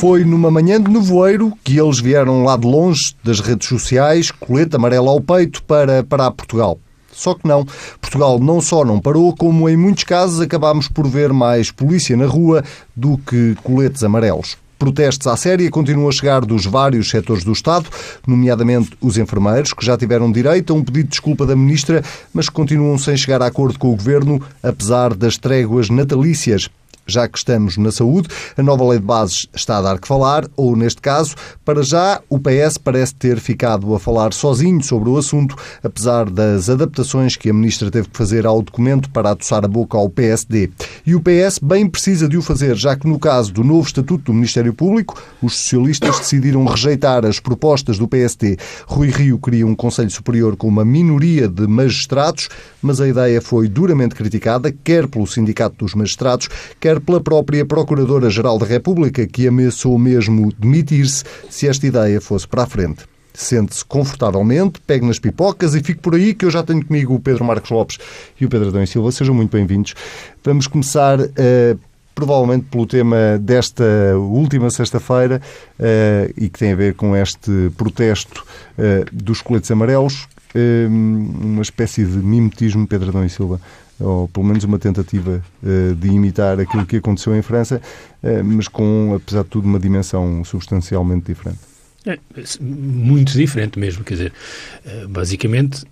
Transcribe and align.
Foi 0.00 0.24
numa 0.24 0.48
manhã 0.48 0.80
de 0.80 0.88
nevoeiro 0.88 1.52
que 1.64 1.76
eles 1.76 1.98
vieram 1.98 2.44
lá 2.44 2.56
de 2.56 2.64
longe 2.64 3.16
das 3.24 3.40
redes 3.40 3.66
sociais, 3.66 4.30
colete 4.30 4.76
amarelo 4.76 5.08
ao 5.08 5.20
peito, 5.20 5.60
para 5.64 6.04
parar 6.04 6.30
Portugal. 6.30 6.78
Só 7.12 7.34
que 7.34 7.48
não. 7.48 7.66
Portugal 8.00 8.38
não 8.38 8.60
só 8.60 8.84
não 8.84 9.00
parou, 9.00 9.34
como 9.34 9.68
em 9.68 9.76
muitos 9.76 10.04
casos 10.04 10.40
acabámos 10.40 10.86
por 10.86 11.08
ver 11.08 11.32
mais 11.32 11.72
polícia 11.72 12.16
na 12.16 12.26
rua 12.26 12.62
do 12.94 13.18
que 13.18 13.56
coletes 13.64 14.04
amarelos. 14.04 14.56
Protestos 14.78 15.26
à 15.26 15.36
séria 15.36 15.68
continuam 15.68 16.08
a 16.08 16.12
chegar 16.12 16.42
dos 16.42 16.64
vários 16.64 17.10
setores 17.10 17.42
do 17.42 17.50
Estado, 17.50 17.88
nomeadamente 18.24 18.90
os 19.00 19.18
enfermeiros, 19.18 19.72
que 19.72 19.84
já 19.84 19.98
tiveram 19.98 20.30
direito 20.30 20.72
a 20.72 20.76
um 20.76 20.84
pedido 20.84 21.06
de 21.06 21.10
desculpa 21.10 21.44
da 21.44 21.56
Ministra, 21.56 22.04
mas 22.32 22.48
que 22.48 22.54
continuam 22.54 22.96
sem 22.96 23.16
chegar 23.16 23.42
a 23.42 23.46
acordo 23.46 23.76
com 23.76 23.88
o 23.88 23.96
Governo, 23.96 24.40
apesar 24.62 25.12
das 25.12 25.36
tréguas 25.36 25.90
natalícias 25.90 26.68
já 27.08 27.26
que 27.26 27.38
estamos 27.38 27.76
na 27.76 27.90
saúde, 27.90 28.28
a 28.56 28.62
nova 28.62 28.86
lei 28.88 28.98
de 28.98 29.04
bases 29.04 29.46
está 29.54 29.78
a 29.78 29.82
dar 29.82 29.98
que 29.98 30.06
falar, 30.06 30.46
ou 30.56 30.76
neste 30.76 31.00
caso, 31.00 31.34
para 31.64 31.82
já, 31.82 32.20
o 32.28 32.38
PS 32.38 32.78
parece 32.78 33.14
ter 33.14 33.40
ficado 33.40 33.94
a 33.94 33.98
falar 33.98 34.32
sozinho 34.32 34.82
sobre 34.82 35.08
o 35.08 35.16
assunto, 35.16 35.56
apesar 35.82 36.28
das 36.28 36.68
adaptações 36.68 37.36
que 37.36 37.50
a 37.50 37.54
ministra 37.54 37.90
teve 37.90 38.08
que 38.08 38.16
fazer 38.16 38.46
ao 38.46 38.62
documento 38.62 39.10
para 39.10 39.30
atoçar 39.30 39.64
a 39.64 39.68
boca 39.68 39.96
ao 39.96 40.08
PSD. 40.08 40.70
E 41.06 41.14
o 41.14 41.20
PS 41.20 41.58
bem 41.62 41.88
precisa 41.88 42.28
de 42.28 42.36
o 42.36 42.42
fazer, 42.42 42.76
já 42.76 42.94
que 42.94 43.08
no 43.08 43.18
caso 43.18 43.52
do 43.52 43.64
novo 43.64 43.86
Estatuto 43.86 44.24
do 44.24 44.34
Ministério 44.34 44.74
Público, 44.74 45.20
os 45.42 45.56
socialistas 45.56 46.18
decidiram 46.18 46.64
rejeitar 46.64 47.24
as 47.24 47.40
propostas 47.40 47.98
do 47.98 48.06
PSD. 48.06 48.56
Rui 48.86 49.08
Rio 49.08 49.38
queria 49.38 49.66
um 49.66 49.74
Conselho 49.74 50.10
Superior 50.10 50.56
com 50.56 50.68
uma 50.68 50.84
minoria 50.84 51.48
de 51.48 51.66
magistrados, 51.66 52.48
mas 52.82 53.00
a 53.00 53.08
ideia 53.08 53.40
foi 53.40 53.68
duramente 53.68 54.14
criticada, 54.14 54.72
quer 54.72 55.06
pelo 55.06 55.26
Sindicato 55.26 55.76
dos 55.78 55.94
Magistrados, 55.94 56.48
quer 56.80 56.97
pela 57.00 57.20
própria 57.20 57.64
Procuradora-Geral 57.64 58.58
da 58.58 58.66
República, 58.66 59.26
que 59.26 59.46
ameaçou 59.46 59.98
mesmo 59.98 60.52
demitir-se 60.58 61.24
se 61.48 61.68
esta 61.68 61.86
ideia 61.86 62.20
fosse 62.20 62.46
para 62.46 62.62
a 62.62 62.66
frente. 62.66 63.04
Sente-se 63.32 63.84
confortavelmente, 63.84 64.80
pegue 64.86 65.06
nas 65.06 65.18
pipocas 65.18 65.74
e 65.74 65.80
fique 65.80 66.00
por 66.00 66.14
aí, 66.14 66.34
que 66.34 66.44
eu 66.44 66.50
já 66.50 66.62
tenho 66.62 66.84
comigo 66.84 67.14
o 67.14 67.20
Pedro 67.20 67.44
Marcos 67.44 67.70
Lopes 67.70 67.98
e 68.40 68.44
o 68.44 68.48
Pedro 68.48 68.68
Adão 68.68 68.82
e 68.82 68.86
Silva. 68.86 69.12
Sejam 69.12 69.34
muito 69.34 69.56
bem-vindos. 69.56 69.94
Vamos 70.42 70.66
começar 70.66 71.20
uh, 71.20 71.78
provavelmente 72.14 72.64
pelo 72.64 72.84
tema 72.84 73.38
desta 73.40 73.84
última 74.16 74.70
sexta-feira 74.70 75.40
uh, 75.78 76.34
e 76.36 76.48
que 76.48 76.58
tem 76.58 76.72
a 76.72 76.76
ver 76.76 76.94
com 76.94 77.14
este 77.14 77.70
protesto 77.76 78.44
uh, 78.76 79.06
dos 79.12 79.40
coletes 79.40 79.70
amarelos, 79.70 80.26
uma 80.90 81.62
espécie 81.62 82.04
de 82.04 82.16
mimetismo, 82.16 82.88
Pedro 82.88 83.10
Adão 83.10 83.24
e 83.24 83.28
Silva, 83.28 83.60
ou 84.00 84.28
pelo 84.28 84.46
menos 84.46 84.64
uma 84.64 84.78
tentativa 84.78 85.42
uh, 85.62 85.94
de 85.94 86.08
imitar 86.08 86.58
aquilo 86.60 86.86
que 86.86 86.96
aconteceu 86.96 87.34
em 87.36 87.42
França, 87.42 87.80
uh, 88.22 88.44
mas 88.44 88.68
com, 88.68 89.14
apesar 89.16 89.42
de 89.42 89.48
tudo, 89.48 89.66
uma 89.66 89.78
dimensão 89.78 90.44
substancialmente 90.44 91.26
diferente. 91.26 91.68
É, 92.06 92.18
muito 92.60 93.32
diferente 93.32 93.78
mesmo, 93.78 94.04
quer 94.04 94.14
dizer, 94.14 94.32
eh, 94.86 95.04
basicamente 95.08 95.84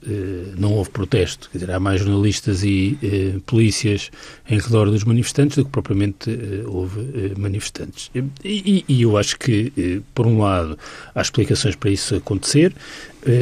não 0.56 0.72
houve 0.72 0.88
protesto, 0.88 1.50
quer 1.50 1.58
dizer, 1.58 1.72
há 1.72 1.80
mais 1.80 2.00
jornalistas 2.00 2.62
e 2.62 2.96
eh, 3.02 3.40
polícias 3.44 4.10
em 4.48 4.58
redor 4.58 4.88
dos 4.88 5.02
manifestantes 5.02 5.56
do 5.56 5.64
que 5.64 5.70
propriamente 5.70 6.30
eh, 6.30 6.62
houve 6.64 7.00
eh, 7.00 7.32
manifestantes. 7.36 8.10
E, 8.42 8.84
e, 8.88 9.02
eu 9.02 9.18
acho 9.18 9.36
que, 9.36 10.00
por 10.14 10.26
um 10.26 10.38
lado, 10.38 10.78
há 11.12 11.20
explicações 11.20 11.74
para 11.74 11.90
isso 11.90 12.14
acontecer, 12.14 12.72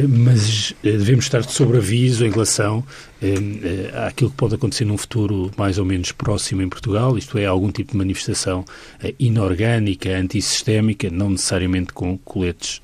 mas 0.09 0.73
devemos 0.81 1.25
estar 1.25 1.41
de 1.41 1.51
sobreaviso 1.51 2.25
em 2.25 2.31
relação 2.31 2.83
àquilo 4.07 4.29
que 4.29 4.35
pode 4.35 4.55
acontecer 4.55 4.85
num 4.85 4.97
futuro 4.97 5.51
mais 5.57 5.77
ou 5.77 5.85
menos 5.85 6.11
próximo 6.11 6.61
em 6.61 6.69
Portugal, 6.69 7.17
isto 7.17 7.37
é, 7.37 7.45
algum 7.45 7.71
tipo 7.71 7.91
de 7.91 7.97
manifestação 7.97 8.65
inorgânica, 9.19 10.09
antissistémica, 10.17 11.09
não 11.09 11.31
necessariamente 11.31 11.93
com 11.93 12.17
coletes 12.19 12.81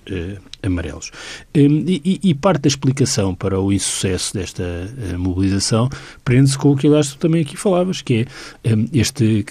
amarelos. 0.63 1.11
E, 1.53 2.19
e, 2.23 2.33
parte 2.35 2.61
da 2.61 2.67
explicação 2.67 3.35
para 3.35 3.59
o 3.59 3.71
insucesso 3.73 4.33
desta 4.33 4.63
mobilização 5.17 5.89
prende-se 6.23 6.57
com 6.57 6.71
o 6.71 6.77
que, 6.77 6.87
aliás, 6.87 7.09
tu 7.09 7.17
também 7.17 7.41
aqui 7.41 7.57
falavas, 7.57 8.01
que 8.01 8.25
é 8.63 8.69
este 8.93 9.45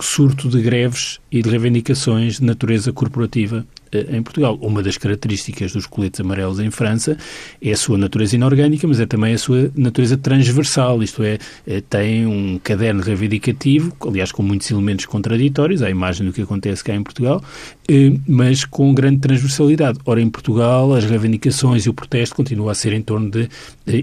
surto 0.00 0.48
de 0.48 0.60
greves 0.60 1.20
e 1.30 1.42
de 1.42 1.48
reivindicações 1.48 2.38
de 2.38 2.44
natureza 2.44 2.92
corporativa 2.92 3.66
em 3.98 4.22
Portugal. 4.22 4.58
Uma 4.60 4.82
das 4.82 4.96
características 4.96 5.72
dos 5.72 5.86
coletes 5.86 6.20
amarelos 6.20 6.60
em 6.60 6.70
França 6.70 7.16
é 7.60 7.72
a 7.72 7.76
sua 7.76 7.98
natureza 7.98 8.36
inorgânica, 8.36 8.86
mas 8.86 9.00
é 9.00 9.06
também 9.06 9.34
a 9.34 9.38
sua 9.38 9.70
natureza 9.74 10.16
transversal, 10.16 11.02
isto 11.02 11.22
é, 11.22 11.38
eh, 11.66 11.82
tem 11.88 12.26
um 12.26 12.58
caderno 12.58 13.02
reivindicativo, 13.02 13.92
aliás, 14.06 14.32
com 14.32 14.42
muitos 14.42 14.70
elementos 14.70 15.06
contraditórios, 15.06 15.82
à 15.82 15.90
imagem 15.90 16.26
do 16.26 16.32
que 16.32 16.42
acontece 16.42 16.82
cá 16.82 16.94
em 16.94 17.02
Portugal, 17.02 17.42
eh, 17.88 18.12
mas 18.26 18.64
com 18.64 18.94
grande 18.94 19.18
transversalidade. 19.18 19.98
Ora, 20.04 20.20
em 20.20 20.30
Portugal, 20.30 20.94
as 20.94 21.04
reivindicações 21.04 21.86
e 21.86 21.90
o 21.90 21.94
protesto 21.94 22.34
continuam 22.34 22.68
a 22.68 22.74
ser 22.74 22.92
em 22.92 23.02
torno 23.02 23.30
de, 23.30 23.48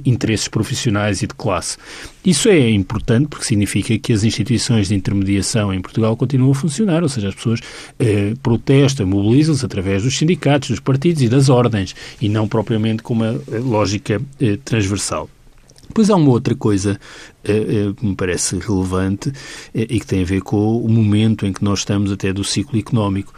interesses 0.05 0.47
profissionais 0.47 1.21
e 1.21 1.27
de 1.27 1.33
classe. 1.33 1.77
Isso 2.23 2.47
é 2.49 2.69
importante 2.69 3.27
porque 3.27 3.45
significa 3.45 3.97
que 3.97 4.13
as 4.13 4.23
instituições 4.23 4.89
de 4.89 4.95
intermediação 4.95 5.73
em 5.73 5.81
Portugal 5.81 6.15
continuam 6.15 6.51
a 6.51 6.55
funcionar, 6.55 7.01
ou 7.01 7.09
seja, 7.09 7.29
as 7.29 7.35
pessoas 7.35 7.59
eh, 7.99 8.33
protestam, 8.43 9.07
mobilizam-se 9.07 9.65
através 9.65 9.80
dos 9.81 10.17
sindicatos, 10.17 10.69
dos 10.69 10.79
partidos 10.79 11.21
e 11.21 11.29
das 11.29 11.49
ordens, 11.49 11.95
e 12.21 12.29
não 12.29 12.47
propriamente 12.47 13.03
com 13.03 13.13
uma 13.13 13.41
eh, 13.51 13.57
lógica 13.59 14.21
eh, 14.39 14.57
transversal. 14.63 15.29
Depois 15.91 16.09
há 16.09 16.15
uma 16.15 16.31
outra 16.31 16.55
coisa 16.55 16.97
eh, 17.43 17.51
eh, 17.51 17.93
que 17.93 18.05
me 18.05 18.15
parece 18.15 18.57
relevante 18.57 19.29
eh, 19.75 19.87
e 19.89 19.99
que 19.99 20.07
tem 20.07 20.21
a 20.21 20.25
ver 20.25 20.41
com 20.41 20.77
o 20.77 20.87
momento 20.87 21.45
em 21.45 21.51
que 21.51 21.61
nós 21.61 21.79
estamos 21.79 22.13
até 22.13 22.31
do 22.31 22.45
ciclo 22.45 22.79
económico. 22.79 23.33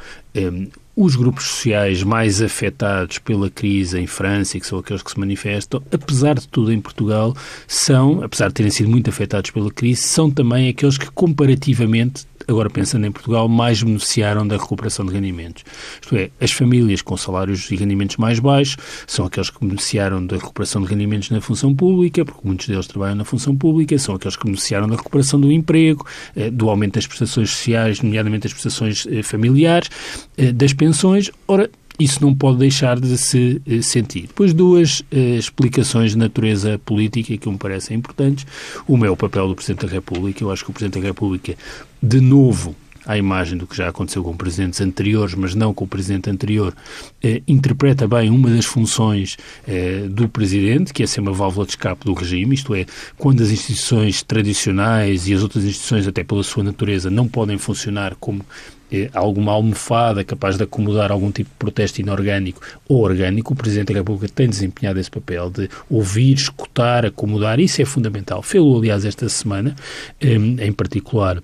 Os 0.95 1.15
grupos 1.15 1.45
sociais 1.45 2.03
mais 2.03 2.39
afetados 2.39 3.17
pela 3.17 3.49
crise 3.49 3.99
em 3.99 4.05
França, 4.05 4.59
que 4.59 4.67
são 4.67 4.77
aqueles 4.77 5.01
que 5.01 5.09
se 5.09 5.19
manifestam, 5.19 5.81
apesar 5.91 6.35
de 6.35 6.47
tudo 6.47 6.71
em 6.71 6.79
Portugal, 6.79 7.35
são, 7.67 8.23
apesar 8.23 8.49
de 8.49 8.53
terem 8.53 8.71
sido 8.71 8.89
muito 8.89 9.09
afetados 9.09 9.49
pela 9.49 9.71
crise, 9.71 10.03
são 10.03 10.29
também 10.29 10.69
aqueles 10.69 10.99
que 10.99 11.09
comparativamente 11.09 12.27
agora 12.47 12.69
pensando 12.69 13.05
em 13.05 13.11
Portugal, 13.11 13.47
mais 13.47 13.81
beneficiaram 13.81 14.47
da 14.47 14.57
recuperação 14.57 15.05
de 15.05 15.13
rendimentos. 15.13 15.63
Isto 16.01 16.15
é, 16.15 16.29
as 16.39 16.51
famílias 16.51 17.01
com 17.01 17.15
salários 17.17 17.69
e 17.71 17.75
rendimentos 17.75 18.17
mais 18.17 18.39
baixos 18.39 18.77
são 19.07 19.25
aqueles 19.25 19.49
que 19.49 19.59
beneficiaram 19.59 20.25
da 20.25 20.37
recuperação 20.37 20.81
de 20.81 20.87
rendimentos 20.87 21.29
na 21.29 21.41
função 21.41 21.73
pública, 21.73 22.25
porque 22.25 22.41
muitos 22.43 22.67
deles 22.67 22.87
trabalham 22.87 23.15
na 23.15 23.25
função 23.25 23.55
pública, 23.55 23.97
são 23.97 24.15
aqueles 24.15 24.35
que 24.35 24.45
beneficiaram 24.45 24.87
da 24.87 24.95
recuperação 24.95 25.39
do 25.39 25.51
emprego, 25.51 26.05
eh, 26.35 26.49
do 26.49 26.69
aumento 26.69 26.95
das 26.95 27.07
prestações 27.07 27.49
sociais, 27.49 28.01
nomeadamente 28.01 28.43
das 28.43 28.53
prestações 28.53 29.05
eh, 29.09 29.23
familiares, 29.23 29.89
eh, 30.37 30.51
das 30.51 30.73
pensões. 30.73 31.31
Ora, 31.47 31.69
isso 31.99 32.21
não 32.21 32.33
pode 32.33 32.57
deixar 32.57 32.99
de 32.99 33.17
se 33.17 33.61
eh, 33.67 33.81
sentir. 33.81 34.27
Depois, 34.27 34.53
duas 34.53 35.03
eh, 35.11 35.37
explicações 35.37 36.11
de 36.11 36.17
natureza 36.17 36.79
política 36.79 37.37
que 37.37 37.49
me 37.49 37.57
parecem 37.57 37.97
importantes. 37.97 38.45
Uma 38.87 39.07
é 39.07 39.09
o 39.09 39.17
papel 39.17 39.47
do 39.47 39.55
Presidente 39.55 39.85
da 39.85 39.91
República. 39.91 40.43
Eu 40.43 40.51
acho 40.51 40.63
que 40.63 40.71
o 40.71 40.73
Presidente 40.73 41.01
da 41.01 41.07
República, 41.07 41.55
de 42.01 42.19
novo, 42.19 42.75
à 43.05 43.17
imagem 43.17 43.57
do 43.57 43.67
que 43.67 43.75
já 43.75 43.89
aconteceu 43.89 44.23
com 44.23 44.35
presidentes 44.35 44.81
anteriores, 44.81 45.35
mas 45.35 45.55
não 45.55 45.73
com 45.73 45.85
o 45.85 45.87
presidente 45.87 46.29
anterior, 46.29 46.73
eh, 47.21 47.41
interpreta 47.47 48.07
bem 48.07 48.29
uma 48.29 48.49
das 48.49 48.65
funções 48.65 49.37
eh, 49.67 50.05
do 50.09 50.27
presidente, 50.29 50.93
que 50.93 51.03
é 51.03 51.07
ser 51.07 51.21
uma 51.21 51.33
válvula 51.33 51.65
de 51.65 51.71
escape 51.73 52.05
do 52.05 52.13
regime, 52.13 52.55
isto 52.55 52.73
é, 52.73 52.85
quando 53.17 53.41
as 53.41 53.49
instituições 53.49 54.23
tradicionais 54.23 55.27
e 55.27 55.33
as 55.33 55.41
outras 55.41 55.63
instituições, 55.63 56.07
até 56.07 56.23
pela 56.23 56.43
sua 56.43 56.63
natureza, 56.63 57.09
não 57.09 57.27
podem 57.27 57.57
funcionar 57.57 58.15
como 58.19 58.45
eh, 58.93 59.09
alguma 59.11 59.51
almofada 59.51 60.23
capaz 60.23 60.55
de 60.55 60.63
acomodar 60.63 61.11
algum 61.11 61.31
tipo 61.31 61.49
de 61.49 61.55
protesto 61.57 61.99
inorgânico 61.99 62.61
ou 62.87 63.01
orgânico, 63.01 63.53
o 63.53 63.55
Presidente 63.55 63.91
da 63.91 63.99
República 63.99 64.31
tem 64.33 64.47
desempenhado 64.47 64.99
esse 64.99 65.09
papel 65.09 65.49
de 65.49 65.67
ouvir, 65.89 66.35
escutar, 66.35 67.03
acomodar, 67.03 67.59
isso 67.59 67.81
é 67.81 67.85
fundamental. 67.85 68.43
Fê-lo, 68.43 68.77
aliás, 68.77 69.03
esta 69.03 69.27
semana, 69.29 69.75
eh, 70.21 70.35
em 70.35 70.71
particular 70.71 71.41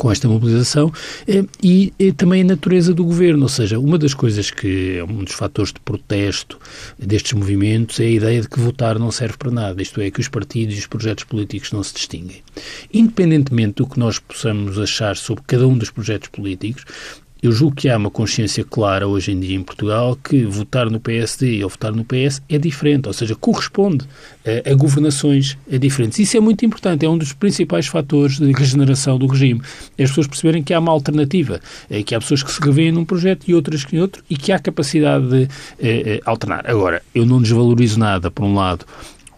com 0.00 0.10
esta 0.10 0.26
mobilização 0.26 0.90
eh, 1.28 1.44
e, 1.62 1.92
e, 1.98 2.10
também 2.10 2.40
a 2.40 2.44
natureza 2.44 2.94
do 2.94 3.04
governo, 3.04 3.42
ou 3.42 3.48
seja, 3.50 3.78
uma 3.78 3.98
das 3.98 4.14
coisas 4.14 4.50
que 4.50 4.96
é 4.96 5.04
um 5.04 5.22
dos 5.22 5.34
fatores 5.34 5.74
de 5.74 5.80
protesto 5.80 6.58
destes 6.98 7.34
movimentos 7.34 8.00
é 8.00 8.04
a 8.04 8.10
ideia 8.10 8.40
de 8.40 8.48
que 8.48 8.58
votar 8.58 8.98
não 8.98 9.10
serve 9.10 9.36
para 9.36 9.50
nada, 9.50 9.82
isto 9.82 10.00
é, 10.00 10.10
que 10.10 10.18
os 10.18 10.26
partidos 10.26 10.74
e 10.74 10.78
os 10.78 10.86
projetos 10.86 11.24
políticos 11.24 11.70
não 11.70 11.82
se 11.82 11.92
distinguem. 11.92 12.42
Independentemente 12.92 13.74
do 13.74 13.86
que 13.86 13.98
nós 13.98 14.18
possamos 14.18 14.78
achar 14.78 15.18
sobre 15.18 15.44
cada 15.46 15.68
um 15.68 15.76
dos 15.76 15.90
projetos 15.90 16.30
políticos, 16.30 16.86
eu 17.42 17.52
julgo 17.52 17.76
que 17.76 17.88
há 17.88 17.96
uma 17.96 18.10
consciência 18.10 18.64
clara 18.64 19.08
hoje 19.08 19.32
em 19.32 19.40
dia 19.40 19.56
em 19.56 19.62
Portugal 19.62 20.16
que 20.16 20.44
votar 20.44 20.90
no 20.90 21.00
PSD 21.00 21.62
ou 21.64 21.70
votar 21.70 21.92
no 21.92 22.04
PS 22.04 22.42
é 22.48 22.58
diferente, 22.58 23.06
ou 23.06 23.12
seja, 23.12 23.34
corresponde 23.34 24.04
a, 24.44 24.70
a 24.70 24.74
governações 24.74 25.56
diferentes. 25.68 26.18
Isso 26.18 26.36
é 26.36 26.40
muito 26.40 26.64
importante, 26.64 27.06
é 27.06 27.08
um 27.08 27.16
dos 27.16 27.32
principais 27.32 27.86
fatores 27.86 28.38
de 28.38 28.52
regeneração 28.52 29.18
do 29.18 29.26
regime. 29.26 29.62
É 29.96 30.04
as 30.04 30.10
pessoas 30.10 30.26
perceberem 30.26 30.62
que 30.62 30.74
há 30.74 30.78
uma 30.78 30.92
alternativa, 30.92 31.60
é 31.88 32.02
que 32.02 32.14
há 32.14 32.20
pessoas 32.20 32.42
que 32.42 32.52
se 32.52 32.60
revêem 32.60 32.92
num 32.92 33.04
projeto 33.04 33.44
e 33.48 33.54
outras 33.54 33.84
que 33.84 33.96
em 33.96 34.00
outro 34.00 34.22
e 34.28 34.36
que 34.36 34.52
há 34.52 34.58
capacidade 34.58 35.28
de 35.28 35.48
é, 35.80 36.20
alternar. 36.24 36.68
Agora, 36.68 37.02
eu 37.14 37.24
não 37.24 37.40
desvalorizo 37.40 37.98
nada, 37.98 38.30
por 38.30 38.44
um 38.44 38.54
lado, 38.54 38.84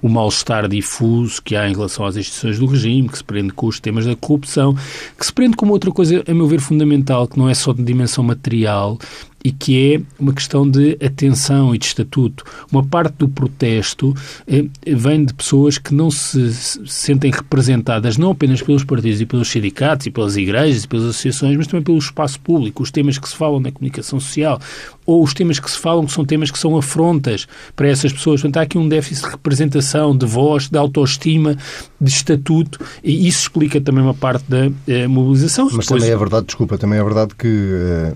o 0.03 0.09
mal-estar 0.09 0.69
difuso 0.69 1.41
que 1.41 1.55
há 1.55 1.69
em 1.69 1.73
relação 1.73 2.05
às 2.05 2.17
instituições 2.17 2.59
do 2.59 2.67
regime, 2.67 3.09
que 3.09 3.17
se 3.17 3.25
prende 3.25 3.53
com 3.53 3.69
os 3.69 3.79
temas 3.79 4.05
da 4.05 4.17
corrupção, 4.17 4.77
que 5.17 5.25
se 5.25 5.33
prende 5.33 5.57
com 5.57 5.65
uma 5.65 5.73
outra 5.73 5.93
coisa, 5.93 6.25
a 6.27 6.35
meu 6.35 6.49
ver, 6.49 6.61
fundamental, 6.61 7.29
que 7.29 7.39
não 7.39 7.49
é 7.49 7.55
só 7.55 7.73
de 7.73 7.85
dimensão 7.85 8.25
material, 8.25 8.99
e 9.45 9.51
que 9.51 9.95
é 9.95 10.01
uma 10.19 10.33
questão 10.33 10.69
de 10.69 10.97
atenção 11.05 11.75
e 11.75 11.79
de 11.79 11.87
estatuto. 11.87 12.45
Uma 12.71 12.85
parte 12.85 13.15
do 13.19 13.29
protesto 13.29 14.15
eh, 14.47 14.65
vem 14.87 15.25
de 15.25 15.35
pessoas 15.35 15.79
que 15.79 15.95
não 15.95 16.11
se, 16.11 16.53
se 16.55 16.81
sentem 16.87 17.31
representadas 17.31 18.17
não 18.17 18.31
apenas 18.31 18.63
pelos 18.63 18.85
partidos 18.85 19.21
e 19.21 19.27
pelos 19.27 19.49
sindicatos 19.49 20.07
e 20.07 20.11
pelas 20.11 20.37
igrejas 20.37 20.85
e 20.85 20.89
pelas 20.89 21.07
associações, 21.07 21.57
mas 21.57 21.67
também 21.67 21.83
pelo 21.83 21.99
espaço 21.99 22.39
público, 22.41 22.83
os 22.83 22.91
temas 22.91 23.19
que 23.19 23.29
se 23.29 23.37
falam 23.37 23.59
na 23.59 23.73
comunicação 23.73 24.21
social 24.21 24.61
ou 25.05 25.23
os 25.23 25.35
temas 25.35 25.59
que 25.59 25.71
se 25.71 25.79
falam 25.79 26.07
que 26.07 26.13
são 26.13 26.25
temas 26.25 26.51
que 26.51 26.59
são 26.59 26.77
afrontas 26.77 27.49
para 27.75 27.89
essas 27.89 28.13
pessoas. 28.13 28.41
Portanto, 28.41 28.59
há 28.59 28.63
aqui 28.63 28.79
um 28.79 28.89
déficit 28.89 29.25
de 29.25 29.31
representação, 29.33 30.17
de 30.17 30.27
voz, 30.27 30.69
de 30.69 30.79
autoestima, 30.79 31.57
de 32.01 32.11
estatuto 32.11 32.79
e 33.03 33.27
isso 33.27 33.43
explica 33.43 33.81
também 33.81 34.05
uma 34.05 34.15
parte 34.15 34.45
da 34.49 34.71
eh, 34.87 35.09
mobilização. 35.09 35.65
Mas 35.65 35.87
Depois... 35.87 36.01
também 36.01 36.11
é 36.11 36.17
verdade, 36.17 36.47
desculpa, 36.47 36.79
também 36.79 36.99
é 36.99 37.03
verdade 37.03 37.35
que... 37.35 37.49
Eh 37.49 38.13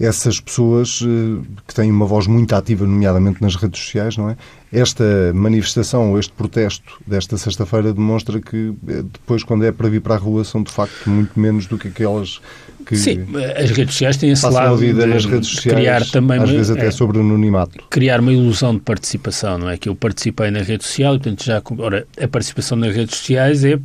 essas 0.00 0.40
pessoas 0.40 1.00
eh, 1.02 1.42
que 1.66 1.74
têm 1.74 1.90
uma 1.90 2.06
voz 2.06 2.26
muito 2.26 2.54
ativa, 2.54 2.86
nomeadamente 2.86 3.42
nas 3.42 3.56
redes 3.56 3.80
sociais, 3.80 4.16
não 4.16 4.30
é? 4.30 4.36
Esta 4.72 5.32
manifestação, 5.34 6.18
este 6.18 6.32
protesto 6.32 7.00
desta 7.06 7.36
sexta-feira 7.36 7.92
demonstra 7.92 8.40
que 8.40 8.74
eh, 8.88 9.02
depois, 9.02 9.42
quando 9.42 9.64
é 9.64 9.72
para 9.72 9.88
vir 9.88 10.00
para 10.00 10.14
a 10.14 10.18
rua, 10.18 10.44
são 10.44 10.62
de 10.62 10.70
facto 10.70 11.10
muito 11.10 11.38
menos 11.38 11.66
do 11.66 11.76
que 11.76 11.88
aquelas 11.88 12.40
que 12.86 12.96
Sim, 12.96 13.26
as 13.56 13.70
redes 13.70 13.94
sociais 13.94 14.16
têm 14.16 14.30
esse 14.30 14.48
lado 14.48 14.72
a 14.72 14.76
vida 14.76 15.06
nas 15.06 15.26
redes 15.26 15.50
sociais, 15.50 15.76
criar 15.76 16.06
também 16.06 16.40
às 16.40 16.48
vezes 16.48 16.70
até 16.70 16.86
é, 16.86 16.90
sobre 16.90 17.18
o 17.18 17.20
anonimato. 17.20 17.84
Criar 17.90 18.20
uma 18.20 18.32
ilusão 18.32 18.74
de 18.74 18.80
participação, 18.80 19.58
não 19.58 19.68
é? 19.68 19.76
Que 19.76 19.90
eu 19.90 19.94
participei 19.94 20.50
na 20.50 20.60
rede 20.60 20.84
social, 20.84 21.14
portanto 21.18 21.44
já... 21.44 21.60
Ora, 21.76 22.06
a 22.18 22.28
participação 22.28 22.78
nas 22.78 22.94
redes 22.94 23.18
sociais 23.18 23.62
é 23.62 23.78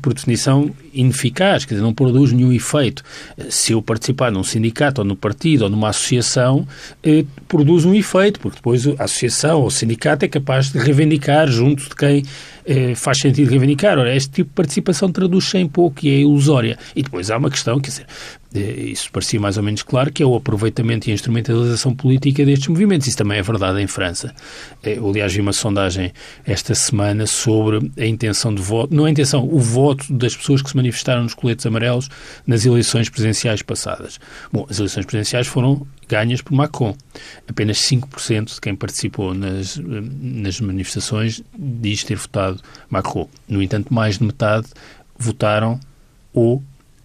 por 0.00 0.14
definição, 0.14 0.70
ineficaz, 0.92 1.64
quer 1.64 1.74
dizer, 1.74 1.82
não 1.82 1.92
produz 1.92 2.32
nenhum 2.32 2.52
efeito. 2.52 3.02
Se 3.50 3.72
eu 3.72 3.82
participar 3.82 4.30
num 4.30 4.44
sindicato, 4.44 5.00
ou 5.00 5.04
no 5.04 5.16
partido, 5.16 5.62
ou 5.62 5.70
numa 5.70 5.88
associação, 5.88 6.66
eh, 7.02 7.24
produz 7.48 7.84
um 7.84 7.94
efeito, 7.94 8.38
porque 8.38 8.56
depois 8.56 8.86
a 8.86 9.04
associação 9.04 9.60
ou 9.60 9.66
o 9.66 9.70
sindicato 9.70 10.24
é 10.24 10.28
capaz 10.28 10.70
de 10.70 10.78
reivindicar 10.78 11.48
junto 11.48 11.88
de 11.88 11.96
quem 11.96 12.22
eh, 12.68 12.94
faz 12.94 13.18
sentido 13.18 13.48
reivindicar. 13.48 13.98
Ora, 13.98 14.14
este 14.14 14.30
tipo 14.30 14.50
de 14.50 14.54
participação 14.54 15.10
traduz-se 15.10 15.56
em 15.56 15.66
pouco 15.66 16.04
e 16.04 16.10
é 16.10 16.18
ilusória. 16.20 16.78
E 16.94 17.02
depois 17.02 17.30
há 17.30 17.38
uma 17.38 17.48
questão, 17.48 17.80
quer 17.80 17.88
dizer, 17.88 18.06
eh, 18.54 18.90
isso 18.90 19.10
parecia 19.10 19.40
mais 19.40 19.56
ou 19.56 19.62
menos 19.62 19.82
claro, 19.82 20.12
que 20.12 20.22
é 20.22 20.26
o 20.26 20.34
aproveitamento 20.34 21.08
e 21.08 21.12
a 21.12 21.14
instrumentalização 21.14 21.94
política 21.94 22.44
destes 22.44 22.68
movimentos. 22.68 23.08
Isso 23.08 23.16
também 23.16 23.38
é 23.38 23.42
verdade 23.42 23.80
em 23.80 23.86
França. 23.86 24.34
Eh, 24.82 24.98
eu, 24.98 25.08
aliás, 25.08 25.32
vi 25.32 25.40
uma 25.40 25.54
sondagem 25.54 26.12
esta 26.44 26.74
semana 26.74 27.26
sobre 27.26 27.90
a 27.98 28.04
intenção 28.04 28.54
de 28.54 28.60
voto, 28.60 28.94
não 28.94 29.06
a 29.06 29.10
intenção, 29.10 29.48
o 29.50 29.58
voto 29.58 30.12
das 30.12 30.36
pessoas 30.36 30.60
que 30.60 30.68
se 30.68 30.76
manifestaram 30.76 31.22
nos 31.22 31.32
coletes 31.32 31.64
amarelos 31.64 32.10
nas 32.46 32.66
eleições 32.66 33.08
presidenciais 33.08 33.62
passadas. 33.62 34.20
Bom, 34.52 34.66
as 34.68 34.78
eleições 34.78 35.06
presidenciais 35.06 35.46
foram 35.46 35.86
ganhas 36.08 36.40
por 36.40 36.54
Macron. 36.54 36.96
Apenas 37.48 37.78
5% 37.78 38.54
de 38.54 38.60
quem 38.60 38.74
participou 38.74 39.34
nas, 39.34 39.78
nas 39.78 40.60
manifestações 40.60 41.42
diz 41.56 42.02
ter 42.04 42.16
votado 42.16 42.60
Macron. 42.88 43.28
No 43.48 43.62
entanto, 43.62 43.92
mais 43.92 44.18
de 44.18 44.24
metade 44.24 44.66
votaram 45.18 45.78
ou 46.32 46.62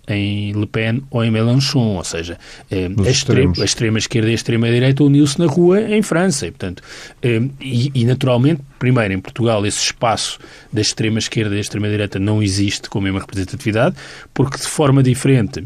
em 0.08 0.52
Le 0.52 0.66
Pen 0.66 1.02
ou 1.10 1.24
em 1.24 1.32
Mélenchon, 1.32 1.96
ou 1.96 2.04
seja, 2.04 2.38
eh, 2.70 2.90
a, 3.06 3.10
extrema, 3.10 3.54
a 3.58 3.64
extrema 3.64 3.98
esquerda 3.98 4.28
e 4.28 4.32
a 4.32 4.36
extrema 4.36 4.70
direita 4.70 5.04
uniu-se 5.04 5.40
na 5.40 5.46
rua 5.46 5.82
em 5.82 6.02
França, 6.02 6.48
e, 6.48 6.52
portanto, 6.52 6.84
eh, 7.22 7.42
e, 7.62 7.92
e, 7.94 8.06
naturalmente, 8.06 8.62
primeiro, 8.78 9.14
em 9.14 9.20
Portugal, 9.20 9.66
esse 9.66 9.82
espaço 9.82 10.40
da 10.72 10.82
extrema 10.82 11.20
esquerda 11.20 11.52
e 11.52 11.56
da 11.56 11.62
extrema 11.62 11.88
direita 11.88 12.20
não 12.20 12.44
existe 12.44 12.90
com 12.90 13.00
a 13.00 13.02
mesma 13.02 13.22
representatividade, 13.22 13.96
porque 14.34 14.58
de 14.58 14.68
forma 14.68 15.02
diferente 15.02 15.66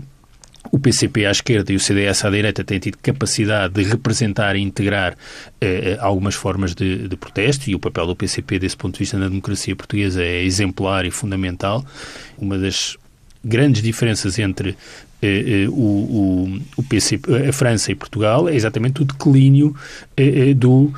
o 0.71 0.79
PCP 0.79 1.25
à 1.25 1.31
esquerda 1.31 1.71
e 1.71 1.75
o 1.75 1.79
CDS 1.79 2.25
à 2.25 2.29
direita 2.29 2.63
têm 2.63 2.79
tido 2.79 2.97
capacidade 2.97 3.73
de 3.73 3.83
representar 3.83 4.55
e 4.55 4.61
integrar 4.61 5.17
eh, 5.59 5.91
eh, 5.91 5.97
algumas 5.99 6.35
formas 6.35 6.73
de, 6.73 7.07
de, 7.07 7.15
protesto 7.15 7.69
e 7.69 7.75
o 7.75 7.79
papel 7.79 8.07
do 8.07 8.15
PCP, 8.15 8.59
desse 8.59 8.77
ponto 8.77 8.93
de 8.93 8.99
vista, 8.99 9.17
na 9.17 9.27
democracia 9.27 9.75
portuguesa 9.75 10.23
é 10.23 10.43
exemplar 10.43 11.05
e 11.05 11.11
fundamental. 11.11 11.85
Uma 12.37 12.57
das 12.57 12.97
grandes 13.43 13.81
diferenças 13.81 14.37
entre 14.39 14.75
eh, 15.19 15.63
eh, 15.63 15.69
o, 15.69 15.71
o, 15.71 16.59
o 16.77 16.83
PC, 16.83 17.19
a 17.49 17.51
França 17.51 17.91
e 17.91 17.95
Portugal 17.95 18.47
é 18.47 18.55
exatamente 18.55 19.01
o 19.01 19.05
declínio 19.05 19.75
eh, 20.15 20.53
do, 20.53 20.93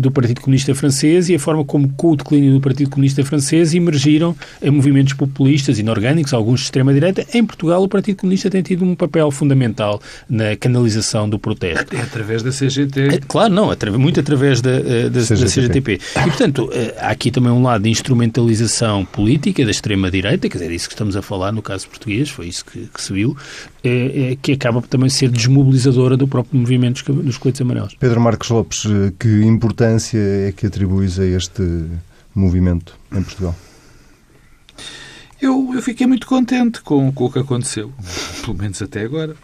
do 0.00 0.10
Partido 0.10 0.42
Comunista 0.42 0.74
Francês 0.74 1.30
e 1.30 1.34
a 1.34 1.38
forma 1.38 1.64
como, 1.64 1.88
com 1.94 2.10
o 2.10 2.16
declínio 2.16 2.52
do 2.52 2.60
Partido 2.60 2.90
Comunista 2.90 3.24
Francês, 3.24 3.74
emergiram 3.74 4.36
movimentos 4.70 5.14
populistas, 5.14 5.78
inorgânicos, 5.78 6.34
alguns 6.34 6.60
de 6.60 6.66
extrema-direita. 6.66 7.26
Em 7.32 7.44
Portugal, 7.44 7.82
o 7.82 7.88
Partido 7.88 8.18
Comunista 8.18 8.50
tem 8.50 8.62
tido 8.62 8.84
um 8.84 8.94
papel 8.94 9.30
fundamental 9.30 10.00
na 10.28 10.54
canalização 10.54 11.28
do 11.28 11.38
protesto. 11.38 11.96
É 11.96 12.02
através 12.02 12.42
da 12.42 12.50
CGT. 12.50 13.00
É, 13.00 13.18
claro, 13.26 13.52
não, 13.52 13.70
muito 13.98 14.20
através 14.20 14.60
da, 14.60 14.78
da, 14.78 15.08
da 15.08 15.20
CGTP. 15.20 15.94
E, 15.94 16.22
portanto, 16.22 16.70
há 16.98 17.08
aqui 17.08 17.30
também 17.30 17.50
um 17.50 17.62
lado 17.62 17.82
de 17.82 17.90
instrumentalização 17.90 19.04
política 19.06 19.64
da 19.64 19.70
extrema-direita, 19.70 20.48
quer 20.48 20.58
dizer, 20.58 20.70
é 20.70 20.74
isso 20.74 20.88
que 20.88 20.94
estamos 20.94 21.16
a 21.16 21.22
falar 21.22 21.50
no 21.50 21.62
caso 21.62 21.88
português, 21.88 22.28
foi 22.28 22.46
isso 22.46 22.64
que, 22.64 22.88
que 22.92 23.02
se 23.02 23.12
viu, 23.12 23.28
é, 23.28 23.36
é, 23.36 23.37
que 24.42 24.52
acaba 24.52 24.80
por 24.80 24.88
também 24.88 25.08
ser 25.08 25.30
desmobilizadora 25.30 26.16
do 26.16 26.26
próprio 26.28 26.58
movimento 26.58 27.02
dos 27.12 27.38
coletes 27.38 27.60
amarelos. 27.60 27.94
Pedro 27.98 28.20
Marcos 28.20 28.48
Lopes, 28.50 28.84
que 29.18 29.28
importância 29.44 30.18
é 30.18 30.52
que 30.52 30.66
atribuis 30.66 31.18
a 31.18 31.24
este 31.24 31.62
movimento 32.34 32.98
em 33.12 33.22
Portugal? 33.22 33.54
Eu, 35.40 35.70
eu 35.74 35.82
fiquei 35.82 36.06
muito 36.06 36.26
contente 36.26 36.80
com, 36.80 37.12
com 37.12 37.26
o 37.26 37.32
que 37.32 37.38
aconteceu, 37.38 37.92
pelo 38.44 38.56
menos 38.56 38.82
até 38.82 39.02
agora 39.02 39.36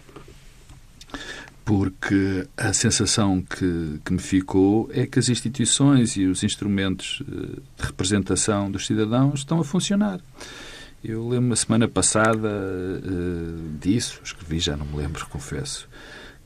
porque 1.65 2.47
a 2.57 2.73
sensação 2.73 3.41
que, 3.41 3.99
que, 4.05 4.13
me 4.13 4.19
ficou 4.19 4.89
é 4.93 5.07
que 5.07 5.19
as 5.19 5.29
instituições 5.29 6.17
e 6.17 6.27
os 6.27 6.45
instrumentos 6.45 7.23
eh, 7.27 7.61
de 7.79 7.87
representação 7.87 8.71
dos 8.71 8.87
cidadãos 8.87 9.41
estão 9.41 9.61
a 9.61 9.65
funcionar. 9.65 10.21
Eu 11.05 11.29
lembro 11.29 11.53
a 11.53 11.57
semana 11.57 11.87
passada 11.87 12.49
uh, 12.49 13.79
disso, 13.79 14.23
escrevi, 14.25 14.59
já 14.59 14.75
não 14.75 14.87
me 14.87 14.97
lembro, 14.97 15.27
confesso, 15.27 15.87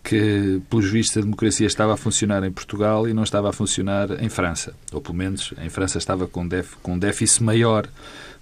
que, 0.02 0.60
pelos 0.69 0.91
vistos, 0.91 1.17
a 1.17 1.20
democracia 1.20 1.67
estava 1.69 1.94
a 1.94 1.96
funcionar 1.96 2.43
em 2.43 2.50
Portugal 2.50 3.08
e 3.08 3.15
não 3.15 3.22
estava 3.22 3.50
a 3.50 3.53
funcionar 3.53 4.20
em 4.20 4.29
França. 4.29 4.74
Ou, 4.93 5.00
pelo 5.00 5.15
menos, 5.15 5.55
em 5.62 5.69
França 5.69 5.98
estava 5.98 6.27
com, 6.27 6.46
def, 6.46 6.74
com 6.82 6.94
um 6.94 6.98
déficit 6.98 7.44
maior 7.44 7.86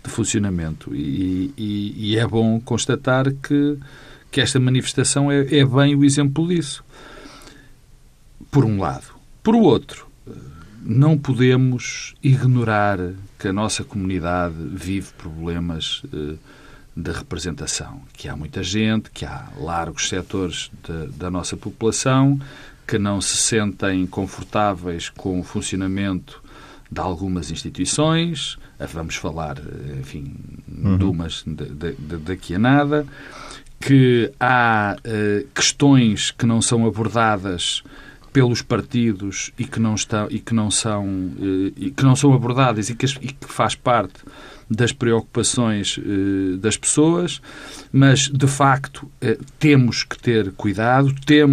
de 0.03 0.11
funcionamento. 0.11 0.95
E, 0.95 1.53
e, 1.55 2.13
e, 2.13 2.19
é 2.19 2.27
bom 2.27 2.59
constatar 2.61 3.31
que, 3.31 3.79
que 4.31 4.41
esta 4.41 4.59
manifestação 4.59 5.31
é, 5.31 5.41
é 5.41 5.67
bem 5.67 5.95
o 5.95 6.03
exemplo 6.03 6.49
disso. 6.49 6.83
Por 8.51 8.65
um 8.65 8.81
lado. 8.81 9.15
Por 9.43 9.55
outro, 9.55 10.07
não 10.87 11.19
podemos 11.19 12.15
ignorar 12.23 12.99
que 13.39 13.49
a 13.49 13.53
nossa 13.53 13.83
comunidade 13.83 14.55
vive 14.73 15.09
problemas 15.19 16.03
eh, 16.15 16.37
da 16.97 17.13
representação, 17.13 18.01
que 18.13 18.29
há 18.29 18.37
muita 18.37 18.63
gente, 18.63 19.11
que 19.11 19.27
há 19.27 19.49
largos 19.59 20.09
setores 20.09 20.71
de, 20.83 21.09
da 21.19 21.31
nossa 21.31 21.57
população 21.57 22.41
que 22.87 22.99
não 22.99 23.21
se 23.21 23.37
sentem 23.37 24.07
confortáveis 24.07 25.09
com 25.09 25.41
o 25.41 25.43
funcionamento 25.43 26.41
de 26.91 27.01
algumas 27.01 27.51
instituições, 27.51 28.57
vamos 28.93 29.17
falar, 29.17 29.59
eh, 29.59 29.99
enfim, 30.01 30.37
uhum. 30.69 30.97
de 30.97 31.05
umas 31.05 31.45
daqui 32.25 32.55
a 32.55 32.59
nada, 32.61 33.05
que 33.81 34.33
há 34.41 34.97
uh, 34.99 35.47
questões 35.55 36.31
que 36.31 36.47
não 36.47 36.63
são 36.63 36.87
abordadas 36.87 37.83
pelos 38.37 38.61
partidos 38.61 39.51
e 39.59 39.65
que 39.65 39.81
não 39.81 39.95
estão 39.95 40.29
e 40.31 40.39
que 40.39 40.53
não 40.53 40.71
são 40.71 41.31
eh, 41.41 41.73
e 41.75 41.91
que 41.91 42.05
não 42.05 42.15
são 42.15 42.35
abordadas 42.35 42.91
e 42.91 42.95
que, 42.95 43.07
e 43.23 43.29
que 43.29 43.51
faz 43.51 43.75
parte 43.75 44.21
das 44.69 44.93
preocupações 44.93 45.99
eh, 45.99 46.59
das 46.59 46.77
pessoas, 46.77 47.41
mas 47.91 48.29
de 48.29 48.47
facto 48.47 49.11
eh, 49.23 49.39
temos 49.59 50.05
que 50.05 50.19
ter 50.19 50.53
cuidado, 50.53 51.15
tem, 51.25 51.45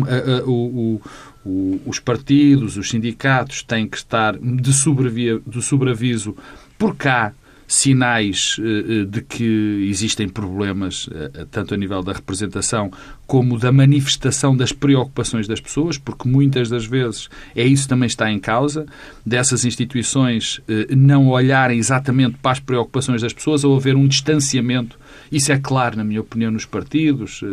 o, 0.45 0.99
o, 1.45 1.81
os 1.85 1.99
partidos, 1.99 2.75
os 2.75 2.89
sindicatos 2.89 3.63
têm 3.63 3.87
que 3.87 3.95
estar 3.95 4.37
de, 4.37 4.73
sobrevia, 4.73 5.39
de 5.47 5.61
sobreaviso 5.61 6.35
por 6.77 6.97
cá 6.97 7.31
sinais 7.67 8.57
eh, 8.59 8.63
eh, 8.63 9.05
de 9.05 9.21
que 9.21 9.87
existem 9.89 10.27
problemas, 10.27 11.09
eh, 11.11 11.45
tanto 11.49 11.73
a 11.73 11.77
nível 11.77 12.03
da 12.03 12.13
representação 12.13 12.91
como 13.25 13.57
da 13.57 13.71
manifestação 13.71 14.55
das 14.55 14.71
preocupações 14.71 15.47
das 15.47 15.59
pessoas, 15.59 15.97
porque 15.97 16.27
muitas 16.27 16.69
das 16.69 16.85
vezes 16.85 17.29
é 17.55 17.65
isso 17.65 17.87
também 17.87 18.07
está 18.07 18.29
em 18.31 18.39
causa, 18.39 18.85
dessas 19.25 19.65
instituições 19.65 20.61
não 20.95 21.29
olharem 21.29 21.79
exatamente 21.79 22.37
para 22.41 22.51
as 22.51 22.59
preocupações 22.59 23.21
das 23.21 23.33
pessoas 23.33 23.63
ou 23.63 23.75
haver 23.75 23.95
um 23.95 24.07
distanciamento. 24.07 24.99
Isso 25.31 25.51
é 25.51 25.57
claro, 25.57 25.97
na 25.97 26.03
minha 26.03 26.21
opinião, 26.21 26.51
nos 26.51 26.65
partidos 26.65 27.43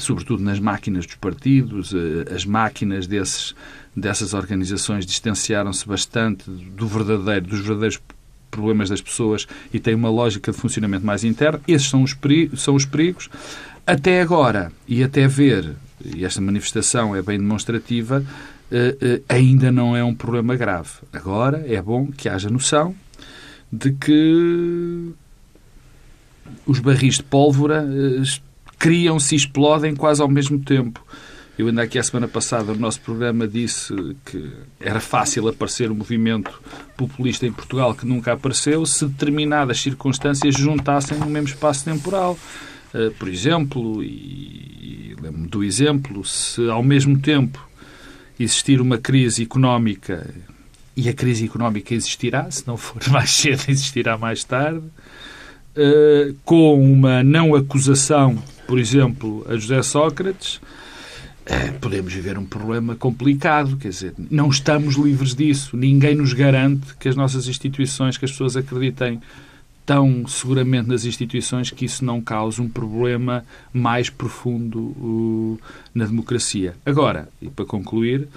sobretudo 0.00 0.42
nas 0.42 0.58
máquinas 0.58 1.06
dos 1.06 1.14
partidos, 1.14 1.94
as 2.34 2.44
máquinas 2.44 3.06
desses, 3.06 3.54
dessas 3.96 4.34
organizações 4.34 5.06
distanciaram-se 5.06 5.88
bastante 5.88 6.50
do 6.50 6.86
verdadeiro, 6.86 7.46
dos 7.46 7.60
verdadeiros 7.60 7.98
problemas 8.52 8.88
das 8.88 9.00
pessoas 9.00 9.48
e 9.72 9.80
têm 9.80 9.94
uma 9.94 10.10
lógica 10.10 10.52
de 10.52 10.58
funcionamento 10.58 11.04
mais 11.04 11.24
interno. 11.24 11.60
Esses 11.66 11.88
são 11.88 12.04
os, 12.04 12.14
perigos, 12.14 12.62
são 12.62 12.76
os 12.76 12.84
perigos. 12.84 13.28
Até 13.84 14.20
agora, 14.20 14.70
e 14.86 15.02
até 15.02 15.26
ver, 15.26 15.74
e 16.04 16.24
esta 16.24 16.40
manifestação 16.40 17.16
é 17.16 17.22
bem 17.22 17.38
demonstrativa, 17.38 18.24
eh, 18.70 18.96
eh, 19.00 19.20
ainda 19.28 19.72
não 19.72 19.96
é 19.96 20.04
um 20.04 20.14
problema 20.14 20.54
grave. 20.54 20.90
Agora 21.12 21.64
é 21.66 21.82
bom 21.82 22.06
que 22.06 22.28
haja 22.28 22.48
noção 22.48 22.94
de 23.72 23.92
que 23.92 25.12
os 26.66 26.78
barris 26.78 27.16
de 27.16 27.22
pólvora 27.24 27.84
eh, 27.84 28.22
criam-se 28.78 29.34
e 29.34 29.38
explodem 29.38 29.96
quase 29.96 30.22
ao 30.22 30.28
mesmo 30.28 30.58
tempo. 30.60 31.04
Eu 31.58 31.66
ainda 31.66 31.82
aqui 31.82 31.98
a 31.98 32.02
semana 32.02 32.26
passada 32.26 32.72
no 32.72 32.80
nosso 32.80 33.00
programa 33.00 33.46
disse 33.46 33.94
que 34.24 34.50
era 34.80 35.00
fácil 35.00 35.46
aparecer 35.48 35.90
um 35.90 35.94
movimento 35.94 36.62
populista 36.96 37.46
em 37.46 37.52
Portugal 37.52 37.94
que 37.94 38.06
nunca 38.06 38.32
apareceu 38.32 38.86
se 38.86 39.06
determinadas 39.06 39.80
circunstâncias 39.80 40.54
juntassem 40.54 41.18
no 41.18 41.26
mesmo 41.26 41.48
espaço 41.48 41.84
temporal. 41.84 42.38
Eh, 42.94 43.10
por 43.18 43.28
exemplo, 43.28 44.02
e 44.02 45.14
lembro-me 45.20 45.46
do 45.46 45.62
exemplo, 45.62 46.24
se 46.24 46.68
ao 46.70 46.82
mesmo 46.82 47.18
tempo 47.18 47.62
existir 48.40 48.80
uma 48.80 48.96
crise 48.96 49.42
económica 49.42 50.28
e 50.96 51.08
a 51.08 51.12
crise 51.12 51.44
económica 51.44 51.94
existirá, 51.94 52.50
se 52.50 52.66
não 52.66 52.78
for 52.78 53.02
mais 53.12 53.30
cedo, 53.30 53.64
existirá 53.68 54.16
mais 54.16 54.42
tarde, 54.42 54.84
eh, 55.76 56.32
com 56.44 56.82
uma 56.82 57.22
não 57.22 57.54
acusação, 57.54 58.42
por 58.66 58.78
exemplo, 58.78 59.44
a 59.48 59.56
José 59.56 59.82
Sócrates, 59.82 60.58
podemos 61.80 62.12
viver 62.12 62.38
um 62.38 62.44
problema 62.44 62.94
complicado. 62.94 63.76
Quer 63.76 63.88
dizer, 63.88 64.14
não 64.30 64.48
estamos 64.48 64.96
livres 64.96 65.34
disso. 65.34 65.76
Ninguém 65.76 66.14
nos 66.14 66.32
garante 66.32 66.94
que 66.96 67.08
as 67.08 67.16
nossas 67.16 67.48
instituições, 67.48 68.16
que 68.16 68.24
as 68.24 68.30
pessoas 68.30 68.56
acreditem 68.56 69.20
tão 69.84 70.26
seguramente 70.26 70.88
nas 70.88 71.04
instituições 71.04 71.70
que 71.70 71.84
isso 71.84 72.04
não 72.04 72.20
cause 72.20 72.60
um 72.60 72.68
problema 72.68 73.44
mais 73.72 74.08
profundo 74.08 74.78
uh, 74.78 75.60
na 75.94 76.06
democracia. 76.06 76.76
Agora, 76.86 77.28
e 77.40 77.48
para 77.48 77.64
concluir, 77.64 78.28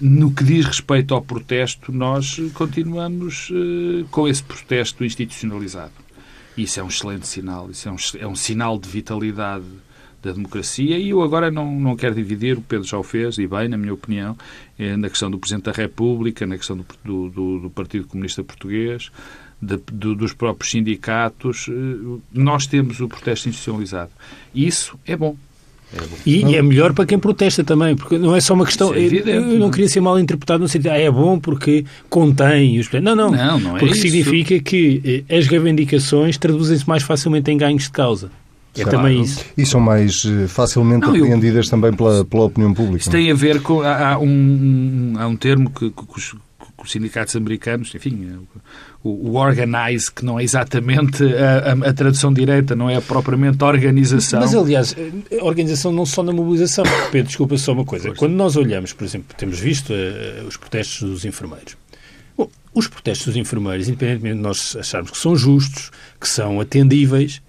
no 0.00 0.30
que 0.30 0.44
diz 0.44 0.66
respeito 0.66 1.14
ao 1.14 1.22
protesto, 1.22 1.92
nós 1.92 2.38
continuamos 2.54 3.50
uh, 3.50 4.04
com 4.10 4.28
esse 4.28 4.42
protesto 4.42 5.04
institucionalizado. 5.04 5.92
Isso 6.56 6.80
é 6.80 6.82
um 6.82 6.88
excelente 6.88 7.26
sinal, 7.26 7.70
isso 7.70 7.88
é 7.88 7.92
um, 7.92 7.96
é 8.20 8.26
um 8.26 8.36
sinal 8.36 8.78
de 8.78 8.88
vitalidade 8.88 9.64
da 10.22 10.32
democracia 10.32 10.98
e 10.98 11.10
eu 11.10 11.22
agora 11.22 11.50
não, 11.50 11.70
não 11.78 11.96
quero 11.96 12.14
dividir, 12.14 12.58
o 12.58 12.60
Pedro 12.60 12.86
já 12.86 12.98
o 12.98 13.02
fez, 13.02 13.38
e 13.38 13.46
bem, 13.46 13.68
na 13.68 13.76
minha 13.76 13.94
opinião, 13.94 14.36
eh, 14.78 14.96
na 14.96 15.08
questão 15.08 15.30
do 15.30 15.38
Presidente 15.38 15.64
da 15.64 15.72
República, 15.72 16.46
na 16.46 16.56
questão 16.56 16.76
do, 16.76 17.28
do, 17.28 17.58
do 17.60 17.70
Partido 17.70 18.06
Comunista 18.06 18.42
Português, 18.42 19.10
de, 19.60 19.76
do, 19.92 20.14
dos 20.14 20.32
próprios 20.32 20.70
sindicatos, 20.70 21.66
eh, 21.68 22.20
nós 22.32 22.66
temos 22.66 23.00
o 23.00 23.08
protesto 23.08 23.48
institucionalizado. 23.48 24.10
Isso 24.54 24.98
é 25.06 25.16
bom. 25.16 25.36
É 25.92 25.98
e, 26.26 26.44
e, 26.44 26.56
é 26.56 26.62
melhor 26.62 26.92
para 26.92 27.06
quem 27.06 27.18
protesta 27.18 27.64
também, 27.64 27.96
porque 27.96 28.18
não 28.18 28.36
é 28.36 28.40
só 28.40 28.52
uma 28.52 28.66
questão. 28.66 28.92
É 28.92 29.00
evidente, 29.00 29.30
eu 29.30 29.58
não, 29.58 29.70
queria 29.70 29.88
ser 29.88 30.00
mal 30.00 30.18
interpretado 30.18 30.60
no 30.60 30.68
sentido, 30.68 30.90
ah, 30.90 30.98
é 30.98 31.10
bom 31.10 31.38
porque 31.38 31.84
contém 32.10 32.78
os. 32.78 32.90
Não, 32.92 33.16
não. 33.16 33.30
não, 33.30 33.58
não 33.58 33.76
é 33.76 33.80
porque 33.80 33.94
isso. 33.94 34.02
significa 34.02 34.60
que 34.60 35.24
eh, 35.28 35.38
as 35.38 35.46
reivindicações 35.46 36.36
traduzem-se 36.36 36.86
mais 36.86 37.02
facilmente 37.02 37.50
em 37.50 37.56
ganhos 37.56 37.84
de 37.84 37.90
causa. 37.90 38.30
É 38.80 38.84
claro. 38.84 38.98
também 38.98 39.22
isso. 39.22 39.44
E 39.56 39.66
são 39.66 39.80
mais 39.80 40.24
eh, 40.24 40.46
facilmente 40.46 41.06
não, 41.06 41.14
apreendidas 41.14 41.66
eu... 41.66 41.70
também 41.70 41.92
pela, 41.92 42.24
pela 42.24 42.44
opinião 42.44 42.72
pública. 42.72 42.98
Isso 42.98 43.10
tem 43.10 43.30
a 43.30 43.34
ver 43.34 43.60
com. 43.62 43.80
Há, 43.80 44.12
há 44.12 44.18
um, 44.18 45.14
há 45.18 45.26
um 45.26 45.36
termo 45.36 45.70
que, 45.70 45.90
que, 45.90 46.06
que, 46.06 46.18
os, 46.18 46.32
que, 46.32 46.82
os, 46.82 46.90
sindicatos 46.90 47.34
americanos, 47.36 47.94
enfim, 47.94 48.38
o, 49.02 49.30
o, 49.30 49.34
organize, 49.36 50.10
que 50.10 50.24
não 50.24 50.38
é 50.38 50.44
exatamente 50.44 51.22
a, 51.24 51.72
a, 51.72 51.90
a, 51.90 51.92
tradução 51.92 52.32
direta, 52.32 52.74
não 52.74 52.88
é 52.88 53.00
propriamente 53.00 53.62
organização. 53.62 54.40
Mas, 54.40 54.54
aliás, 54.54 54.94
a 55.40 55.44
organização 55.44 55.92
não 55.92 56.06
só 56.06 56.22
na 56.22 56.32
mobilização. 56.32 56.84
Pedro, 57.10 57.28
desculpa 57.28 57.56
só 57.56 57.72
uma 57.72 57.84
coisa. 57.84 58.12
Quando 58.14 58.34
nós 58.34 58.56
olhamos, 58.56 58.92
por 58.92 59.04
exemplo, 59.04 59.36
temos 59.36 59.58
visto 59.58 59.92
uh, 59.92 60.46
os 60.46 60.56
protestos 60.56 61.08
dos 61.08 61.24
enfermeiros. 61.24 61.76
Bom, 62.36 62.48
os 62.72 62.86
protestos 62.86 63.26
dos 63.26 63.36
enfermeiros, 63.36 63.88
independentemente 63.88 64.36
de 64.36 64.42
nós 64.42 64.76
acharmos 64.78 65.10
que 65.10 65.18
são 65.18 65.34
justos, 65.34 65.90
que 66.20 66.28
são 66.28 66.60
atendíveis, 66.60 67.42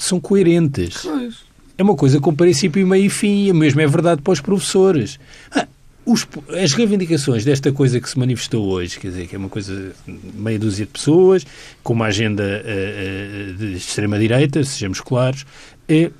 são 0.00 0.20
coerentes. 0.20 1.02
Pois. 1.02 1.50
É 1.76 1.82
uma 1.82 1.94
coisa 1.94 2.20
com 2.20 2.34
princípio, 2.34 2.86
meio 2.86 3.06
e 3.06 3.10
fim, 3.10 3.46
e 3.46 3.52
mesmo 3.52 3.80
é 3.80 3.86
verdade 3.86 4.20
para 4.22 4.32
os 4.32 4.40
professores. 4.40 5.18
Ah, 5.50 5.66
os, 6.04 6.26
as 6.62 6.72
reivindicações 6.72 7.44
desta 7.44 7.72
coisa 7.72 8.00
que 8.00 8.08
se 8.08 8.18
manifestou 8.18 8.66
hoje, 8.68 8.98
quer 8.98 9.08
dizer, 9.08 9.26
que 9.26 9.34
é 9.34 9.38
uma 9.38 9.48
coisa 9.48 9.92
meia 10.34 10.58
dúzia 10.58 10.84
de 10.84 10.92
pessoas, 10.92 11.46
com 11.82 11.92
uma 11.92 12.06
agenda 12.06 12.42
uh, 12.42 13.50
uh, 13.50 13.54
de 13.54 13.76
extrema-direita, 13.76 14.64
sejamos 14.64 15.00
claros, 15.00 15.42
uh, 15.42 16.12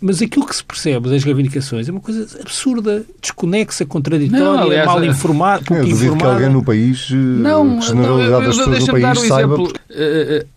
mas 0.00 0.20
aquilo 0.20 0.46
que 0.46 0.54
se 0.54 0.62
percebe 0.62 1.08
das 1.08 1.24
reivindicações 1.24 1.88
é 1.88 1.92
uma 1.92 2.00
coisa 2.00 2.26
absurda, 2.40 3.04
desconexa, 3.20 3.86
contraditória, 3.86 4.44
não, 4.44 4.58
aliás, 4.58 4.86
mal 4.86 5.04
informada, 5.04 5.64
pouco 5.64 5.82
eu 5.82 5.88
duvido 5.88 6.16
que 6.16 6.24
alguém 6.24 6.50
no 6.50 6.62
país, 6.62 7.10
não, 7.10 7.80
generalidade 7.80 8.46
das 8.46 8.56
pessoas 8.56 8.84
do 8.84 8.92
país, 8.92 9.18
um 9.18 9.28
saiba... 9.28 9.54
Exemplo. 9.54 9.72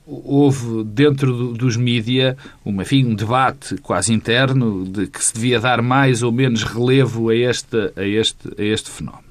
Houve 0.06 0.84
dentro 0.86 1.32
do, 1.32 1.54
dos 1.54 1.78
mídia 1.78 2.36
um, 2.66 2.82
enfim, 2.82 3.06
um 3.06 3.14
debate 3.14 3.78
quase 3.78 4.12
interno 4.12 4.84
de 4.84 5.06
que 5.06 5.24
se 5.24 5.34
devia 5.34 5.60
dar 5.60 5.82
mais 5.84 6.24
ou 6.24 6.32
menos 6.32 6.64
relevo 6.64 7.30
a 7.30 7.36
este, 7.36 7.92
a 7.96 8.04
este, 8.04 8.50
a 8.58 8.64
este 8.64 8.90
fenómeno. 8.90 9.24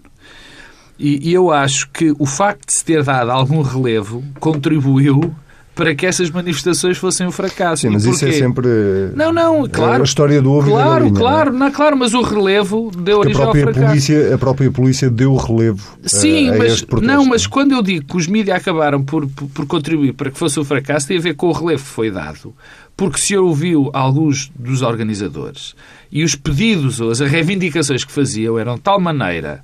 E, 0.98 1.30
e 1.30 1.34
eu 1.34 1.52
acho 1.52 1.90
que 1.90 2.14
o 2.18 2.26
facto 2.26 2.66
de 2.66 2.72
se 2.72 2.84
ter 2.84 3.02
dado 3.02 3.30
algum 3.30 3.60
relevo 3.60 4.24
contribuiu 4.40 5.34
para 5.78 5.94
que 5.94 6.04
essas 6.04 6.28
manifestações 6.28 6.98
fossem 6.98 7.24
um 7.24 7.30
fracasso. 7.30 7.82
Sim, 7.82 7.90
mas 7.90 8.04
isso 8.04 8.26
é 8.26 8.32
sempre 8.32 8.66
não, 9.14 9.32
não, 9.32 9.68
claro, 9.68 10.02
a 10.02 10.04
história 10.04 10.42
do 10.42 10.50
ovo 10.50 10.72
claro, 10.72 11.08
da 11.08 11.20
claro, 11.20 11.52
não, 11.52 11.66
é? 11.68 11.70
claro, 11.70 11.96
mas 11.96 12.14
o 12.14 12.20
relevo 12.20 12.90
deu 12.98 13.20
origem 13.20 13.40
ao 13.40 13.52
fracasso. 13.52 13.86
Polícia, 13.86 14.34
a 14.34 14.38
própria 14.38 14.72
polícia 14.72 15.08
deu 15.08 15.36
relevo 15.36 15.96
Sim, 16.02 16.50
a, 16.50 16.54
a 16.54 16.58
mas. 16.58 16.84
Não, 17.00 17.24
mas 17.24 17.46
quando 17.46 17.76
eu 17.76 17.82
digo 17.82 18.04
que 18.06 18.16
os 18.16 18.26
mídias 18.26 18.56
acabaram 18.56 19.04
por, 19.04 19.28
por, 19.28 19.46
por 19.50 19.66
contribuir 19.66 20.14
para 20.14 20.32
que 20.32 20.38
fosse 20.38 20.58
um 20.58 20.64
fracasso, 20.64 21.06
tem 21.06 21.18
a 21.18 21.20
ver 21.20 21.34
com 21.34 21.46
o 21.46 21.52
relevo 21.52 21.84
que 21.84 21.90
foi 21.90 22.10
dado. 22.10 22.52
Porque 22.96 23.20
se 23.20 23.36
ouviu 23.36 23.88
alguns 23.92 24.50
dos 24.58 24.82
organizadores 24.82 25.76
e 26.10 26.24
os 26.24 26.34
pedidos 26.34 27.00
ou 27.00 27.12
as 27.12 27.20
reivindicações 27.20 28.02
que 28.02 28.10
faziam 28.10 28.58
eram 28.58 28.74
de 28.74 28.80
tal 28.80 28.98
maneira 29.00 29.62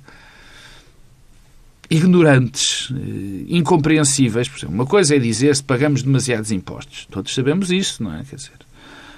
ignorantes, 1.89 2.91
eh, 2.91 3.45
incompreensíveis. 3.49 4.47
Por 4.47 4.57
exemplo, 4.57 4.75
uma 4.75 4.85
coisa 4.85 5.15
é 5.15 5.19
dizer 5.19 5.55
se 5.55 5.63
pagamos 5.63 6.03
demasiados 6.03 6.51
impostos. 6.51 7.07
Todos 7.09 7.33
sabemos 7.33 7.71
isso, 7.71 8.03
não 8.03 8.13
é? 8.13 8.23
Quer 8.23 8.35
dizer, 8.35 8.51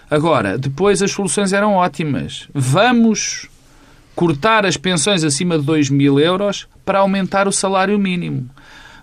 agora, 0.09 0.57
depois 0.57 1.01
as 1.01 1.12
soluções 1.12 1.53
eram 1.53 1.74
ótimas. 1.74 2.47
Vamos 2.53 3.47
cortar 4.15 4.65
as 4.65 4.77
pensões 4.77 5.24
acima 5.24 5.59
de 5.59 5.65
2 5.65 5.89
mil 5.89 6.19
euros 6.19 6.67
para 6.83 7.00
aumentar 7.00 7.47
o 7.47 7.51
salário 7.51 7.97
mínimo. 8.00 8.50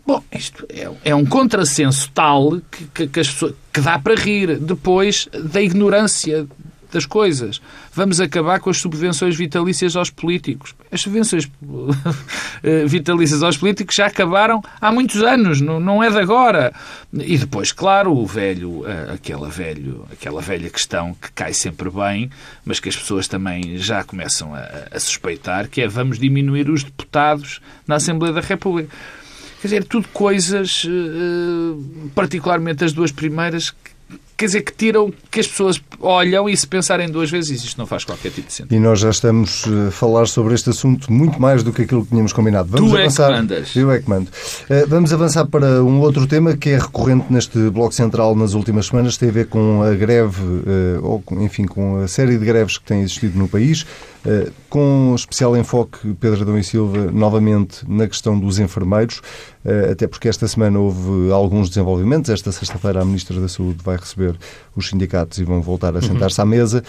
Bom, 0.06 0.22
isto 0.30 0.66
é, 0.68 0.90
é 1.04 1.14
um 1.14 1.24
contrassenso 1.24 2.10
tal 2.12 2.60
que, 2.70 2.84
que, 2.92 3.06
que, 3.06 3.08
pessoas, 3.08 3.54
que 3.72 3.80
dá 3.80 3.98
para 3.98 4.14
rir 4.14 4.58
depois 4.58 5.28
da 5.32 5.62
ignorância 5.62 6.46
das 6.94 7.04
coisas. 7.04 7.60
Vamos 7.92 8.20
acabar 8.20 8.60
com 8.60 8.70
as 8.70 8.78
subvenções 8.78 9.36
vitalícias 9.36 9.96
aos 9.96 10.10
políticos. 10.10 10.74
As 10.90 11.00
subvenções 11.00 11.50
eh, 12.62 12.86
vitalícias 12.86 13.42
aos 13.42 13.56
políticos 13.56 13.94
já 13.94 14.06
acabaram 14.06 14.62
há 14.80 14.90
muitos 14.90 15.22
anos, 15.22 15.60
não 15.60 16.02
é 16.02 16.10
de 16.10 16.18
agora. 16.18 16.72
E 17.12 17.36
depois, 17.36 17.72
claro, 17.72 18.12
o 18.12 18.26
velho, 18.26 18.84
eh, 18.86 19.14
aquela, 19.14 19.48
velho, 19.48 20.06
aquela 20.10 20.40
velha 20.40 20.70
questão 20.70 21.14
que 21.14 21.30
cai 21.32 21.52
sempre 21.52 21.90
bem, 21.90 22.30
mas 22.64 22.80
que 22.80 22.88
as 22.88 22.96
pessoas 22.96 23.28
também 23.28 23.76
já 23.76 24.02
começam 24.04 24.54
a, 24.54 24.66
a 24.90 25.00
suspeitar, 25.00 25.68
que 25.68 25.82
é 25.82 25.88
vamos 25.88 26.18
diminuir 26.18 26.70
os 26.70 26.84
deputados 26.84 27.60
na 27.86 27.96
Assembleia 27.96 28.32
da 28.32 28.40
República. 28.40 28.88
Quer 29.60 29.68
dizer, 29.68 29.84
tudo 29.84 30.06
coisas, 30.08 30.86
eh, 30.86 32.10
particularmente 32.14 32.84
as 32.84 32.92
duas 32.92 33.10
primeiras, 33.10 33.74
quer 34.36 34.46
dizer, 34.46 34.62
que 34.62 34.72
tiram, 34.72 35.12
que 35.30 35.40
as 35.40 35.46
pessoas 35.46 35.80
olham 36.00 36.48
e 36.48 36.56
se 36.56 36.66
pensarem 36.66 37.08
duas 37.08 37.30
vezes, 37.30 37.64
isto 37.64 37.78
não 37.78 37.86
faz 37.86 38.04
qualquer 38.04 38.30
tipo 38.30 38.48
de 38.48 38.52
sentido. 38.52 38.74
E 38.74 38.80
nós 38.80 39.00
já 39.00 39.10
estamos 39.10 39.64
a 39.88 39.90
falar 39.90 40.26
sobre 40.26 40.54
este 40.54 40.70
assunto 40.70 41.12
muito 41.12 41.40
mais 41.40 41.62
do 41.62 41.72
que 41.72 41.82
aquilo 41.82 42.02
que 42.04 42.10
tínhamos 42.10 42.32
combinado. 42.32 42.68
Vamos 42.70 42.90
tu 42.90 42.96
avançar... 42.96 43.30
é 43.30 43.34
que 43.34 43.40
mandas. 43.40 43.76
Eu 43.76 43.90
é 43.90 43.98
que 44.00 44.10
mando. 44.10 44.28
Eh, 44.68 44.86
vamos 44.86 45.12
avançar 45.12 45.46
para 45.46 45.82
um 45.82 46.00
outro 46.00 46.26
tema 46.26 46.56
que 46.56 46.70
é 46.70 46.78
recorrente 46.78 47.26
neste 47.32 47.58
Bloco 47.70 47.94
Central 47.94 48.34
nas 48.34 48.54
últimas 48.54 48.86
semanas, 48.86 49.16
tem 49.16 49.28
a 49.28 49.32
ver 49.32 49.46
com 49.46 49.82
a 49.82 49.94
greve, 49.94 50.42
eh, 50.66 50.98
ou 51.02 51.22
enfim, 51.40 51.64
com 51.64 51.98
a 51.98 52.08
série 52.08 52.36
de 52.38 52.44
greves 52.44 52.78
que 52.78 52.84
têm 52.84 53.00
existido 53.00 53.38
no 53.38 53.48
país, 53.48 53.86
eh, 54.26 54.50
com 54.68 55.14
especial 55.14 55.56
enfoque, 55.56 56.14
Pedro 56.14 56.42
Adão 56.42 56.58
e 56.58 56.64
Silva, 56.64 57.10
novamente 57.12 57.84
na 57.86 58.08
questão 58.08 58.38
dos 58.38 58.58
enfermeiros, 58.58 59.20
até 59.90 60.06
porque 60.06 60.28
esta 60.28 60.46
semana 60.48 60.78
houve 60.78 61.30
alguns 61.32 61.68
desenvolvimentos. 61.68 62.28
Esta 62.28 62.52
sexta-feira 62.52 63.00
a 63.00 63.04
Ministra 63.04 63.40
da 63.40 63.48
Saúde 63.48 63.78
vai 63.82 63.96
receber 63.96 64.23
os 64.74 64.88
sindicatos 64.88 65.38
e 65.38 65.44
vão 65.44 65.60
voltar 65.60 65.94
a 65.94 65.96
uhum. 65.96 66.02
sentar-se 66.02 66.40
à 66.40 66.44
mesa. 66.44 66.82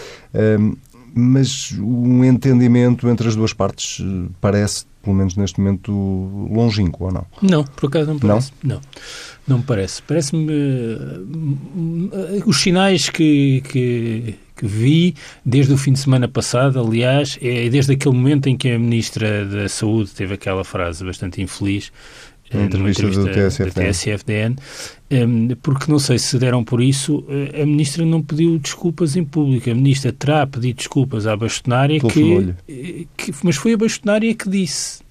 mas 1.14 1.72
um 1.78 2.22
entendimento 2.24 3.08
entre 3.08 3.26
as 3.26 3.34
duas 3.34 3.52
partes 3.52 4.04
parece, 4.40 4.84
pelo 5.02 5.16
menos 5.16 5.34
neste 5.34 5.58
momento, 5.60 5.90
longínquo, 6.52 7.04
ou 7.04 7.12
não? 7.12 7.26
Não, 7.40 7.64
por 7.64 7.86
acaso 7.86 8.12
não 8.12 8.18
parece. 8.18 8.52
Não, 8.62 8.74
não, 8.76 8.82
não 9.48 9.58
me 9.58 9.64
parece. 9.64 10.02
Parece-me 10.02 10.52
uh, 10.52 12.42
os 12.44 12.60
sinais 12.60 13.08
que, 13.08 13.62
que, 13.62 14.34
que, 14.56 14.66
vi 14.66 15.14
desde 15.44 15.72
o 15.72 15.78
fim 15.78 15.92
de 15.92 16.00
semana 16.00 16.28
passado, 16.28 16.78
aliás, 16.78 17.38
é 17.40 17.68
desde 17.70 17.92
aquele 17.92 18.14
momento 18.14 18.48
em 18.48 18.56
que 18.56 18.70
a 18.70 18.78
Ministra 18.78 19.46
da 19.46 19.68
Saúde 19.68 20.10
teve 20.10 20.34
aquela 20.34 20.64
frase 20.64 21.04
bastante 21.04 21.40
infeliz 21.40 21.90
na 22.52 22.64
entrevista, 22.64 23.02
entrevista 23.02 23.24
do 23.24 23.48
TSFDN. 23.48 23.90
TSFDN, 23.90 24.56
porque 25.62 25.90
não 25.90 25.98
sei 25.98 26.18
se 26.18 26.38
deram 26.38 26.64
por 26.64 26.80
isso, 26.80 27.24
a 27.54 27.64
ministra 27.64 28.04
não 28.04 28.22
pediu 28.22 28.58
desculpas 28.58 29.16
em 29.16 29.24
público. 29.24 29.70
A 29.70 29.74
ministra 29.74 30.12
terá 30.12 30.46
pedido 30.46 30.76
desculpas 30.76 31.26
à 31.26 31.36
bastonária 31.36 32.00
que, 32.00 32.54
eh, 32.68 33.04
que, 33.16 33.32
mas 33.42 33.56
foi 33.56 33.74
a 33.74 33.76
bastonária 33.76 34.34
que 34.34 34.48
disse. 34.48 35.02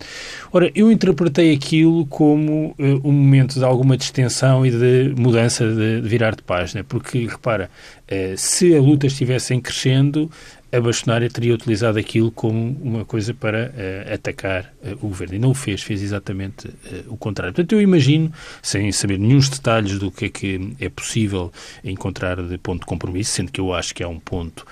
Ora, 0.52 0.72
eu 0.74 0.92
interpretei 0.92 1.54
aquilo 1.54 2.06
como 2.06 2.76
uh, 2.80 3.02
um 3.04 3.12
momento 3.12 3.60
de 3.60 3.66
alguma 3.66 3.98
distensão 3.98 4.66
e 4.66 4.72
de 4.72 5.14
mudança 5.18 5.68
de, 5.68 6.02
de 6.02 6.08
virar 6.08 6.36
de 6.36 6.44
página, 6.44 6.84
porque, 6.84 7.26
repara, 7.26 7.70
uh, 8.10 8.38
se 8.38 8.74
a 8.76 8.80
luta 8.82 9.08
estivesse 9.08 9.54
em 9.54 9.60
crescendo, 9.60 10.32
a 10.76 10.82
bastonária 10.82 11.30
teria 11.30 11.54
utilizado 11.54 11.98
aquilo 11.98 12.32
como 12.32 12.78
uma 12.82 13.06
coisa 13.06 13.34
para 13.34 13.70
uh, 13.70 14.14
atacar 14.14 14.74
uh, 14.84 14.94
o 14.94 15.08
governo. 15.10 15.36
E 15.36 15.40
não 15.40 15.52
o 15.52 15.54
fez, 15.54 15.82
fez 15.82 16.02
exatamente 16.02 16.68
uh, 16.68 16.74
o 17.08 17.18
contrário. 17.18 17.54
Portanto, 17.54 17.74
eu 17.74 17.82
imagino, 17.82 18.32
sem 18.62 18.92
saber 18.92 19.18
nenhum 19.18 19.40
detalhes 19.40 20.00
do 20.00 20.12
que 20.12 20.26
é 20.26 20.30
que 20.30 20.76
é 20.80 20.90
possível 20.90 21.52
encontrar 21.84 22.42
de 22.42 22.58
ponto 22.58 22.82
de 22.82 22.86
compromisso, 22.86 23.32
sendo 23.32 23.52
que 23.52 23.62
eu 23.62 23.74
acho 23.74 23.94
que 23.94 24.04
é 24.04 24.08
um 24.08 24.20
ponto 24.20 24.66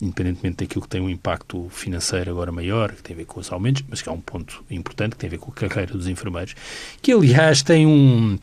independentemente 0.00 0.64
daquilo 0.64 0.82
que 0.82 0.88
tem 0.88 1.00
um 1.00 1.10
impacto 1.10 1.68
financeiro 1.68 2.30
agora 2.30 2.50
maior, 2.50 2.92
que 2.92 3.02
tem 3.02 3.12
a 3.14 3.18
ver 3.18 3.26
com 3.26 3.38
os 3.38 3.52
aumentos, 3.52 3.84
mas 3.86 4.00
que 4.00 4.08
é 4.08 4.12
um 4.12 4.20
ponto 4.20 4.64
importante, 4.70 5.12
que 5.12 5.18
tem 5.18 5.28
a 5.28 5.30
ver 5.32 5.38
com 5.38 5.50
a 5.50 5.54
carreira 5.54 5.92
dos 5.92 6.08
enfermeiros, 6.08 6.54
que 7.02 7.12
aliás 7.12 7.62
tem 7.62 7.86
um, 7.86 8.38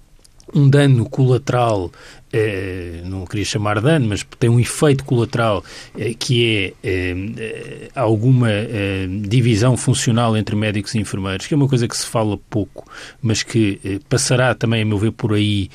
um 0.53 0.69
dano 0.69 1.09
colateral 1.09 1.91
eh, 2.31 3.01
não 3.05 3.25
queria 3.25 3.45
chamar 3.45 3.79
dano, 3.79 4.07
mas 4.07 4.25
tem 4.37 4.49
um 4.49 4.59
efeito 4.59 5.05
colateral 5.05 5.63
eh, 5.97 6.13
que 6.17 6.45
é 6.45 6.73
eh, 6.83 7.89
alguma 7.95 8.49
divisão 9.21 9.77
funcional 9.77 10.35
entre 10.35 10.55
médicos 10.55 10.93
e 10.95 10.99
enfermeiros, 10.99 11.47
que 11.47 11.53
é 11.53 11.57
uma 11.57 11.67
coisa 11.67 11.87
que 11.87 11.95
se 11.95 12.05
fala 12.05 12.37
pouco, 12.49 12.85
mas 13.21 13.43
que 13.43 14.01
passará 14.09 14.53
também, 14.53 14.81
a 14.81 14.85
meu 14.85 14.97
ver, 14.97 15.11
por 15.11 15.33
aí 15.33 15.69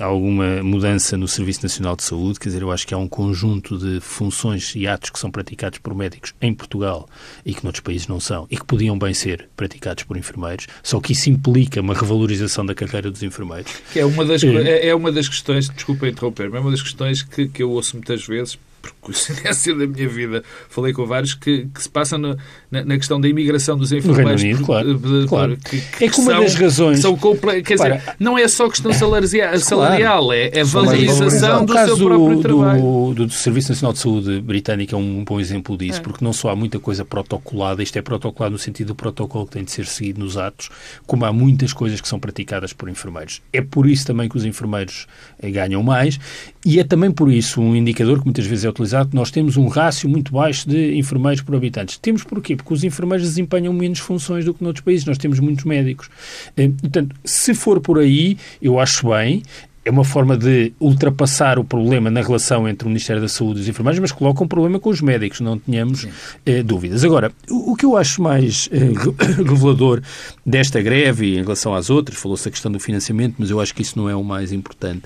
alguma 0.00 0.62
mudança 0.62 1.16
no 1.16 1.26
Serviço 1.26 1.62
Nacional 1.62 1.96
de 1.96 2.02
Saúde. 2.02 2.38
Quer 2.38 2.48
dizer, 2.48 2.62
eu 2.62 2.70
acho 2.70 2.86
que 2.86 2.94
há 2.94 2.98
um 2.98 3.08
conjunto 3.08 3.78
de 3.78 4.00
funções 4.00 4.74
e 4.74 4.86
atos 4.86 5.10
que 5.10 5.18
são 5.18 5.30
praticados 5.30 5.78
por 5.78 5.94
médicos 5.94 6.34
em 6.40 6.52
Portugal 6.52 7.08
e 7.44 7.54
que 7.54 7.64
noutros 7.64 7.82
países 7.82 8.06
não 8.06 8.20
são 8.20 8.46
e 8.50 8.56
que 8.56 8.64
podiam 8.64 8.98
bem 8.98 9.14
ser 9.14 9.48
praticados 9.56 10.04
por 10.04 10.16
enfermeiros, 10.16 10.66
só 10.82 11.00
que 11.00 11.12
isso 11.12 11.30
implica 11.30 11.80
uma 11.80 11.94
revalorização 11.94 12.64
da 12.64 12.74
carreira 12.74 13.10
dos 13.10 13.22
enfermeiros. 13.22 13.72
Que 13.92 14.00
é 14.00 14.06
uma 14.06 14.24
das, 14.24 14.42
é, 14.42 14.88
é 14.88 14.94
uma 14.94 15.10
das 15.10 15.28
questões 15.28 15.68
desculpa 15.82 15.91
interromper, 15.94 16.50
mas 16.50 16.58
é 16.58 16.60
uma 16.60 16.70
das 16.70 16.82
questões 16.82 17.22
que, 17.22 17.48
que 17.48 17.62
eu 17.62 17.70
ouço 17.70 17.96
muitas 17.96 18.26
vezes, 18.26 18.58
por 18.82 18.92
coincidência 19.00 19.74
da 19.74 19.86
minha 19.86 20.08
vida, 20.08 20.42
falei 20.68 20.92
com 20.92 21.06
vários, 21.06 21.34
que, 21.34 21.68
que 21.72 21.82
se 21.82 21.88
passa 21.88 22.18
na, 22.18 22.36
na, 22.70 22.96
questão 22.96 23.20
da 23.20 23.28
imigração 23.28 23.78
dos 23.78 23.92
enfermeiros. 23.92 24.42
Unido, 24.42 24.64
claro, 24.64 24.98
de, 24.98 25.26
claro. 25.28 25.56
Que, 25.56 25.80
que, 25.80 26.04
é 26.04 26.08
que 26.08 26.20
uma 26.20 26.32
são, 26.32 26.40
das 26.42 26.54
razões... 26.54 27.00
São 27.00 27.16
comple... 27.16 27.62
Quer 27.62 27.76
dizer, 27.76 28.02
não 28.18 28.36
é 28.36 28.48
só 28.48 28.68
questão 28.68 28.92
salarial, 28.92 29.58
salarial 29.58 30.24
claro. 30.24 30.40
é 30.52 30.60
a 30.60 30.64
valorização 30.64 31.64
do 31.64 31.72
seu 31.72 31.96
próprio 31.96 32.36
do, 32.36 32.42
trabalho. 32.42 32.82
Do, 33.14 33.26
do 33.26 33.32
Serviço 33.32 33.70
Nacional 33.70 33.92
de 33.92 33.98
Saúde 34.00 34.40
britânico 34.40 34.94
é 34.94 34.98
um 34.98 35.24
bom 35.24 35.38
exemplo 35.38 35.76
disso, 35.76 36.00
é. 36.00 36.02
porque 36.02 36.24
não 36.24 36.32
só 36.32 36.50
há 36.50 36.56
muita 36.56 36.80
coisa 36.80 37.04
protocolada, 37.04 37.82
isto 37.82 37.96
é 37.96 38.02
protocolado 38.02 38.52
no 38.52 38.58
sentido 38.58 38.88
do 38.88 38.94
protocolo 38.94 39.46
que 39.46 39.52
tem 39.52 39.64
de 39.64 39.70
ser 39.70 39.86
seguido 39.86 40.20
nos 40.20 40.36
atos, 40.36 40.70
como 41.06 41.24
há 41.24 41.32
muitas 41.32 41.72
coisas 41.72 42.00
que 42.00 42.08
são 42.08 42.18
praticadas 42.18 42.72
por 42.72 42.88
enfermeiros. 42.88 43.40
É 43.52 43.60
por 43.60 43.88
isso 43.88 44.06
também 44.06 44.28
que 44.28 44.36
os 44.36 44.44
enfermeiros 44.44 45.06
eh, 45.40 45.50
ganham 45.50 45.82
mais 45.82 46.18
e 46.64 46.80
é 46.80 46.84
também 46.84 47.10
por 47.10 47.30
isso 47.30 47.60
um 47.60 47.74
indicador 47.74 48.18
que 48.18 48.24
muitas 48.24 48.46
vezes 48.46 48.64
é 48.64 48.71
utilizado, 48.72 49.10
nós 49.14 49.30
temos 49.30 49.56
um 49.56 49.68
rácio 49.68 50.08
muito 50.08 50.32
baixo 50.32 50.68
de 50.68 50.96
enfermeiros 50.96 51.42
por 51.42 51.54
habitantes. 51.54 51.96
Temos 51.98 52.24
porquê? 52.24 52.56
Porque 52.56 52.74
os 52.74 52.84
enfermeiros 52.84 53.26
desempenham 53.26 53.72
menos 53.72 53.98
funções 53.98 54.44
do 54.44 54.52
que 54.52 54.62
noutros 54.62 54.84
países. 54.84 55.06
Nós 55.06 55.18
temos 55.18 55.38
muitos 55.38 55.64
médicos. 55.64 56.10
Eh, 56.56 56.68
portanto, 56.68 57.14
se 57.24 57.54
for 57.54 57.80
por 57.80 57.98
aí, 57.98 58.36
eu 58.60 58.78
acho 58.78 59.08
bem 59.08 59.42
é 59.84 59.90
uma 59.90 60.04
forma 60.04 60.36
de 60.36 60.72
ultrapassar 60.78 61.58
o 61.58 61.64
problema 61.64 62.10
na 62.10 62.22
relação 62.22 62.68
entre 62.68 62.86
o 62.86 62.88
Ministério 62.88 63.20
da 63.20 63.28
Saúde 63.28 63.58
e 63.58 63.62
os 63.62 63.68
enfermeiros, 63.68 63.98
mas 63.98 64.12
coloca 64.12 64.42
um 64.44 64.46
problema 64.46 64.78
com 64.78 64.90
os 64.90 65.00
médicos, 65.00 65.40
não 65.40 65.58
tenhamos 65.58 66.06
eh, 66.46 66.62
dúvidas. 66.62 67.04
Agora, 67.04 67.32
o, 67.50 67.72
o, 67.72 67.76
que 67.76 67.84
eu 67.84 67.96
acho 67.96 68.22
mais 68.22 68.68
eh, 68.70 68.92
revelador 69.42 70.00
desta 70.46 70.80
greve, 70.80 71.36
em 71.36 71.42
relação 71.42 71.74
às 71.74 71.90
outras, 71.90 72.16
falou-se 72.16 72.46
a 72.46 72.50
questão 72.50 72.70
do 72.70 72.78
financiamento, 72.78 73.36
mas 73.38 73.50
eu 73.50 73.60
acho 73.60 73.74
que 73.74 73.82
isso 73.82 73.98
não 73.98 74.08
é 74.08 74.14
o 74.14 74.22
mais 74.22 74.52
importante. 74.52 75.02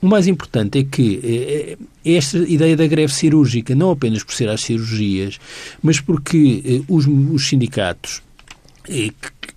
O 0.00 0.06
mais 0.06 0.26
importante 0.26 0.78
é 0.78 0.84
que 0.84 1.20
eh, 1.22 1.76
eh 2.04 2.16
esta 2.16 2.38
ideia 2.38 2.74
da 2.74 2.86
greve 2.86 3.12
cirúrgica, 3.12 3.74
não 3.74 3.90
apenas 3.90 4.22
por 4.22 4.32
ser 4.32 4.48
às 4.48 4.62
cirurgias, 4.62 5.38
mas 5.82 6.00
porque 6.00 6.62
eh, 6.64 6.80
os, 6.88 7.06
os 7.06 7.48
sindicatos 7.48 8.22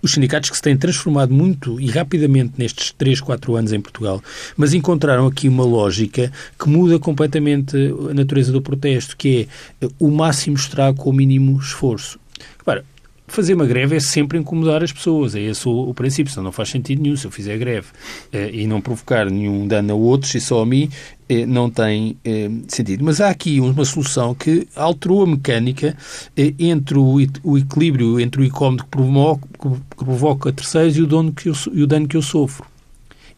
os 0.02 0.12
sindicatos 0.12 0.50
que 0.50 0.56
se 0.56 0.62
têm 0.62 0.76
transformado 0.76 1.32
muito 1.32 1.80
e 1.80 1.86
rapidamente 1.86 2.54
nestes 2.58 2.92
3, 2.92 3.20
4 3.20 3.56
anos 3.56 3.72
em 3.72 3.80
Portugal, 3.80 4.22
mas 4.56 4.74
encontraram 4.74 5.26
aqui 5.26 5.48
uma 5.48 5.64
lógica 5.64 6.30
que 6.58 6.68
muda 6.68 6.98
completamente 6.98 7.76
a 8.10 8.12
natureza 8.12 8.52
do 8.52 8.60
protesto, 8.60 9.16
que 9.16 9.48
é 9.80 9.88
o 9.98 10.10
máximo 10.10 10.56
estrago 10.56 10.98
com 10.98 11.10
o 11.10 11.12
mínimo 11.12 11.58
esforço. 11.58 12.18
Repara, 12.58 12.84
fazer 13.32 13.54
uma 13.54 13.66
greve 13.66 13.96
é 13.96 14.00
sempre 14.00 14.38
incomodar 14.38 14.82
as 14.82 14.92
pessoas. 14.92 15.34
É 15.34 15.40
esse 15.40 15.66
o, 15.68 15.88
o 15.88 15.94
princípio, 15.94 16.32
senão 16.32 16.44
não 16.44 16.52
faz 16.52 16.68
sentido 16.68 17.02
nenhum. 17.02 17.16
Se 17.16 17.26
eu 17.26 17.30
fizer 17.30 17.58
greve 17.58 17.88
eh, 18.32 18.50
e 18.52 18.66
não 18.66 18.80
provocar 18.80 19.30
nenhum 19.30 19.66
dano 19.66 19.92
a 19.92 19.96
outros 19.96 20.34
e 20.34 20.40
só 20.40 20.62
a 20.62 20.66
mim, 20.66 20.88
eh, 21.28 21.46
não 21.46 21.70
tem 21.70 22.16
eh, 22.24 22.50
sentido. 22.68 23.04
Mas 23.04 23.20
há 23.20 23.30
aqui 23.30 23.60
uma 23.60 23.84
solução 23.84 24.34
que 24.34 24.68
alterou 24.76 25.22
a 25.22 25.26
mecânica 25.26 25.96
entre 26.36 26.98
o, 26.98 27.16
o, 27.42 27.58
equilíbrio 27.58 28.20
entre 28.20 28.42
o 28.42 28.44
incómodo 28.44 28.84
que 28.84 28.90
provoca, 28.90 29.48
que 29.58 30.04
provoca 30.04 30.52
terceiros 30.52 30.96
e 30.96 31.02
o, 31.02 31.06
dono 31.06 31.32
que 31.32 31.48
eu, 31.48 31.54
e 31.72 31.82
o 31.82 31.86
dano 31.86 32.06
que 32.06 32.16
eu 32.16 32.22
sofro. 32.22 32.66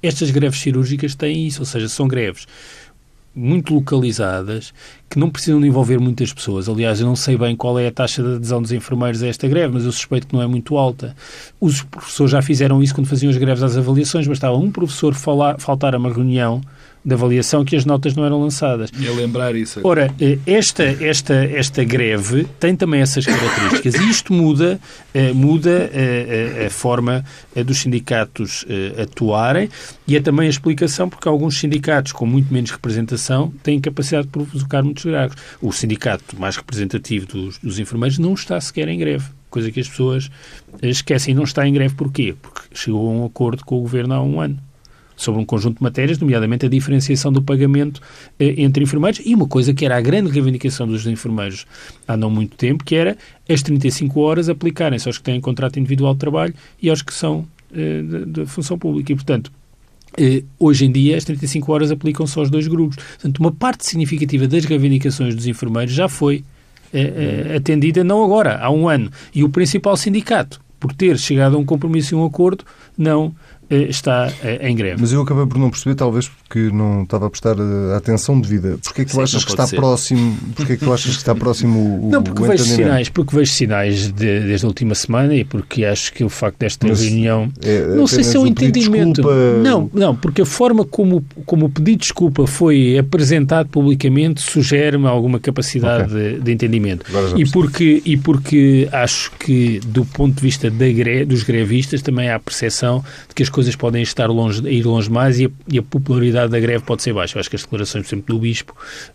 Estas 0.02 0.30
greves 0.30 0.60
cirúrgicas 0.60 1.14
têm 1.14 1.46
isso, 1.46 1.60
ou 1.62 1.66
seja, 1.66 1.88
são 1.88 2.06
greves 2.06 2.46
muito 3.34 3.74
localizadas, 3.74 4.72
que 5.10 5.18
não 5.18 5.30
precisam 5.30 5.60
de 5.60 5.66
envolver 5.66 5.98
muitas 5.98 6.32
pessoas. 6.32 6.68
Aliás, 6.68 7.00
eu 7.00 7.06
não 7.06 7.16
sei 7.16 7.36
bem 7.36 7.56
qual 7.56 7.78
é 7.78 7.88
a 7.88 7.92
taxa 7.92 8.22
de 8.22 8.36
adesão 8.36 8.62
dos 8.62 8.72
enfermeiros 8.72 9.22
a 9.22 9.26
esta 9.26 9.48
greve, 9.48 9.74
mas 9.74 9.84
eu 9.84 9.92
suspeito 9.92 10.26
que 10.26 10.34
não 10.34 10.42
é 10.42 10.46
muito 10.46 10.76
alta. 10.76 11.16
Os 11.60 11.82
professores 11.82 12.30
já 12.30 12.42
fizeram 12.42 12.82
isso 12.82 12.94
quando 12.94 13.06
faziam 13.06 13.30
as 13.30 13.36
greves 13.36 13.62
às 13.62 13.76
avaliações, 13.76 14.26
bastava 14.26 14.56
um 14.56 14.70
professor 14.70 15.14
falar, 15.14 15.58
faltar 15.58 15.94
a 15.94 15.98
uma 15.98 16.12
reunião 16.12 16.60
de 17.04 17.12
avaliação 17.12 17.64
que 17.64 17.76
as 17.76 17.84
notas 17.84 18.14
não 18.14 18.24
eram 18.24 18.40
lançadas. 18.40 18.90
E 18.98 19.06
a 19.06 19.12
lembrar 19.12 19.54
isso. 19.54 19.80
Ora, 19.84 20.12
eh, 20.18 20.38
esta, 20.46 20.82
esta, 20.82 21.34
esta 21.34 21.84
greve 21.84 22.46
tem 22.58 22.74
também 22.74 23.02
essas 23.02 23.26
características 23.26 23.94
e 23.94 24.10
isto 24.10 24.32
muda, 24.32 24.80
eh, 25.12 25.32
muda 25.32 25.90
a, 25.92 26.64
a, 26.64 26.66
a 26.66 26.70
forma 26.70 27.24
dos 27.66 27.78
sindicatos 27.78 28.64
eh, 28.68 29.02
atuarem 29.02 29.68
e 30.08 30.16
é 30.16 30.20
também 30.20 30.46
a 30.46 30.50
explicação 30.50 31.08
porque 31.10 31.28
alguns 31.28 31.58
sindicatos 31.58 32.12
com 32.12 32.24
muito 32.24 32.52
menos 32.52 32.70
representação 32.70 33.52
têm 33.62 33.78
capacidade 33.80 34.26
de 34.26 34.32
provocar 34.32 34.82
muitos 34.82 35.04
graves. 35.04 35.36
O 35.60 35.72
sindicato 35.72 36.40
mais 36.40 36.56
representativo 36.56 37.26
dos, 37.26 37.58
dos 37.58 37.78
enfermeiros 37.78 38.18
não 38.18 38.32
está 38.32 38.58
sequer 38.60 38.88
em 38.88 38.98
greve 38.98 39.26
coisa 39.50 39.70
que 39.70 39.78
as 39.78 39.88
pessoas 39.88 40.28
esquecem. 40.82 41.32
Não 41.32 41.44
está 41.44 41.64
em 41.68 41.72
greve 41.72 41.94
porquê? 41.94 42.34
Porque 42.42 42.62
chegou 42.74 43.08
a 43.08 43.12
um 43.12 43.24
acordo 43.24 43.64
com 43.64 43.78
o 43.78 43.82
Governo 43.82 44.14
há 44.14 44.20
um 44.20 44.40
ano 44.40 44.58
sobre 45.16 45.40
um 45.40 45.44
conjunto 45.44 45.78
de 45.78 45.82
matérias, 45.82 46.18
nomeadamente 46.18 46.66
a 46.66 46.68
diferenciação 46.68 47.32
do 47.32 47.42
pagamento 47.42 48.00
eh, 48.38 48.54
entre 48.58 48.82
enfermeiros 48.82 49.20
e 49.24 49.34
uma 49.34 49.46
coisa 49.46 49.72
que 49.72 49.84
era 49.84 49.96
a 49.96 50.00
grande 50.00 50.30
reivindicação 50.30 50.86
dos 50.86 51.06
enfermeiros 51.06 51.66
há 52.06 52.16
não 52.16 52.30
muito 52.30 52.56
tempo, 52.56 52.84
que 52.84 52.94
era 52.94 53.16
as 53.48 53.62
35 53.62 54.20
horas 54.20 54.48
aplicarem-se 54.48 55.08
aos 55.08 55.18
que 55.18 55.24
têm 55.24 55.40
contrato 55.40 55.78
individual 55.78 56.14
de 56.14 56.20
trabalho 56.20 56.54
e 56.80 56.90
aos 56.90 57.02
que 57.02 57.12
são 57.12 57.46
eh, 57.74 58.02
de 58.26 58.46
função 58.46 58.78
pública. 58.78 59.12
E, 59.12 59.14
portanto, 59.14 59.50
eh, 60.16 60.44
hoje 60.58 60.84
em 60.84 60.92
dia 60.92 61.16
as 61.16 61.24
35 61.24 61.72
horas 61.72 61.90
aplicam-se 61.90 62.38
aos 62.38 62.50
dois 62.50 62.66
grupos. 62.66 62.96
Portanto, 62.96 63.38
uma 63.38 63.52
parte 63.52 63.86
significativa 63.86 64.46
das 64.46 64.64
reivindicações 64.64 65.34
dos 65.34 65.46
enfermeiros 65.46 65.92
já 65.92 66.08
foi 66.08 66.44
eh, 66.92 67.50
eh, 67.52 67.56
atendida, 67.56 68.04
não 68.04 68.22
agora, 68.22 68.58
há 68.58 68.70
um 68.70 68.88
ano. 68.88 69.10
E 69.34 69.42
o 69.42 69.48
principal 69.48 69.96
sindicato, 69.96 70.60
por 70.78 70.92
ter 70.92 71.18
chegado 71.18 71.56
a 71.56 71.58
um 71.58 71.64
compromisso 71.64 72.14
e 72.14 72.16
um 72.16 72.24
acordo, 72.24 72.64
não 72.96 73.34
está 73.70 74.32
em 74.60 74.74
greve. 74.74 75.00
Mas 75.00 75.12
eu 75.12 75.22
acabei 75.22 75.46
por 75.46 75.58
não 75.58 75.70
perceber, 75.70 75.94
talvez 75.94 76.28
porque 76.28 76.70
não 76.72 77.02
estava 77.02 77.26
a 77.26 77.30
prestar 77.30 77.56
a 77.60 77.96
atenção 77.96 78.40
devida. 78.40 78.78
Porquê 78.82 79.02
é 79.02 79.04
que 79.04 79.10
tu 79.10 79.16
Sim, 79.16 79.22
achas 79.22 79.44
que 79.44 79.50
está 79.50 79.66
ser. 79.66 79.76
próximo? 79.76 80.36
Porquê 80.54 80.74
é 80.74 80.76
que 80.76 80.84
tu 80.84 80.92
achas 80.92 81.12
que 81.12 81.18
está 81.18 81.34
próximo 81.34 82.06
o 82.06 82.10
Não, 82.10 82.22
porque 82.22 82.42
o 82.42 82.46
vejo 82.46 82.64
sinais, 82.64 83.08
porque 83.08 83.36
vejo 83.36 83.52
sinais 83.52 84.12
de, 84.12 84.40
desde 84.40 84.64
a 84.64 84.68
última 84.68 84.94
semana 84.94 85.34
e 85.34 85.44
porque 85.44 85.84
acho 85.84 86.12
que 86.12 86.22
o 86.22 86.28
facto 86.28 86.58
desta 86.58 86.86
Mas 86.86 87.00
reunião 87.00 87.50
é 87.62 87.86
não 87.94 88.06
sei 88.06 88.22
se 88.24 88.36
é 88.36 88.40
um 88.40 88.46
entendimento. 88.46 89.22
Desculpa... 89.22 89.62
Não, 89.62 89.90
não, 89.92 90.14
porque 90.14 90.42
a 90.42 90.46
forma 90.46 90.84
como, 90.84 91.24
como 91.44 91.66
o 91.66 91.68
pedido 91.68 91.98
de 91.98 92.04
desculpa 92.04 92.46
foi 92.46 92.98
apresentado 92.98 93.68
publicamente 93.68 94.40
sugere-me 94.40 95.06
alguma 95.06 95.38
capacidade 95.38 96.12
okay. 96.12 96.34
de, 96.34 96.40
de, 96.40 96.52
entendimento. 96.52 97.04
E 97.36 97.48
porque, 97.50 98.02
e 98.04 98.16
porque 98.16 98.88
acho 98.92 99.32
que 99.38 99.80
do 99.86 100.04
ponto 100.04 100.36
de 100.36 100.42
vista 100.42 100.70
da 100.70 100.88
gre, 100.88 101.24
dos 101.24 101.42
grevistas 101.42 102.02
também 102.02 102.28
há 102.28 102.36
a 102.36 102.40
percepção 102.40 103.04
de 103.28 103.34
que 103.34 103.42
as 103.42 103.48
coisas 103.54 103.76
podem 103.76 104.02
estar 104.02 104.26
longe, 104.26 104.66
ir 104.68 104.84
longe 104.84 105.10
mais 105.10 105.38
e 105.38 105.46
a, 105.46 105.50
e 105.68 105.78
a 105.78 105.82
popularidade 105.82 106.50
da 106.50 106.60
greve 106.60 106.84
pode 106.84 107.02
ser 107.02 107.12
baixa. 107.12 107.36
Eu 107.36 107.40
acho 107.40 107.48
que 107.48 107.56
as 107.56 107.62
declarações, 107.62 108.06
por 108.06 108.14
exemplo, 108.14 108.34
do 108.34 108.40
Bispo 108.40 108.74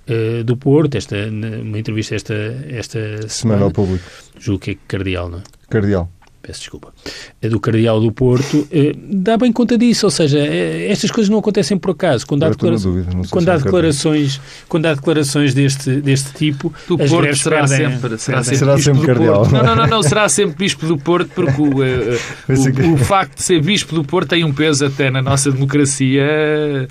uh, 0.09 0.43
do 0.43 0.55
Porto, 0.55 0.95
esta, 0.95 1.15
uma 1.27 1.77
entrevista 1.77 2.15
esta, 2.15 2.33
esta 2.69 2.99
semana, 2.99 3.29
semana 3.29 3.63
ao 3.65 3.71
público, 3.71 4.03
julgo 4.39 4.61
que 4.61 4.71
é 4.71 4.77
cardeal, 4.87 5.29
não 5.29 5.39
é? 5.39 5.43
Cardeal 5.69 6.09
peço 6.41 6.61
desculpa, 6.61 6.93
do 7.41 7.59
Cardeal 7.59 7.99
do 7.99 8.11
Porto, 8.11 8.67
eh, 8.71 8.93
dá 8.97 9.37
bem 9.37 9.51
conta 9.51 9.77
disso, 9.77 10.05
ou 10.05 10.09
seja, 10.09 10.39
eh, 10.39 10.89
estas 10.89 11.11
coisas 11.11 11.29
não 11.29 11.39
acontecem 11.39 11.77
por 11.77 11.91
acaso. 11.91 12.25
Quando 12.25 12.43
há, 12.43 12.49
declara 12.49 12.77
dúvida, 12.77 13.11
quando 13.29 13.49
há 13.49 13.57
declarações, 13.57 14.39
quando 14.67 14.85
há 14.85 14.93
declarações 14.93 15.53
deste, 15.53 16.01
deste 16.01 16.33
tipo, 16.33 16.73
do 16.87 17.01
as 17.01 17.09
Porto 17.09 17.35
será 17.35 17.67
perdem, 17.67 17.77
sempre, 17.77 18.17
será 18.17 18.43
sempre, 18.43 18.57
será 18.57 18.77
sempre 18.77 19.05
Cardeal. 19.05 19.49
Não, 19.49 19.63
não, 19.63 19.75
não, 19.75 19.87
não, 19.87 20.03
será 20.03 20.29
sempre 20.29 20.55
Bispo 20.57 20.85
do 20.85 20.97
Porto, 20.97 21.29
porque 21.35 21.61
o, 21.61 21.83
eh, 21.83 22.17
o, 22.49 22.93
o, 22.93 22.97
facto 22.97 23.37
de 23.37 23.43
ser 23.43 23.61
Bispo 23.61 23.93
do 23.93 24.03
Porto 24.03 24.29
tem 24.29 24.43
um 24.43 24.53
peso 24.53 24.85
até 24.85 25.09
na 25.09 25.21
nossa 25.21 25.51
democracia 25.51 26.87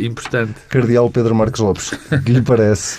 importante. 0.00 0.52
Cardeal 0.68 1.10
Pedro 1.10 1.34
Marcos 1.34 1.58
Lopes, 1.58 1.90
que 2.24 2.32
lhe 2.32 2.42
parece? 2.42 2.96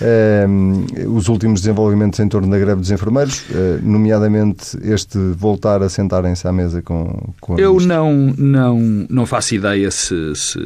Uh, 0.00 1.16
os 1.16 1.28
últimos 1.28 1.60
desenvolvimentos 1.60 2.18
em 2.20 2.28
torno 2.28 2.50
da 2.50 2.58
greve 2.58 2.80
dos 2.80 2.90
enfermeiros, 2.90 3.40
uh, 3.50 3.80
nomeadamente 3.82 4.76
este 4.82 5.18
voltar 5.36 5.82
a 5.82 5.88
sentarem-se 5.88 6.46
à 6.46 6.52
mesa 6.52 6.82
com, 6.82 7.34
com 7.40 7.54
a 7.54 7.60
Eu 7.60 7.78
não, 7.80 8.34
não, 8.36 8.78
não 9.08 9.26
faço 9.26 9.54
ideia 9.54 9.90
se, 9.90 10.34
se, 10.34 10.58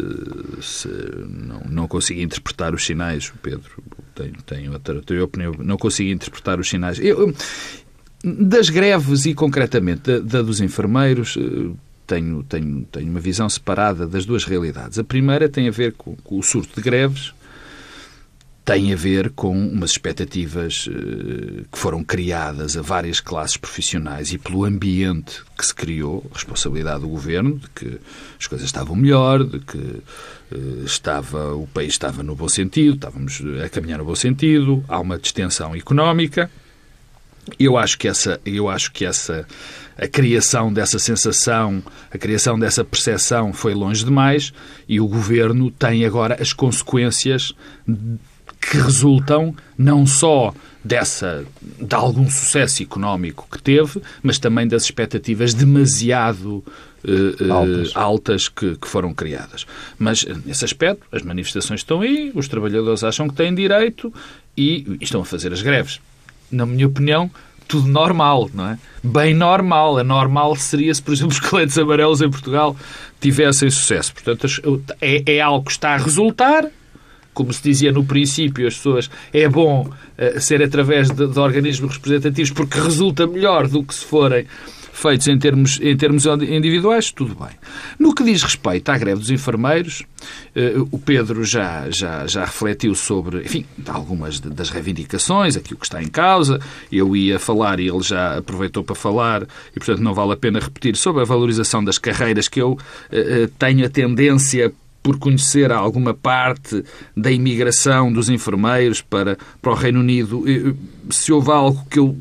se 0.61 0.89
não, 1.29 1.61
não 1.69 1.89
consigo 1.89 2.21
interpretar 2.21 2.75
os 2.75 2.85
sinais, 2.85 3.33
Pedro. 3.43 3.83
Tenho, 4.15 4.35
tenho 4.45 4.73
outra, 4.73 5.01
tenho 5.03 5.25
opinião, 5.25 5.55
não 5.59 5.77
consigo 5.77 6.11
interpretar 6.11 6.61
os 6.61 6.69
sinais. 6.69 6.99
Eu, 6.99 7.35
das 8.25 8.69
greves 8.69 9.27
e 9.27 9.35
concretamente 9.35 10.03
da, 10.03 10.19
da 10.19 10.43
dos 10.43 10.61
enfermeiros, 10.61 11.37
eh, 11.37 11.71
tenho, 12.07 12.43
tenho, 12.45 12.87
tenho 12.91 13.11
uma 13.11 13.21
visão 13.21 13.49
separada 13.49 14.07
das 14.07 14.25
duas 14.25 14.45
realidades. 14.45 14.99
A 14.99 15.05
primeira 15.05 15.49
tem 15.49 15.69
a 15.69 15.71
ver 15.73 15.93
com, 15.95 16.15
com 16.17 16.39
o 16.39 16.43
surto 16.43 16.77
de 16.77 16.83
greves 16.83 17.33
tem 18.65 18.93
a 18.93 18.97
ver 18.97 19.31
com 19.31 19.51
umas 19.51 19.91
expectativas 19.91 20.87
uh, 20.87 21.65
que 21.71 21.79
foram 21.79 22.05
criadas 22.05 22.77
a 22.77 22.83
várias 22.83 23.19
classes 23.19 23.57
profissionais 23.57 24.33
e 24.33 24.39
pelo 24.39 24.65
ambiente 24.65 25.43
que 25.59 25.67
se 25.67 25.75
criou, 25.75 26.25
responsabilidade 26.33 27.01
do 27.01 27.09
governo, 27.09 27.59
de 27.59 27.69
que 27.71 28.01
as 28.39 28.47
coisas 28.47 28.67
estavam 28.67 28.95
melhor, 28.95 29.45
de 29.45 29.59
que 29.59 29.79
uh, 29.79 30.85
estava, 30.85 31.55
o 31.55 31.67
país 31.67 31.93
estava 31.93 32.23
no 32.23 32.37
bom 32.37 32.49
sentido, 32.49 32.95
estávamos 32.95 33.43
a 33.65 33.69
caminhar 33.69 33.99
no 33.99 34.05
bom 34.05 34.15
sentido, 34.15 34.85
há 34.87 35.01
uma 35.01 35.19
distensão 35.19 35.75
económica. 35.75 36.49
Eu 37.59 37.77
acho 37.77 37.99
que 37.99 38.07
essa, 38.07 38.41
eu 38.47 38.69
acho 38.69 38.93
que 38.93 39.05
essa 39.05 39.45
a 39.99 40.07
criação 40.07 40.73
dessa 40.73 40.99
sensação, 40.99 41.83
a 42.11 42.17
criação 42.17 42.59
dessa 42.59 42.85
percepção 42.85 43.53
foi 43.53 43.75
longe 43.75 44.05
demais 44.05 44.53
e 44.89 45.01
o 45.01 45.07
governo 45.07 45.71
tem 45.71 46.05
agora 46.05 46.41
as 46.41 46.53
consequências 46.53 47.53
que 48.63 48.79
resultam 48.79 49.55
não 49.77 50.07
só 50.07 50.55
dessa 50.85 51.45
de 51.81 51.95
algum 51.95 52.29
sucesso 52.31 52.83
económico 52.83 53.47
que 53.51 53.61
teve, 53.61 54.01
mas 54.23 54.39
também 54.39 54.67
das 54.67 54.85
expectativas 54.85 55.53
demasiado 55.53 56.65
uh, 57.05 57.53
altas, 57.53 57.93
altas 57.95 58.49
que, 58.49 58.77
que, 58.77 58.89
foram 58.89 59.13
criadas. 59.13 59.67
Mas 59.99 60.25
nesse 60.45 60.65
aspecto, 60.65 61.05
as 61.13 61.23
manifestações 61.23 61.81
estão 61.81 62.01
aí, 62.01 62.33
os 62.35 62.49
trabalhadores 62.49 63.05
acham 63.05 63.29
que 63.29 63.35
têm 63.35 63.55
direito 63.55 64.13
e, 64.57 64.97
e 65.01 65.05
estão 65.05 65.21
a 65.21 65.25
fazer 65.25 65.53
as 65.53 65.63
greves. 65.63 66.01
Na 66.51 66.67
minha 66.67 66.87
opinião, 66.87 67.31
tudo 67.67 67.89
normal, 67.89 68.51
não 68.53 68.69
é? 68.69 68.79
Bem 69.03 69.35
normal. 69.35 69.99
A 69.99 70.05
normal 70.05 70.55
seria 70.57 70.95
se, 70.95 71.03
por 71.03 71.15
exemplo, 71.15 71.33
os 71.33 71.41
coletes 71.41 71.79
amarelos 71.79 72.21
em 72.21 72.31
Portugal 72.31 72.77
tivessem 73.21 73.71
sucesso. 73.71 74.13
Portanto, 74.13 74.47
é, 75.01 75.37
é 75.37 75.41
algo 75.41 75.65
que 75.65 75.73
está 75.73 75.95
a 75.95 75.97
resultar 75.97 76.69
como 77.35 77.53
se 77.53 77.63
dizia 77.63 77.93
no 77.93 78.05
princípio, 78.05 78.67
as 78.67 78.77
pessoas 78.77 79.11
é 79.33 79.49
bom 79.49 79.89
uh, 79.89 80.41
ser 80.41 80.63
através 80.63 81.11
de, 81.11 81.27
de, 81.27 81.39
organismos 81.39 81.95
representativos 81.95 82.51
porque 82.51 82.79
resulta 82.79 83.27
melhor 83.27 83.69
do 83.69 83.83
que 83.83 83.95
se 83.95 84.05
forem 84.05 84.47
feitos 84.93 85.27
em 85.27 85.39
termos, 85.39 85.81
em 85.83 85.97
termos 85.97 86.27
individuais, 86.27 87.11
tudo 87.11 87.35
bem. 87.35 87.51
No 87.99 88.15
que 88.15 88.23
diz 88.23 88.43
respeito 88.43 88.89
à 88.91 88.99
greve 88.99 89.21
dos 89.21 89.31
enfermeiros, 89.31 90.03
uh, 90.55 90.89
o 90.91 90.99
Pedro 90.99 91.45
já, 91.45 91.91
já, 91.91 92.27
já 92.27 92.45
refletiu 92.45 92.95
sobre, 92.95 93.39
enfim, 93.39 93.65
algumas 93.89 94.39
das 94.39 94.71
reivindicações, 94.71 95.57
aquilo 95.57 95.81
que 95.81 95.87
está 95.87 96.03
em 96.03 96.09
causa. 96.09 96.61
Eu 96.91 97.17
ia 97.17 97.39
falar 97.39 97.81
e 97.81 97.89
ele 97.89 98.03
já 98.03 98.39
aproveitou 98.39 98.85
para 98.85 98.95
falar 98.95 99.43
e, 99.75 99.79
portanto, 99.81 100.01
não 100.01 100.15
vale 100.15 100.35
a 100.35 100.37
pena 100.37 100.61
repetir 100.61 100.95
sobre 100.95 101.23
a 101.23 101.25
valorização 101.25 101.83
das 101.83 101.99
carreiras 101.99 102.47
que 102.47 102.61
eu 102.61 102.73
uh, 102.73 103.49
tenho 103.59 103.85
a 103.85 103.89
tendência 103.89 104.73
por 105.03 105.19
conhecer 105.19 105.73
alguma 105.73 106.15
parte 106.15 106.85
da 107.17 107.31
imigração 107.31 108.13
dos 108.13 108.29
enfermeiros 108.29 109.01
para, 109.01 109.37
para 109.61 109.73
o 109.73 109.75
Reino 109.75 110.01
Unido, 110.01 110.45
se 111.11 111.33
houve 111.33 111.51
algo 111.51 111.85
que 111.91 111.99
eu 111.99 112.17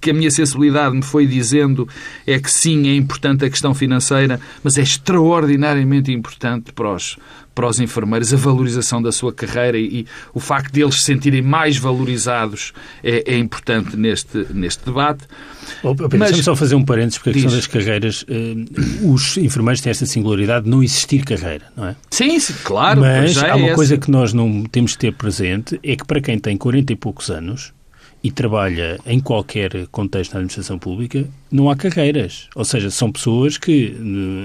que 0.00 0.10
a 0.10 0.14
minha 0.14 0.30
sensibilidade 0.30 0.94
me 0.94 1.02
foi 1.02 1.26
dizendo 1.26 1.88
é 2.26 2.38
que 2.38 2.50
sim, 2.50 2.88
é 2.88 2.94
importante 2.94 3.44
a 3.44 3.50
questão 3.50 3.74
financeira, 3.74 4.40
mas 4.62 4.78
é 4.78 4.82
extraordinariamente 4.82 6.12
importante 6.12 6.72
para 6.72 6.94
os, 6.94 7.16
para 7.56 7.66
os 7.66 7.80
enfermeiros 7.80 8.32
a 8.34 8.36
valorização 8.36 9.00
da 9.00 9.10
sua 9.10 9.32
carreira 9.32 9.78
e, 9.78 10.00
e 10.00 10.06
o 10.34 10.38
facto 10.38 10.72
de 10.72 10.82
eles 10.82 10.96
se 10.96 11.02
sentirem 11.02 11.40
mais 11.40 11.78
valorizados 11.78 12.72
é, 13.02 13.32
é 13.34 13.38
importante 13.38 13.96
neste, 13.96 14.46
neste 14.52 14.84
debate. 14.84 15.24
Oh, 15.82 15.94
Mas... 16.18 16.36
só 16.36 16.54
fazer 16.54 16.74
um 16.74 16.84
parênteses, 16.84 17.18
porque 17.18 17.30
a 17.30 17.32
questão 17.32 17.52
das 17.52 17.66
carreiras, 17.66 18.22
uh, 18.22 19.10
os 19.10 19.38
enfermeiros 19.38 19.80
têm 19.80 19.90
esta 19.90 20.04
singularidade 20.04 20.66
de 20.66 20.70
não 20.70 20.82
existir 20.82 21.24
carreira, 21.24 21.66
não 21.74 21.86
é? 21.86 21.96
Sim, 22.10 22.38
sim 22.38 22.54
claro. 22.62 23.00
Mas 23.00 23.36
há 23.38 23.48
é 23.48 23.54
uma 23.54 23.66
essa. 23.68 23.74
coisa 23.74 23.96
que 23.96 24.10
nós 24.10 24.32
não 24.32 24.64
temos 24.64 24.92
de 24.92 24.98
ter 24.98 25.14
presente, 25.14 25.80
é 25.82 25.96
que 25.96 26.04
para 26.04 26.20
quem 26.20 26.38
tem 26.38 26.56
40 26.56 26.92
e 26.92 26.96
poucos 26.96 27.30
anos, 27.30 27.72
e 28.22 28.30
trabalha 28.30 28.98
em 29.06 29.20
qualquer 29.20 29.86
contexto 29.92 30.32
da 30.32 30.38
administração 30.38 30.78
pública, 30.78 31.26
não 31.50 31.70
há 31.70 31.76
carreiras. 31.76 32.48
Ou 32.56 32.64
seja, 32.64 32.90
são 32.90 33.12
pessoas 33.12 33.56
que 33.56 33.94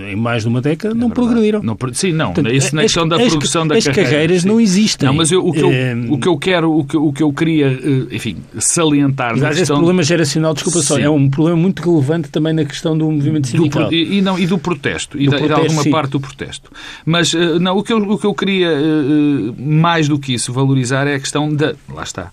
em 0.08 0.16
mais 0.16 0.44
de 0.44 0.50
uma 0.50 0.62
década 0.62 0.94
é 0.94 0.98
não 0.98 1.08
verdade. 1.08 1.28
progrediram. 1.28 1.64
Não, 1.64 1.78
sim, 1.94 2.14
não. 2.14 2.28
Portanto, 2.28 2.54
isso 2.54 2.76
na 2.76 2.84
questão 2.84 3.08
da 3.08 3.16
as, 3.16 3.30
produção 3.30 3.68
da 3.68 3.76
as 3.76 3.84
carreira. 3.84 4.02
As 4.08 4.12
carreiras 4.14 4.42
sim. 4.44 4.48
não 4.48 4.62
existem. 4.62 5.08
Não, 5.08 5.16
mas 5.16 5.32
eu, 5.32 5.44
o, 5.46 5.52
que 5.52 5.62
eu, 5.62 5.72
é... 5.72 5.96
o 6.10 6.18
que 6.20 6.28
eu 6.28 6.38
quero, 6.38 6.78
o 6.78 6.86
que, 6.86 6.96
o 6.96 7.12
que 7.12 7.24
eu 7.24 7.34
queria, 7.34 7.68
eh, 7.68 8.16
enfim, 8.16 8.38
salientar 8.60 9.32
mas 9.32 9.42
na 9.42 9.48
questão... 9.48 9.64
Esse 9.64 9.74
problema 9.74 10.04
geracional, 10.04 10.54
desculpa 10.54 10.80
só, 10.82 11.00
é 11.00 11.10
um 11.10 11.28
problema 11.28 11.58
muito 11.58 11.82
relevante 11.82 12.30
também 12.30 12.54
na 12.54 12.66
questão 12.66 12.96
do 12.96 13.10
movimento 13.10 13.48
sindical. 13.48 13.90
Do, 13.90 13.96
e, 13.96 14.22
não, 14.22 14.38
e 14.38 14.46
do 14.46 14.60
protesto. 14.60 15.18
Do 15.18 15.24
e, 15.24 15.28
protesto, 15.28 15.48
de 15.48 15.60
alguma 15.60 15.84
sim. 15.84 15.90
parte 15.90 16.12
do 16.12 16.20
protesto. 16.20 16.72
Mas, 17.04 17.34
eh, 17.34 17.58
não, 17.58 17.78
o 17.78 17.84
que 17.84 17.94
eu, 17.94 17.98
o 17.98 18.18
que 18.20 18.28
eu 18.28 18.34
queria, 18.36 18.68
eh, 18.68 19.54
mais 19.58 20.08
do 20.08 20.20
que 20.20 20.36
isso, 20.36 20.54
valorizar 20.54 21.08
é 21.08 21.16
a 21.16 21.20
questão 21.20 21.52
da... 21.52 21.74
Lá 21.92 22.04
está 22.04 22.32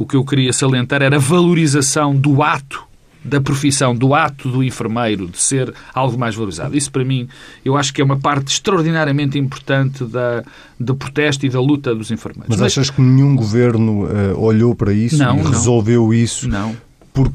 o 0.00 0.06
que 0.06 0.16
eu 0.16 0.24
queria 0.24 0.50
salientar 0.50 1.02
era 1.02 1.16
a 1.16 1.18
valorização 1.18 2.16
do 2.16 2.42
ato 2.42 2.88
da 3.22 3.38
profissão, 3.38 3.94
do 3.94 4.14
ato 4.14 4.48
do 4.48 4.64
enfermeiro, 4.64 5.26
de 5.26 5.38
ser 5.38 5.74
algo 5.92 6.18
mais 6.18 6.34
valorizado. 6.34 6.74
Isso, 6.74 6.90
para 6.90 7.04
mim, 7.04 7.28
eu 7.62 7.76
acho 7.76 7.92
que 7.92 8.00
é 8.00 8.04
uma 8.04 8.18
parte 8.18 8.50
extraordinariamente 8.50 9.38
importante 9.38 10.02
da, 10.04 10.42
do 10.78 10.94
protesto 10.94 11.44
e 11.44 11.50
da 11.50 11.60
luta 11.60 11.94
dos 11.94 12.10
enfermeiros. 12.10 12.48
Mas, 12.48 12.60
Mas 12.60 12.72
achas 12.72 12.88
que 12.88 13.02
nenhum 13.02 13.36
governo 13.36 14.06
uh, 14.06 14.40
olhou 14.40 14.74
para 14.74 14.94
isso 14.94 15.18
não, 15.18 15.38
e 15.38 15.42
resolveu 15.42 16.04
não. 16.04 16.14
isso? 16.14 16.48
Não 16.48 16.74
porque, 17.12 17.34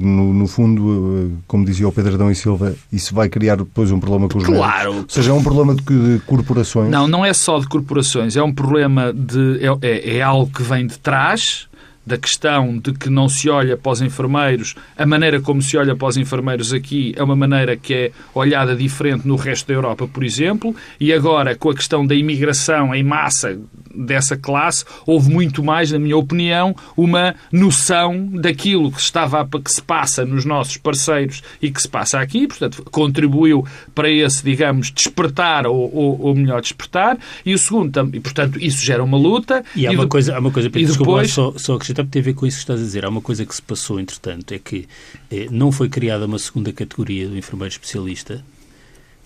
no, 0.00 0.32
no, 0.32 0.46
fundo, 0.46 1.30
eh, 1.32 1.42
como 1.46 1.64
dizia 1.64 1.86
o 1.88 1.92
Pedro 1.92 2.14
Adão 2.14 2.30
e 2.30 2.34
Silva, 2.34 2.74
isso 2.92 3.14
vai 3.14 3.28
criar 3.28 3.56
depois 3.56 3.90
um 3.90 4.00
problema 4.00 4.28
com 4.28 4.38
os 4.38 4.44
Claro. 4.44 4.92
Médicos. 4.92 5.16
Ou 5.16 5.22
seja, 5.22 5.30
é 5.30 5.34
um 5.34 5.42
problema 5.42 5.74
de, 5.74 5.82
de, 5.82 6.18
corporações. 6.26 6.90
Não, 6.90 7.06
não 7.06 7.24
é 7.24 7.32
só 7.32 7.58
de 7.58 7.66
corporações. 7.66 8.36
É 8.36 8.42
um 8.42 8.52
problema 8.52 9.12
de... 9.12 9.60
É, 9.60 9.88
é, 9.88 10.16
é 10.16 10.22
algo 10.22 10.50
que 10.52 10.62
vem 10.62 10.86
de 10.86 10.98
trás 10.98 11.68
da 12.06 12.18
questão 12.18 12.78
de 12.78 12.92
que 12.92 13.08
não 13.08 13.28
se 13.28 13.48
olha 13.48 13.76
para 13.76 13.92
os 13.92 14.00
enfermeiros, 14.00 14.74
a 14.96 15.06
maneira 15.06 15.40
como 15.40 15.62
se 15.62 15.76
olha 15.76 15.96
para 15.96 16.08
os 16.08 16.16
enfermeiros 16.16 16.72
aqui 16.72 17.14
é 17.16 17.22
uma 17.22 17.36
maneira 17.36 17.76
que 17.76 17.94
é 17.94 18.12
olhada 18.34 18.76
diferente 18.76 19.26
no 19.26 19.36
resto 19.36 19.68
da 19.68 19.74
Europa, 19.74 20.06
por 20.06 20.22
exemplo, 20.22 20.74
e 21.00 21.12
agora 21.12 21.54
com 21.54 21.70
a 21.70 21.74
questão 21.74 22.06
da 22.06 22.14
imigração 22.14 22.94
em 22.94 23.02
massa 23.02 23.58
dessa 23.94 24.36
classe, 24.36 24.84
houve 25.06 25.30
muito 25.30 25.62
mais, 25.62 25.92
na 25.92 25.98
minha 25.98 26.16
opinião, 26.16 26.74
uma 26.96 27.34
noção 27.52 28.28
daquilo 28.32 28.90
que 28.90 29.00
estava 29.00 29.46
que 29.64 29.70
se 29.70 29.80
passa 29.80 30.24
nos 30.24 30.44
nossos 30.44 30.76
parceiros 30.76 31.42
e 31.62 31.70
que 31.70 31.80
se 31.80 31.88
passa 31.88 32.18
aqui, 32.18 32.46
portanto, 32.46 32.82
contribuiu 32.90 33.64
para 33.94 34.10
esse, 34.10 34.42
digamos, 34.42 34.90
despertar 34.90 35.66
ou, 35.66 35.94
ou, 35.94 36.20
ou 36.20 36.34
melhor 36.34 36.60
despertar, 36.60 37.16
e 37.46 37.54
o 37.54 37.58
segundo, 37.58 38.10
e 38.12 38.20
portanto, 38.20 38.58
isso 38.60 38.84
gera 38.84 39.02
uma 39.02 39.16
luta. 39.16 39.64
E 39.76 39.86
há 39.86 39.92
uma, 39.92 40.06
coisa, 40.06 40.34
há 40.34 40.40
uma 40.40 40.50
coisa, 40.50 40.68
Pedro, 40.68 40.92
e 40.92 40.98
depois... 40.98 41.30
só, 41.30 41.52
só 41.56 41.78
acrescentar, 41.94 42.06
tem 42.06 42.20
a 42.20 42.24
ver 42.24 42.34
com 42.34 42.46
isso 42.46 42.56
que 42.56 42.62
estás 42.62 42.80
a 42.80 42.82
dizer, 42.82 43.04
há 43.04 43.08
uma 43.08 43.20
coisa 43.20 43.46
que 43.46 43.54
se 43.54 43.62
passou, 43.62 44.00
entretanto, 44.00 44.52
é 44.52 44.58
que 44.58 44.86
eh, 45.30 45.46
não 45.50 45.70
foi 45.70 45.88
criada 45.88 46.26
uma 46.26 46.38
segunda 46.38 46.72
categoria 46.72 47.28
do 47.28 47.36
enfermeiro 47.36 47.72
especialista, 47.72 48.44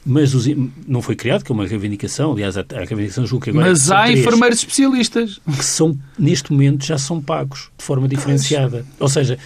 mas 0.04 0.34
os, 0.34 0.46
não 0.86 1.02
foi 1.02 1.16
criado, 1.16 1.44
que 1.44 1.50
é 1.50 1.54
uma 1.54 1.66
reivindicação, 1.66 2.32
aliás, 2.32 2.56
a, 2.56 2.60
a 2.60 2.84
reivindicação 2.84 3.26
julgo 3.26 3.44
que 3.44 3.50
agora... 3.50 3.70
Mas 3.70 3.90
há 3.90 4.04
três, 4.04 4.20
enfermeiros 4.20 4.58
especialistas. 4.58 5.40
Que 5.44 5.64
são, 5.64 5.98
neste 6.18 6.52
momento, 6.52 6.84
já 6.84 6.98
são 6.98 7.20
pagos 7.20 7.70
de 7.76 7.84
forma 7.84 8.06
diferenciada. 8.08 8.86
Ou 8.98 9.08
seja, 9.08 9.38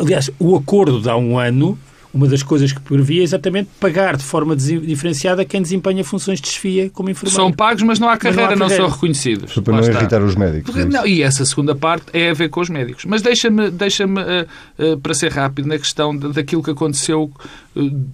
aliás, 0.00 0.30
o 0.38 0.56
acordo 0.56 1.00
de 1.00 1.08
há 1.08 1.16
um 1.16 1.38
ano, 1.38 1.78
uma 2.12 2.26
das 2.26 2.42
coisas 2.42 2.72
que 2.72 2.80
previa 2.80 3.20
é 3.20 3.24
exatamente 3.24 3.68
pagar 3.80 4.16
de 4.16 4.24
forma 4.24 4.56
diferenciada 4.56 5.44
quem 5.44 5.62
desempenha 5.62 6.02
funções 6.04 6.40
de 6.40 6.46
desfia 6.46 6.90
como 6.90 7.10
enfermeiro. 7.10 7.36
São 7.36 7.52
pagos, 7.52 7.82
mas 7.82 7.98
não 7.98 8.08
há 8.08 8.16
carreira, 8.16 8.56
não, 8.56 8.66
há 8.66 8.68
carreira. 8.68 8.82
não, 8.82 8.88
são 8.88 8.94
reconhecidos. 8.94 9.54
Para 9.54 9.76
não 9.76 9.84
irritar 9.84 10.22
os 10.22 10.34
médicos. 10.34 10.76
É 10.76 10.84
não, 10.84 11.06
e 11.06 11.22
essa 11.22 11.44
segunda 11.44 11.74
parte 11.74 12.06
é 12.12 12.30
a 12.30 12.34
ver 12.34 12.48
com 12.48 12.60
os 12.60 12.70
médicos. 12.70 13.04
Mas 13.04 13.22
deixa-me, 13.22 13.70
deixa-me 13.70 14.20
uh, 14.20 14.94
uh, 14.94 14.98
para 14.98 15.14
ser 15.14 15.32
rápido, 15.32 15.68
na 15.68 15.78
questão 15.78 16.16
daquilo 16.16 16.62
que 16.62 16.70
aconteceu... 16.70 17.30
Uh, 17.74 18.06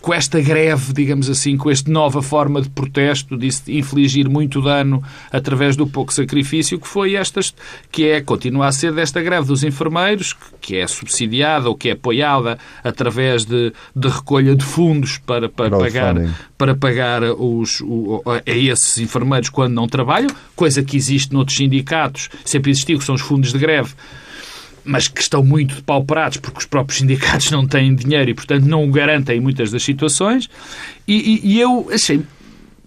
com 0.00 0.14
esta 0.14 0.40
greve, 0.40 0.92
digamos 0.92 1.28
assim, 1.28 1.56
com 1.56 1.70
esta 1.70 1.90
nova 1.90 2.22
forma 2.22 2.62
de 2.62 2.70
protesto, 2.70 3.36
de 3.36 3.48
infligir 3.68 4.28
muito 4.28 4.60
dano 4.62 5.02
através 5.30 5.76
do 5.76 5.86
pouco 5.86 6.12
sacrifício, 6.12 6.78
que 6.78 6.88
foi 6.88 7.14
esta, 7.14 7.40
que 7.90 8.08
é, 8.08 8.20
continua 8.20 8.66
a 8.66 8.72
ser 8.72 8.92
desta 8.92 9.20
greve 9.22 9.46
dos 9.46 9.62
enfermeiros, 9.62 10.34
que 10.60 10.76
é 10.76 10.86
subsidiada 10.86 11.68
ou 11.68 11.74
que 11.74 11.90
é 11.90 11.92
apoiada 11.92 12.58
através 12.82 13.44
de, 13.44 13.72
de 13.94 14.08
recolha 14.08 14.54
de 14.54 14.64
fundos 14.64 15.18
para, 15.18 15.48
para 15.48 15.70
pagar, 15.70 16.14
para 16.56 16.74
pagar 16.74 17.22
os, 17.22 17.80
o, 17.82 18.22
a 18.26 18.42
esses 18.46 18.98
enfermeiros 18.98 19.48
quando 19.50 19.74
não 19.74 19.86
trabalham, 19.86 20.30
coisa 20.56 20.82
que 20.82 20.96
existe 20.96 21.32
noutros 21.32 21.56
sindicatos, 21.56 22.28
sempre 22.44 22.70
existiu, 22.70 22.98
que 22.98 23.04
são 23.04 23.14
os 23.14 23.20
fundos 23.20 23.52
de 23.52 23.58
greve, 23.58 23.94
mas 24.84 25.08
que 25.08 25.20
estão 25.20 25.42
muito 25.44 25.76
depauperados 25.76 26.38
porque 26.38 26.58
os 26.58 26.66
próprios 26.66 26.98
sindicatos 26.98 27.50
não 27.50 27.66
têm 27.66 27.94
dinheiro 27.94 28.30
e, 28.30 28.34
portanto, 28.34 28.64
não 28.64 28.84
o 28.84 28.90
garantem 28.90 29.38
em 29.38 29.40
muitas 29.40 29.70
das 29.70 29.82
situações. 29.82 30.48
E, 31.06 31.14
e, 31.14 31.54
e 31.54 31.60
eu 31.60 31.88
achei 31.92 32.22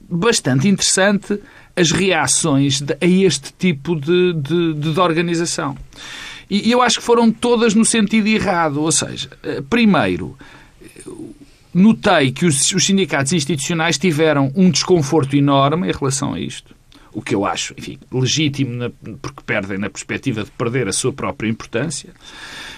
bastante 0.09 0.67
interessante 0.67 1.39
as 1.75 1.91
reações 1.91 2.81
de, 2.81 2.93
a 2.93 3.05
este 3.05 3.53
tipo 3.57 3.95
de, 3.95 4.33
de, 4.33 4.73
de 4.73 4.99
organização. 4.99 5.77
E, 6.49 6.69
e 6.69 6.71
eu 6.71 6.81
acho 6.81 6.99
que 6.99 7.05
foram 7.05 7.31
todas 7.31 7.73
no 7.73 7.83
sentido 7.83 8.27
errado. 8.27 8.81
Ou 8.81 8.91
seja, 8.91 9.29
eh, 9.43 9.61
primeiro, 9.67 10.37
notei 11.73 12.31
que 12.31 12.45
os, 12.45 12.71
os 12.71 12.85
sindicatos 12.85 13.33
institucionais 13.33 13.97
tiveram 13.97 14.51
um 14.55 14.69
desconforto 14.69 15.35
enorme 15.35 15.89
em 15.89 15.91
relação 15.91 16.33
a 16.33 16.39
isto 16.39 16.75
o 17.13 17.21
que 17.21 17.35
eu 17.35 17.45
acho, 17.45 17.73
enfim, 17.77 17.99
legítimo, 18.11 18.73
na, 18.73 18.89
porque 19.21 19.41
perdem 19.45 19.77
na 19.77 19.89
perspectiva 19.89 20.43
de 20.43 20.51
perder 20.51 20.87
a 20.87 20.93
sua 20.93 21.13
própria 21.13 21.49
importância. 21.49 22.09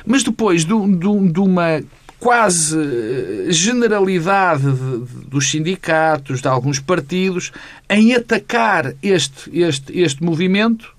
Mas 0.06 0.24
depois 0.24 0.66
de, 0.66 0.74
de, 0.74 1.32
de 1.32 1.40
uma 1.40 1.82
quase 2.20 2.78
eh, 2.78 3.52
generalidade 3.52 4.64
de, 4.64 5.28
dos 5.28 5.50
sindicatos, 5.50 6.42
de 6.42 6.48
alguns 6.48 6.80
partidos, 6.80 7.52
em 7.90 8.14
atacar 8.14 8.94
este, 9.02 9.58
este, 9.58 10.00
este 10.00 10.24
movimento 10.24 10.94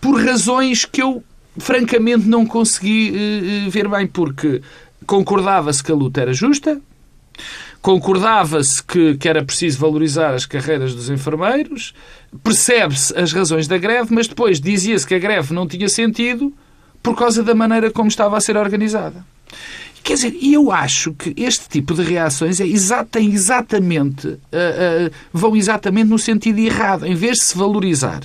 por 0.00 0.20
razões 0.20 0.84
que 0.84 1.00
eu, 1.00 1.22
francamente, 1.58 2.26
não 2.26 2.44
consegui 2.44 3.12
uh, 3.12 3.70
ver 3.70 3.88
bem, 3.88 4.04
porque 4.04 4.60
concordava-se 5.06 5.82
que 5.82 5.92
a 5.92 5.94
luta 5.94 6.20
era 6.20 6.32
justa, 6.32 6.80
Concordava-se 7.82 8.80
que, 8.80 9.16
que 9.16 9.28
era 9.28 9.44
preciso 9.44 9.80
valorizar 9.80 10.32
as 10.32 10.46
carreiras 10.46 10.94
dos 10.94 11.10
enfermeiros, 11.10 11.92
percebe-se 12.42 13.12
as 13.18 13.32
razões 13.32 13.66
da 13.66 13.76
greve, 13.76 14.14
mas 14.14 14.28
depois 14.28 14.60
dizia-se 14.60 15.04
que 15.04 15.16
a 15.16 15.18
greve 15.18 15.52
não 15.52 15.66
tinha 15.66 15.88
sentido 15.88 16.54
por 17.02 17.16
causa 17.16 17.42
da 17.42 17.56
maneira 17.56 17.90
como 17.90 18.08
estava 18.08 18.36
a 18.36 18.40
ser 18.40 18.56
organizada. 18.56 19.24
Quer 20.04 20.14
dizer, 20.14 20.38
eu 20.40 20.70
acho 20.70 21.12
que 21.12 21.34
este 21.36 21.68
tipo 21.68 21.92
de 21.92 22.02
reações 22.02 22.60
é 22.60 22.66
exata, 22.66 23.20
exatamente, 23.20 24.28
uh, 24.28 24.36
uh, 24.36 25.10
vão 25.32 25.56
exatamente 25.56 26.08
no 26.08 26.18
sentido 26.18 26.60
errado, 26.60 27.04
em 27.04 27.14
vez 27.14 27.38
de 27.38 27.44
se 27.44 27.58
valorizar. 27.58 28.20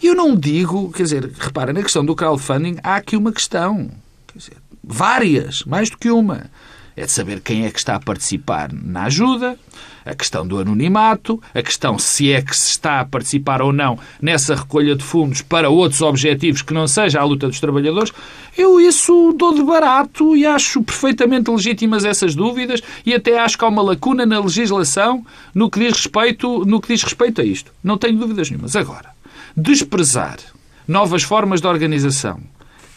Eu 0.00 0.14
não 0.14 0.36
digo, 0.36 0.92
quer 0.92 1.02
dizer, 1.02 1.30
repara, 1.38 1.72
na 1.72 1.82
questão 1.82 2.04
do 2.04 2.14
crowdfunding 2.14 2.76
há 2.84 2.96
aqui 2.96 3.16
uma 3.16 3.32
questão, 3.32 3.90
dizer, 4.34 4.56
várias, 4.82 5.64
mais 5.64 5.90
do 5.90 5.98
que 5.98 6.10
uma 6.10 6.50
é 6.96 7.06
de 7.06 7.12
saber 7.12 7.40
quem 7.40 7.64
é 7.64 7.70
que 7.70 7.78
está 7.78 7.96
a 7.96 8.00
participar 8.00 8.70
na 8.72 9.04
ajuda, 9.04 9.58
a 10.04 10.14
questão 10.14 10.46
do 10.46 10.58
anonimato, 10.58 11.40
a 11.54 11.62
questão 11.62 11.98
se 11.98 12.32
é 12.32 12.42
que 12.42 12.56
se 12.56 12.70
está 12.70 13.00
a 13.00 13.04
participar 13.04 13.62
ou 13.62 13.72
não 13.72 13.98
nessa 14.20 14.54
recolha 14.54 14.96
de 14.96 15.04
fundos 15.04 15.42
para 15.42 15.70
outros 15.70 16.02
objetivos 16.02 16.62
que 16.62 16.74
não 16.74 16.88
seja 16.88 17.20
a 17.20 17.24
luta 17.24 17.46
dos 17.46 17.60
trabalhadores. 17.60 18.12
Eu 18.56 18.80
isso 18.80 19.34
dou 19.36 19.54
de 19.54 19.62
barato 19.62 20.36
e 20.36 20.44
acho 20.44 20.82
perfeitamente 20.82 21.50
legítimas 21.50 22.04
essas 22.04 22.34
dúvidas 22.34 22.80
e 23.06 23.14
até 23.14 23.38
acho 23.38 23.56
que 23.56 23.64
há 23.64 23.68
uma 23.68 23.82
lacuna 23.82 24.26
na 24.26 24.40
legislação 24.40 25.24
no 25.54 25.70
que 25.70 25.78
diz 25.78 25.92
respeito, 25.92 26.64
no 26.64 26.80
que 26.80 26.88
diz 26.88 27.02
respeito 27.02 27.40
a 27.40 27.44
isto. 27.44 27.72
Não 27.82 27.96
tenho 27.96 28.18
dúvidas 28.18 28.50
nenhumas. 28.50 28.76
Agora, 28.76 29.10
desprezar 29.56 30.38
novas 30.86 31.22
formas 31.22 31.60
de 31.60 31.66
organização 31.66 32.40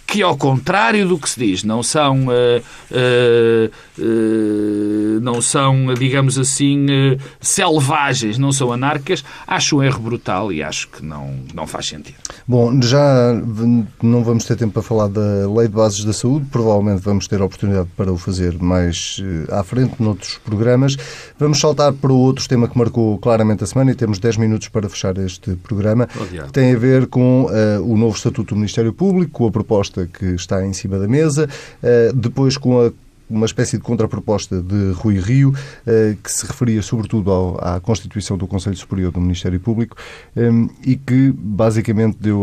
que, 0.06 0.22
ao 0.22 0.38
contrário 0.38 1.08
do 1.08 1.18
que 1.18 1.30
se 1.30 1.40
diz, 1.40 1.64
não 1.64 1.82
são, 1.82 2.28
uh, 2.28 2.62
uh, 2.92 3.72
uh, 4.00 5.20
não 5.22 5.42
são 5.42 5.94
digamos 5.98 6.38
assim, 6.38 6.86
selvagens, 7.40 8.38
não 8.38 8.52
são 8.52 8.72
anárquicas, 8.72 9.24
acho 9.48 9.78
um 9.78 9.84
erro 9.84 10.00
brutal 10.00 10.52
e 10.52 10.62
acho 10.62 10.88
que 10.90 11.04
não, 11.04 11.40
não 11.54 11.66
faz 11.66 11.88
sentido. 11.88 12.18
Bom, 12.48 12.82
já 12.82 13.34
não 14.02 14.24
vamos 14.24 14.46
ter 14.46 14.56
tempo 14.56 14.74
para 14.74 14.82
falar 14.82 15.08
da 15.08 15.50
Lei 15.50 15.68
de 15.68 15.74
Bases 15.74 16.04
da 16.04 16.14
Saúde, 16.14 16.46
provavelmente 16.52 17.02
vamos 17.02 17.28
ter 17.28 17.42
a 17.42 17.46
oportunidade 17.46 17.90
para 17.96 18.12
o 18.12 18.18
fazer 18.18 18.58
mais 18.62 19.22
à 19.52 19.64
frente, 19.64 19.96
noutros 20.00 20.38
programas. 20.38 20.96
Vamos 21.40 21.60
saltar 21.60 21.94
para 21.94 22.12
o 22.12 22.18
outro 22.18 22.48
tema 22.48 22.68
que 22.68 22.78
marcou 22.78 23.18
claramente 23.18 23.64
a 23.64 23.68
semana 23.68 23.92
e 23.92 23.96
temos 23.96 24.20
10 24.20 24.38
minutos 24.38 24.68
para 24.68 24.88
fechar 24.90 25.18
este 25.18 25.56
programa. 25.56 26.08
que 26.08 26.54
tem 26.54 26.74
a 26.74 26.78
ver 26.78 27.08
com 27.08 27.48
o 27.84 27.98
novo 27.98 28.16
Estatuto 28.16 28.54
do 28.54 28.58
Ministério 28.58 28.94
Público, 28.94 29.32
com 29.32 29.48
a 29.48 29.52
proposta 29.52 29.95
proposta 29.96 30.06
que 30.06 30.26
está 30.36 30.66
em 30.66 30.74
cima 30.74 31.00
da 31.00 31.08
mesa, 31.08 31.48
eh, 31.82 32.12
depois 32.14 32.58
com 32.58 32.82
a 32.82 32.92
uma 33.28 33.48
espécie 33.48 33.78
de 33.78 33.84
contraproposta 33.84 34.62
de 34.62 34.92
Rui 34.92 35.20
Rio, 35.20 35.52
eh, 35.88 36.16
que 36.24 36.32
se 36.32 36.46
referia 36.46 36.80
sobretudo 36.84 37.32
ao, 37.32 37.58
à 37.60 37.80
constituição 37.80 38.38
do 38.38 38.46
Conselho 38.46 38.78
Superior 38.78 39.12
do 39.12 39.20
Ministério 39.20 39.60
Público 39.60 39.98
eh, 40.36 40.50
e 40.84 40.96
que 40.96 41.34
basicamente 41.36 42.18
deu 42.20 42.40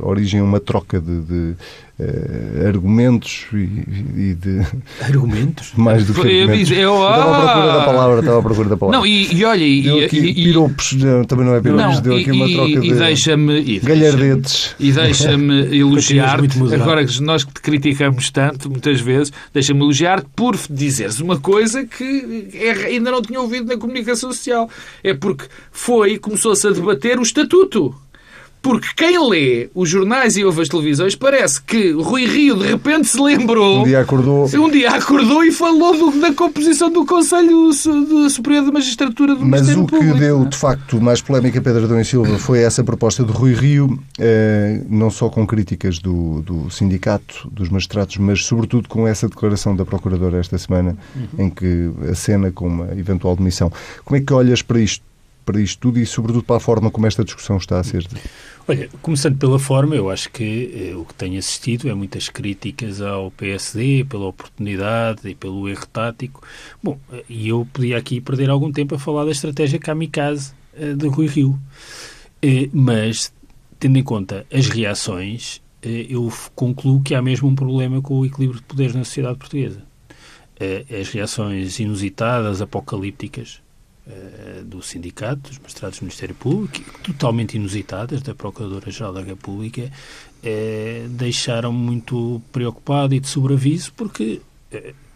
origem 0.00 0.40
a 0.40 0.44
uma 0.44 0.58
troca 0.58 1.00
de, 1.00 1.20
de 1.20 1.56
uh, 1.98 2.66
argumentos 2.66 3.46
e, 3.52 3.56
e, 3.56 4.34
de... 4.34 4.66
Argumentos? 5.00 5.72
Mais 5.76 6.06
do 6.06 6.14
que 6.14 6.20
argumentos. 6.20 6.70
Eu, 6.70 6.78
eu, 6.78 7.08
estava 7.08 7.36
à 7.36 7.52
procura 7.52 7.66
da 7.66 7.84
palavra, 7.84 8.20
estava 8.20 8.38
à 8.38 8.42
procura 8.42 8.68
da 8.68 8.76
palavra. 8.76 8.98
Não, 8.98 9.06
e, 9.06 9.34
e 9.34 9.44
olha... 9.44 9.64
E, 9.64 10.04
aqui, 10.04 10.18
e, 10.18 10.34
piropos, 10.34 10.92
não, 10.94 11.24
também 11.24 11.46
não 11.46 11.54
é 11.54 11.60
piropos, 11.60 11.94
não, 11.94 12.02
deu 12.02 12.16
aqui 12.16 12.30
uma 12.30 12.48
troca 12.48 12.70
e, 12.70 12.80
de 12.80 12.94
deixa-me, 12.94 13.78
galhardetes. 13.80 14.74
E 14.78 14.92
deixa-me 14.92 15.54
elogiar-te, 15.76 16.74
agora 16.74 17.04
que 17.04 17.22
nós 17.22 17.44
que 17.44 17.54
te 17.54 17.60
criticamos 17.60 18.30
tanto, 18.30 18.70
muitas 18.70 19.00
vezes, 19.00 19.32
deixa-me 19.52 19.80
elogiar-te 19.80 20.26
por 20.34 20.56
dizeres 20.70 21.20
uma 21.20 21.38
coisa 21.38 21.84
que 21.84 22.48
é, 22.54 22.70
ainda 22.86 23.10
não 23.10 23.22
tinha 23.22 23.40
ouvido 23.40 23.66
na 23.66 23.76
comunicação 23.76 24.32
social. 24.32 24.68
É 25.02 25.14
porque 25.14 25.46
foi, 25.70 26.18
começou-se 26.18 26.66
a 26.66 26.70
debater 26.70 27.18
o 27.18 27.22
estatuto. 27.22 27.94
Porque 28.66 28.88
quem 28.96 29.16
lê 29.30 29.70
os 29.72 29.88
jornais 29.88 30.36
e 30.36 30.44
ouve 30.44 30.60
as 30.60 30.68
televisões 30.68 31.14
parece 31.14 31.62
que 31.62 31.92
Rui 31.92 32.26
Rio 32.26 32.56
de 32.56 32.66
repente 32.66 33.06
se 33.06 33.20
lembrou. 33.20 33.82
Um 33.82 33.84
dia 33.84 34.00
acordou. 34.00 34.50
Um 34.56 34.68
dia 34.68 34.90
acordou 34.90 35.44
e 35.44 35.52
falou 35.52 35.96
do, 35.96 36.20
da 36.20 36.34
composição 36.34 36.90
do 36.90 37.06
Conselho 37.06 37.72
Superior 38.28 38.64
da 38.64 38.72
Magistratura 38.72 39.36
do 39.36 39.46
Mas 39.46 39.68
Ministério 39.68 39.84
o 39.84 39.86
que 39.86 39.96
Público. 39.96 40.18
deu, 40.18 40.44
de 40.46 40.56
facto, 40.56 41.00
mais 41.00 41.22
polémica 41.22 41.60
a 41.60 41.62
Pedro 41.62 41.84
Adão 41.84 42.00
e 42.00 42.04
Silva 42.04 42.38
foi 42.40 42.58
essa 42.58 42.82
proposta 42.82 43.22
de 43.22 43.30
Rui 43.30 43.54
Rio, 43.54 44.02
eh, 44.18 44.82
não 44.90 45.10
só 45.10 45.28
com 45.28 45.46
críticas 45.46 46.00
do, 46.00 46.42
do 46.42 46.68
sindicato, 46.68 47.48
dos 47.52 47.68
magistrados, 47.68 48.16
mas 48.16 48.44
sobretudo 48.44 48.88
com 48.88 49.06
essa 49.06 49.28
declaração 49.28 49.76
da 49.76 49.84
Procuradora 49.84 50.38
esta 50.38 50.58
semana, 50.58 50.96
uhum. 51.14 51.46
em 51.46 51.50
que 51.50 51.92
acena 52.10 52.50
com 52.50 52.66
uma 52.66 52.86
eventual 52.98 53.36
demissão. 53.36 53.70
Como 54.04 54.16
é 54.16 54.20
que 54.20 54.32
olhas 54.32 54.60
para 54.60 54.80
isto? 54.80 55.04
Para 55.46 55.60
isto 55.60 55.78
tudo 55.78 56.00
e, 56.00 56.04
sobretudo, 56.04 56.44
para 56.44 56.56
a 56.56 56.60
forma 56.60 56.90
como 56.90 57.06
esta 57.06 57.24
discussão 57.24 57.56
está 57.56 57.78
a 57.78 57.84
ser? 57.84 58.04
Olha, 58.68 58.90
começando 59.00 59.38
pela 59.38 59.60
forma, 59.60 59.94
eu 59.94 60.10
acho 60.10 60.28
que 60.30 60.90
eh, 60.90 60.96
o 60.96 61.04
que 61.04 61.14
tenho 61.14 61.38
assistido 61.38 61.88
é 61.88 61.94
muitas 61.94 62.28
críticas 62.28 63.00
ao 63.00 63.30
PSD 63.30 64.04
pela 64.04 64.26
oportunidade 64.26 65.28
e 65.28 65.36
pelo 65.36 65.68
erro 65.68 65.86
tático. 65.86 66.42
Bom, 66.82 66.98
eh, 67.12 67.24
e 67.28 67.48
eu 67.48 67.66
podia 67.72 67.96
aqui 67.96 68.20
perder 68.20 68.50
algum 68.50 68.72
tempo 68.72 68.96
a 68.96 68.98
falar 68.98 69.24
da 69.24 69.30
estratégia 69.30 69.78
kamikaze 69.78 70.52
eh, 70.74 70.94
de 70.94 71.06
Rui 71.06 71.28
Rio. 71.28 71.56
Eh, 72.42 72.68
mas, 72.72 73.32
tendo 73.78 73.98
em 73.98 74.02
conta 74.02 74.44
as 74.52 74.66
reações, 74.66 75.62
eh, 75.80 76.06
eu 76.10 76.28
concluo 76.56 77.00
que 77.02 77.14
há 77.14 77.22
mesmo 77.22 77.48
um 77.48 77.54
problema 77.54 78.02
com 78.02 78.18
o 78.18 78.26
equilíbrio 78.26 78.60
de 78.60 78.66
poderes 78.66 78.96
na 78.96 79.04
sociedade 79.04 79.38
portuguesa. 79.38 79.84
Eh, 80.58 80.84
as 81.00 81.08
reações 81.10 81.78
inusitadas, 81.78 82.60
apocalípticas 82.60 83.60
do 84.64 84.80
sindicato, 84.82 85.50
dos 85.50 85.58
magistrados 85.58 85.98
do 85.98 86.02
Ministério 86.02 86.34
Público, 86.34 86.78
totalmente 87.02 87.56
inusitadas, 87.56 88.22
da 88.22 88.34
Procuradora-Geral 88.34 89.12
da 89.12 89.20
República, 89.20 89.90
deixaram-me 91.10 91.78
muito 91.78 92.40
preocupado 92.52 93.14
e 93.14 93.20
de 93.20 93.26
sobreaviso, 93.26 93.92
porque 93.94 94.40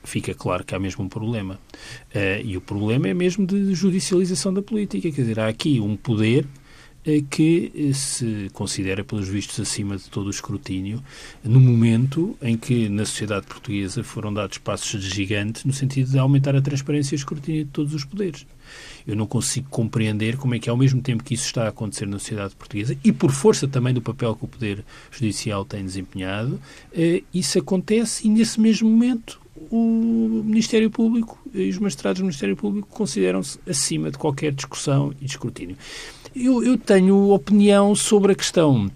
fica 0.02 0.34
claro 0.34 0.64
que 0.64 0.74
há 0.74 0.78
mesmo 0.80 1.04
um 1.04 1.08
problema. 1.08 1.58
e 2.44 2.56
o 2.56 2.60
problema 2.60 3.06
é 3.06 3.14
mesmo 3.14 3.46
de 3.46 3.72
judicialização 3.74 4.52
da 4.52 4.60
política. 4.60 5.10
Quer 5.10 5.20
dizer, 5.20 5.38
há 5.38 5.46
aqui 5.46 5.80
um 5.80 5.96
poder 5.96 6.46
que 7.30 7.72
eh, 7.74 7.92
se 7.94 8.50
considera, 8.52 9.02
pelos 9.02 9.28
vistos, 9.28 9.58
acima 9.58 9.96
de 9.96 10.08
todo 10.10 10.26
o 10.26 10.30
escrutínio, 10.30 11.02
no 11.42 11.58
momento 11.58 12.36
em 12.42 12.56
que 12.56 12.88
na 12.88 13.06
sociedade 13.06 13.46
portuguesa 13.46 14.04
foram 14.04 14.32
dados 14.32 14.58
passos 14.58 15.02
gigantes 15.02 15.64
no 15.64 15.72
sentido 15.72 16.10
de 16.10 16.18
aumentar 16.18 16.54
a 16.54 16.60
transparência 16.60 17.14
e 17.14 17.16
o 17.16 17.18
escrutínio 17.18 17.64
de 17.64 17.70
todos 17.70 17.94
os 17.94 18.04
poderes. 18.04 18.46
Eu 19.06 19.16
não 19.16 19.26
consigo 19.26 19.68
compreender 19.68 20.36
como 20.36 20.54
é 20.54 20.58
que, 20.58 20.68
ao 20.70 20.76
mesmo 20.76 21.00
tempo 21.00 21.24
que 21.24 21.34
isso 21.34 21.46
está 21.46 21.64
a 21.64 21.68
acontecer 21.68 22.06
na 22.06 22.18
sociedade 22.18 22.54
portuguesa, 22.54 22.96
e 23.02 23.12
por 23.12 23.30
força 23.30 23.66
também 23.66 23.94
do 23.94 24.02
papel 24.02 24.34
que 24.34 24.44
o 24.44 24.48
Poder 24.48 24.84
Judicial 25.10 25.64
tem 25.64 25.84
desempenhado, 25.84 26.60
eh, 26.92 27.22
isso 27.32 27.58
acontece 27.58 28.26
e, 28.26 28.30
nesse 28.30 28.60
mesmo 28.60 28.88
momento, 28.88 29.40
o 29.70 30.42
Ministério 30.44 30.90
Público 30.90 31.38
e 31.52 31.68
os 31.68 31.78
magistrados 31.78 32.20
do 32.20 32.24
Ministério 32.24 32.56
Público 32.56 32.88
consideram-se 32.88 33.58
acima 33.68 34.10
de 34.10 34.18
qualquer 34.18 34.52
discussão 34.52 35.12
e 35.20 35.26
escrutínio. 35.26 35.76
Eu, 36.34 36.62
eu 36.62 36.78
tenho 36.78 37.30
opinião 37.30 37.94
sobre 37.94 38.32
a 38.32 38.34
questão 38.34 38.90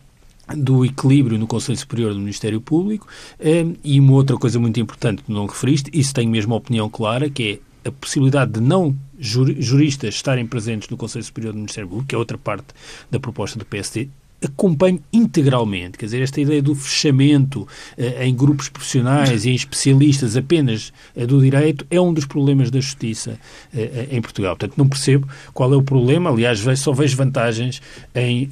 do 0.57 0.85
equilíbrio 0.85 1.39
no 1.39 1.47
Conselho 1.47 1.79
Superior 1.79 2.13
do 2.13 2.21
Ministério 2.21 2.61
Público 2.61 3.07
eh, 3.41 3.67
e 3.83 3.99
uma 3.99 4.13
outra 4.13 4.37
coisa 4.37 4.59
muito 4.59 4.79
importante 4.79 5.23
que 5.23 5.33
não 5.33 5.47
referiste, 5.47 5.91
isso 5.93 6.13
tenho 6.13 6.31
mesmo 6.31 6.55
a 6.55 6.59
opinião 6.59 6.89
clara, 6.89 7.31
que 7.31 7.61
é 7.85 7.89
a 7.89 7.93
possibilidade 7.93 8.53
de 8.53 8.61
não 8.61 8.95
juristas 9.19 10.15
estarem 10.15 10.47
presentes 10.47 10.89
no 10.89 10.97
Conselho 10.97 11.25
Superior 11.25 11.53
do 11.53 11.59
Ministério 11.59 11.89
Público, 11.89 12.09
que 12.09 12.15
é 12.15 12.19
outra 12.19 12.39
parte 12.39 12.69
da 13.11 13.21
proposta 13.21 13.59
do 13.59 13.65
PSD, 13.65 14.09
acompanho 14.47 15.01
integralmente. 15.13 15.99
Quer 15.99 16.07
dizer, 16.07 16.23
esta 16.23 16.41
ideia 16.41 16.63
do 16.63 16.75
fechamento 16.75 17.67
eh, 17.97 18.27
em 18.27 18.35
grupos 18.35 18.69
profissionais 18.69 19.45
e 19.45 19.51
em 19.51 19.55
especialistas 19.55 20.37
apenas 20.37 20.93
eh, 21.17 21.27
do 21.27 21.41
direito 21.41 21.87
é 21.91 22.01
um 22.01 22.13
dos 22.13 22.25
problemas 22.25 22.71
da 22.71 22.81
justiça 22.81 23.39
eh, 23.75 24.09
em 24.11 24.21
Portugal. 24.21 24.57
Portanto, 24.57 24.77
não 24.77 24.89
percebo 24.89 25.29
qual 25.53 25.73
é 25.73 25.77
o 25.77 25.83
problema. 25.83 26.31
Aliás, 26.31 26.65
só 26.79 26.93
vejo 26.93 27.17
vantagens 27.17 27.81
em 28.15 28.49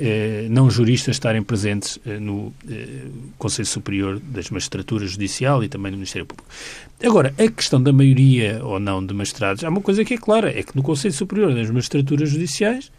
não 0.51 0.71
juristas 0.71 1.17
estarem 1.17 1.43
presentes 1.43 1.99
no 2.21 2.53
Conselho 3.39 3.67
Superior 3.67 4.21
das 4.21 4.51
Magistraturas 4.51 5.11
Judicial 5.11 5.63
e 5.63 5.69
também 5.69 5.91
no 5.91 5.99
Ministério 5.99 6.27
Público. 6.27 6.49
Agora, 7.03 7.35
a 7.37 7.51
questão 7.51 7.83
da 7.83 7.93
maioria 7.93 8.61
ou 8.63 8.79
não 8.79 9.05
de 9.05 9.13
magistrados, 9.13 9.65
há 9.65 9.69
uma 9.69 9.81
coisa 9.81 10.05
que 10.05 10.15
é 10.15 10.19
clara, 10.19 10.57
é 10.57 10.63
que 10.63 10.75
no 10.77 10.83
Conselho 10.83 11.15
Superior 11.15 11.55
das 11.55 11.69
Magistraturas 11.71 12.31
Judiciais 12.31 12.91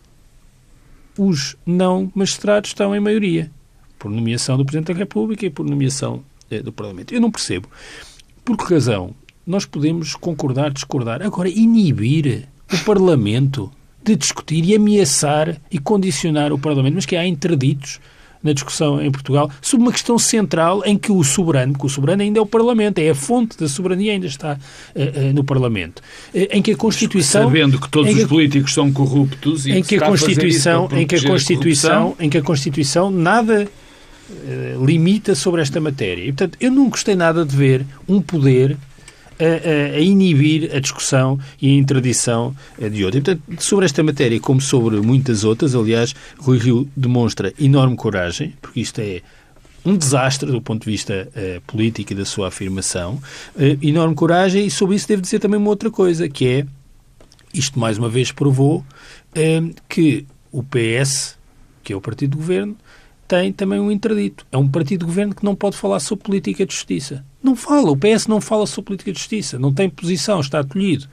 os 1.17 1.55
não 1.65 2.11
magistrados 2.15 2.69
estão 2.69 2.95
em 2.95 2.99
maioria, 2.99 3.51
por 3.99 4.09
nomeação 4.09 4.57
do 4.57 4.65
Presidente 4.65 4.93
da 4.93 4.99
República 4.99 5.45
e 5.45 5.49
por 5.49 5.65
nomeação 5.65 6.23
eh, 6.49 6.61
do 6.61 6.71
Parlamento. 6.71 7.13
Eu 7.13 7.21
não 7.21 7.31
percebo. 7.31 7.67
Por 8.43 8.57
que 8.57 8.73
razão 8.73 9.15
nós 9.45 9.65
podemos 9.65 10.15
concordar, 10.15 10.71
discordar? 10.71 11.21
Agora, 11.21 11.49
inibir 11.49 12.47
o 12.71 12.77
Parlamento 12.85 13.71
de 14.03 14.15
discutir 14.15 14.65
e 14.65 14.75
ameaçar 14.75 15.57
e 15.71 15.79
condicionar 15.79 16.51
o 16.51 16.59
Parlamento, 16.59 16.95
mas 16.95 17.05
que 17.05 17.15
há 17.15 17.25
interditos 17.25 17.99
na 18.43 18.53
discussão 18.53 19.01
em 19.01 19.09
Portugal 19.09 19.49
sobre 19.61 19.85
uma 19.85 19.91
questão 19.91 20.19
central 20.19 20.83
em 20.85 20.97
que 20.97 21.11
o 21.11 21.23
soberano, 21.23 21.73
que 21.73 21.85
o 21.85 21.89
soberano 21.89 22.21
ainda 22.21 22.39
é 22.39 22.41
o 22.41 22.45
Parlamento, 22.45 22.99
é 22.99 23.09
a 23.09 23.15
fonte 23.15 23.57
da 23.57 23.67
soberania 23.67 24.11
ainda 24.11 24.27
está 24.27 24.57
uh, 24.95 25.33
no 25.33 25.43
Parlamento, 25.43 25.99
uh, 25.99 26.47
em 26.51 26.61
que 26.61 26.71
a 26.71 26.75
Constituição 26.75 27.43
sabendo 27.43 27.79
que 27.79 27.89
todos 27.89 28.13
os 28.13 28.25
políticos 28.25 28.73
são 28.73 28.91
corruptos 28.91 29.65
e 29.65 29.71
em 29.71 29.81
que 29.81 29.95
a 29.95 30.01
Constituição, 30.01 30.89
em 30.91 31.07
que 31.07 31.15
a 31.15 31.23
Constituição, 31.23 32.15
a 32.19 32.25
em 32.25 32.29
que 32.29 32.37
a 32.37 32.41
Constituição 32.41 33.09
nada 33.09 33.67
limita 34.83 35.35
sobre 35.35 35.61
esta 35.61 35.79
matéria. 35.79 36.23
E, 36.23 36.27
portanto, 36.27 36.57
eu 36.59 36.71
não 36.71 36.89
gostei 36.89 37.15
nada 37.15 37.45
de 37.45 37.55
ver 37.55 37.85
um 38.07 38.21
poder 38.21 38.77
a, 39.43 39.95
a, 39.95 39.99
inibir 39.99 40.75
a 40.75 40.79
discussão 40.79 41.39
e 41.61 41.69
a 41.69 41.73
interdição 41.73 42.55
eh, 42.79 42.89
de 42.89 43.03
outra. 43.03 43.19
E, 43.19 43.23
portanto, 43.23 43.61
sobre 43.61 43.85
esta 43.85 44.03
matéria, 44.03 44.39
como 44.39 44.61
sobre 44.61 44.97
muitas 45.01 45.43
outras, 45.43 45.75
aliás, 45.75 46.15
Rui 46.39 46.57
Rio 46.57 46.89
demonstra 46.95 47.53
enorme 47.59 47.95
coragem, 47.95 48.53
porque 48.61 48.79
isto 48.79 48.99
é 48.99 49.21
um 49.85 49.97
desastre 49.97 50.49
do 50.49 50.61
ponto 50.61 50.85
de 50.85 50.91
vista 50.91 51.27
uh, 51.35 51.61
político 51.67 52.13
e 52.13 52.15
da 52.15 52.25
sua 52.25 52.47
afirmação, 52.47 53.21
uh, 53.55 53.85
enorme 53.85 54.15
coragem, 54.15 54.65
e 54.65 54.71
sobre 54.71 54.95
isso 54.95 55.07
devo 55.07 55.21
dizer 55.21 55.39
também 55.39 55.59
uma 55.59 55.69
outra 55.69 55.91
coisa, 55.91 56.29
que 56.29 56.47
é, 56.47 56.65
isto 57.53 57.77
mais 57.77 57.97
uma 57.97 58.07
vez 58.07 58.31
provou, 58.31 58.77
uh, 58.79 59.75
que 59.89 60.25
o 60.51 60.63
PS, 60.63 61.37
que 61.83 61.91
é 61.91 61.95
o 61.95 62.01
partido 62.01 62.31
do 62.31 62.37
governo, 62.37 62.77
tem 63.27 63.51
também 63.51 63.79
um 63.79 63.91
interdito. 63.91 64.45
É 64.51 64.57
um 64.57 64.67
partido 64.67 65.01
de 65.01 65.05
governo 65.05 65.33
que 65.35 65.43
não 65.43 65.55
pode 65.55 65.75
falar 65.75 65.99
sobre 65.99 66.23
política 66.23 66.65
de 66.65 66.73
justiça. 66.73 67.25
Não 67.43 67.57
fala, 67.57 67.91
o 67.91 67.97
PS 67.97 68.25
não 68.27 68.39
fala 68.39 68.65
sobre 68.65 68.87
política 68.87 69.11
de 69.11 69.19
justiça, 69.19 69.59
não 69.59 69.73
tem 69.73 69.89
posição, 69.89 70.39
está 70.39 70.63
tolhido. 70.63 71.09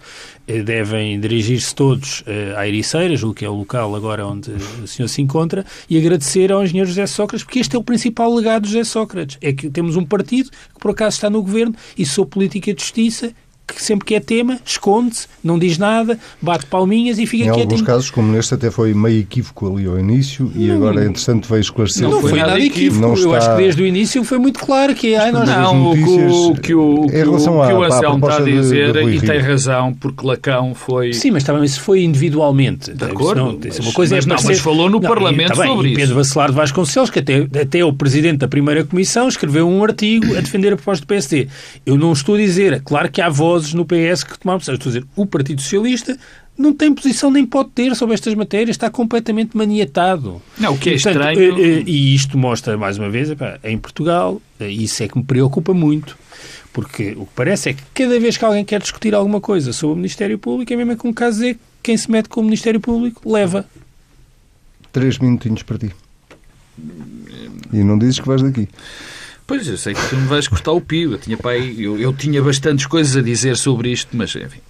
Eh, 0.47 0.63
devem 0.63 1.19
dirigir-se 1.19 1.75
todos 1.75 2.21
uh, 2.21 2.57
à 2.57 2.69
Ericeiras, 2.69 3.25
o 3.25 3.35
que 3.35 3.45
é 3.45 3.49
o 3.49 3.55
local 3.55 3.97
agora 3.97 4.25
onde 4.25 4.53
o 4.81 4.87
senhor 4.87 5.09
se 5.09 5.21
encontra, 5.21 5.67
e 5.89 5.99
agradecer 5.99 6.53
ao 6.53 6.63
engenheiro 6.63 6.89
José 6.89 7.05
Sócrates, 7.09 7.43
porque 7.43 7.59
este 7.59 7.75
é 7.75 7.79
o 7.81 7.83
principal 7.83 8.33
legado 8.33 8.63
de 8.63 8.69
José 8.69 8.85
Sócrates. 8.85 9.39
É 9.43 9.53
que 9.53 9.69
temos 9.69 9.97
um 9.97 10.05
partido 10.05 10.51
que 10.51 10.79
por 10.81 10.93
acaso 10.93 11.17
está 11.17 11.29
no 11.29 11.43
governo 11.43 11.75
e 11.99 12.07
sobre 12.07 12.31
política 12.31 12.73
de 12.73 12.81
justiça 12.81 13.35
que 13.75 13.83
sempre 13.83 14.05
que 14.05 14.15
é 14.15 14.21
tema, 14.21 14.59
esconde-se, 14.65 15.27
não 15.43 15.59
diz 15.59 15.79
nada, 15.79 16.19
bate 16.41 16.67
palminhas 16.67 17.19
e 17.19 17.27
fica 17.27 17.45
quietinho. 17.45 17.59
Em 17.59 17.63
alguns 17.63 17.83
casos, 17.83 18.11
como 18.11 18.33
neste, 18.33 18.55
até 18.55 18.71
foi 18.71 18.95
meio 18.95 19.21
equívoco 19.21 19.73
ali 19.73 19.87
ao 19.87 19.99
início 19.99 20.51
e 20.55 20.67
não, 20.67 20.77
agora, 20.77 21.05
entretanto, 21.05 21.49
veio 21.49 21.61
esclarecer. 21.61 22.03
Não, 22.03 22.11
não 22.11 22.21
foi 22.21 22.39
nada 22.39 22.59
equívoco. 22.59 23.01
Não 23.01 23.17
Eu 23.17 23.35
acho 23.35 23.51
que 23.51 23.57
desde 23.57 23.83
o 23.83 23.87
início 23.87 24.25
foi 24.25 24.39
muito 24.39 24.61
claro 24.61 24.95
que... 24.95 25.15
Ai, 25.15 25.33
nós... 25.33 25.49
Não, 25.49 25.91
o 25.91 25.95
que 25.95 26.03
o, 26.03 26.55
que 26.55 26.75
o, 26.75 27.07
que 27.07 27.23
o 27.25 27.83
Anselmo 27.83 28.29
está 28.29 28.43
a 28.43 28.45
dizer, 28.45 28.93
de, 28.93 29.05
de 29.05 29.17
e 29.17 29.21
tem 29.21 29.39
razão, 29.39 29.95
porque 29.95 30.27
Lacão 30.27 30.75
foi... 30.75 31.13
Sim, 31.13 31.31
mas 31.33 31.45
também 31.45 31.65
isso 31.65 31.81
foi 31.81 32.03
individualmente. 32.03 32.93
De 32.93 33.05
acordo. 33.05 33.41
Não, 33.41 33.59
mas, 33.63 33.79
uma 33.79 33.93
coisa 33.93 34.17
mas, 34.17 34.27
é 34.27 34.29
não, 34.29 34.37
mas 34.45 34.59
falou 34.59 34.89
no 34.89 35.01
não, 35.01 35.09
Parlamento 35.09 35.53
e, 35.53 35.57
tá 35.57 35.63
bem, 35.63 35.73
sobre 35.73 35.89
e 35.89 35.95
Pedro 35.95 36.05
isso. 36.05 36.15
Bacelar 36.15 36.51
de 36.51 36.57
Vasconcelos, 36.57 37.11
que 37.11 37.19
até, 37.19 37.47
até 37.61 37.85
o 37.85 37.93
Presidente 37.93 38.39
da 38.39 38.49
primeira 38.49 38.85
Comissão 38.85 39.29
escreveu 39.29 39.69
um 39.69 39.83
artigo 39.83 40.37
a 40.37 40.41
defender 40.41 40.73
a 40.73 40.77
proposta 40.77 41.05
do 41.05 41.09
PSD. 41.09 41.49
Eu 41.85 41.97
não 41.97 42.13
estou 42.13 42.35
a 42.35 42.39
dizer, 42.39 42.73
é 42.73 42.81
claro 42.81 43.11
que 43.11 43.21
há 43.21 43.29
vozes 43.61 43.75
no 43.75 43.85
PS 43.85 44.25
que 44.25 44.39
tomar 44.39 44.55
posição. 44.55 44.75
Estou 44.75 44.91
a 44.91 44.95
dizer, 44.95 45.07
o 45.15 45.27
Partido 45.27 45.61
Socialista 45.61 46.19
não 46.57 46.73
tem 46.73 46.93
posição 46.93 47.31
nem 47.31 47.47
pode 47.47 47.71
ter 47.71 47.95
sobre 47.95 48.15
estas 48.15 48.35
matérias, 48.35 48.71
está 48.71 48.91
completamente 48.91 49.57
maniatado. 49.57 50.43
Não, 50.59 50.75
o 50.75 50.79
que 50.79 50.91
é 50.91 50.95
e, 50.95 51.03
portanto, 51.03 51.17
estranho... 51.17 51.59
Eh, 51.59 51.79
eh, 51.79 51.85
e 51.87 52.15
isto 52.15 52.37
mostra, 52.37 52.77
mais 52.77 52.99
uma 52.99 53.09
vez, 53.09 53.31
em 53.65 53.79
Portugal, 53.79 54.41
eh, 54.59 54.69
isso 54.69 55.03
é 55.03 55.09
que 55.09 55.17
me 55.17 55.25
preocupa 55.25 55.73
muito. 55.73 56.19
Porque 56.73 57.15
o 57.17 57.27
que 57.27 57.33
parece 57.35 57.71
é 57.71 57.73
que 57.75 57.83
cada 57.95 58.19
vez 58.21 58.37
que 58.37 58.45
alguém 58.45 58.65
quer 58.65 58.81
discutir 58.81 59.15
alguma 59.15 59.41
coisa 59.41 59.73
sobre 59.73 59.95
o 59.95 59.97
Ministério 59.97 60.39
Público, 60.39 60.73
é 60.73 60.77
mesmo 60.77 60.97
com 60.97 61.09
o 61.09 61.15
caso 61.15 61.39
dizer 61.39 61.55
que 61.55 61.61
quem 61.83 61.97
se 61.97 62.11
mete 62.11 62.29
com 62.29 62.41
o 62.41 62.45
Ministério 62.45 62.81
Público 62.81 63.29
leva. 63.31 63.67
Três 64.93 65.19
minutinhos 65.19 65.63
para 65.63 65.79
ti. 65.79 65.91
E 67.73 67.83
não 67.83 67.99
dizes 67.99 68.21
que 68.21 68.27
vais 68.27 68.43
daqui. 68.43 68.69
Pois, 69.51 69.67
eu 69.67 69.77
sei 69.77 69.95
que 69.95 70.09
tu 70.09 70.17
me 70.17 70.29
vais 70.29 70.47
cortar 70.47 70.71
o 70.71 70.81
pio. 70.81 71.11
Eu 71.11 71.19
tinha, 71.19 71.37
pai, 71.37 71.75
eu, 71.77 71.99
eu 71.99 72.13
tinha 72.13 72.41
bastantes 72.41 72.87
coisas 72.87 73.17
a 73.17 73.21
dizer 73.21 73.57
sobre 73.57 73.91
isto, 73.91 74.17
mas 74.17 74.33
enfim. 74.37 74.61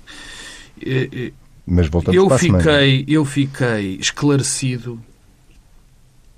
Eh, 0.80 1.08
eh, 1.12 1.32
mas 1.66 1.86
voltamos 1.88 2.16
eu 2.16 2.26
para 2.26 2.38
fiquei, 2.38 3.04
eu 3.06 3.22
fiquei 3.26 3.96
esclarecido 3.96 4.98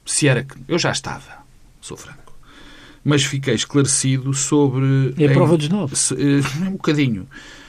se 0.05 0.27
era 0.27 0.43
que. 0.43 0.57
Eu 0.67 0.77
já 0.77 0.91
estava, 0.91 1.45
sou 1.81 1.97
franco. 1.97 2.37
Mas 3.05 3.23
fiquei 3.23 3.55
esclarecido 3.55 4.35
sobre. 4.35 5.15
É 5.17 5.27
a 5.27 5.33
prova 5.33 5.57
dos 5.57 5.69
nove. 5.69 5.95
Eh, 6.11 6.67
um 6.67 6.73
bocadinho. 6.73 7.29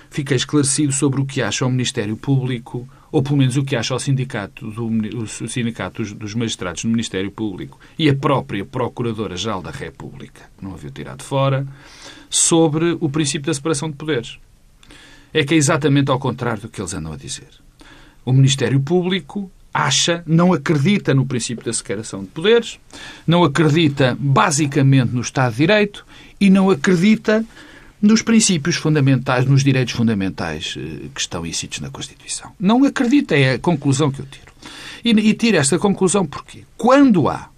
Fiquei 0.10 0.38
esclarecido 0.38 0.92
sobre 0.92 1.22
o 1.22 1.26
que 1.28 1.40
acha 1.44 1.68
o 1.68 1.70
Ministério 1.70 2.18
Público 2.18 2.90
ou 3.14 3.22
pelo 3.22 3.38
menos 3.38 3.56
o 3.56 3.64
que 3.64 3.76
acha 3.76 3.94
o 3.94 4.00
sindicato, 4.00 4.72
do, 4.72 4.88
o 5.20 5.28
sindicato 5.28 6.02
dos, 6.02 6.14
dos 6.14 6.34
magistrados 6.34 6.84
no 6.84 6.90
Ministério 6.90 7.30
Público 7.30 7.80
e 7.98 8.10
a 8.10 8.16
própria 8.16 8.66
Procuradora-Geral 8.66 9.62
da 9.62 9.70
República, 9.70 10.50
que 10.58 10.66
não 10.66 10.74
havia 10.74 10.90
tirado 10.90 11.22
fora, 11.22 11.68
sobre 12.28 12.98
o 13.00 13.08
princípio 13.08 13.46
da 13.46 13.54
separação 13.54 13.92
de 13.92 13.98
poderes. 13.98 14.40
É 15.32 15.44
que 15.44 15.54
é 15.54 15.58
exatamente 15.58 16.10
ao 16.10 16.18
contrário 16.18 16.64
do 16.64 16.70
que 16.70 16.82
eles 16.82 16.96
andam 16.96 17.14
a 17.14 17.16
dizer. 17.16 17.50
O 18.26 18.34
Ministério 18.34 18.80
Público 18.80 19.52
acha, 19.72 20.24
não 20.26 20.52
acredita 20.52 21.14
no 21.14 21.28
princípio 21.28 21.64
da 21.64 21.74
separação 21.74 22.22
de 22.22 22.30
poderes, 22.30 22.80
não 23.28 23.44
acredita 23.44 24.18
basicamente 24.20 25.12
no 25.12 25.22
Estado 25.22 25.52
de 25.52 25.58
Direito 25.58 26.04
e 26.42 26.50
não 26.50 26.72
acredita 26.72 27.46
nos 28.04 28.22
princípios 28.22 28.76
fundamentais, 28.76 29.46
nos 29.46 29.64
direitos 29.64 29.94
fundamentais 29.94 30.76
eh, 30.78 31.08
que 31.16 31.22
estão 31.22 31.46
inscritos 31.46 31.80
na 31.80 31.90
Constituição. 31.90 32.52
Não 32.60 32.84
acredita, 32.84 33.34
é 33.34 33.54
a 33.54 33.60
conclusão 33.60 34.12
que 34.12 34.20
eu 34.20 34.26
tiro. 34.26 34.52
E, 35.06 35.12
e 35.12 35.34
tiro 35.34 35.56
esta 35.56 35.80
conclusão 35.80 36.26
porque 36.26 36.66
quando 36.78 37.30
há 37.30 37.50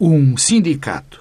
um 0.00 0.36
sindicato 0.36 1.20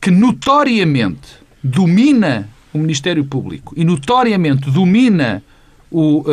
que 0.00 0.10
notoriamente 0.10 1.38
domina 1.62 2.48
o 2.74 2.78
Ministério 2.78 3.24
Público 3.24 3.74
e 3.76 3.84
notoriamente 3.84 4.68
domina 4.68 5.40
o, 5.88 6.24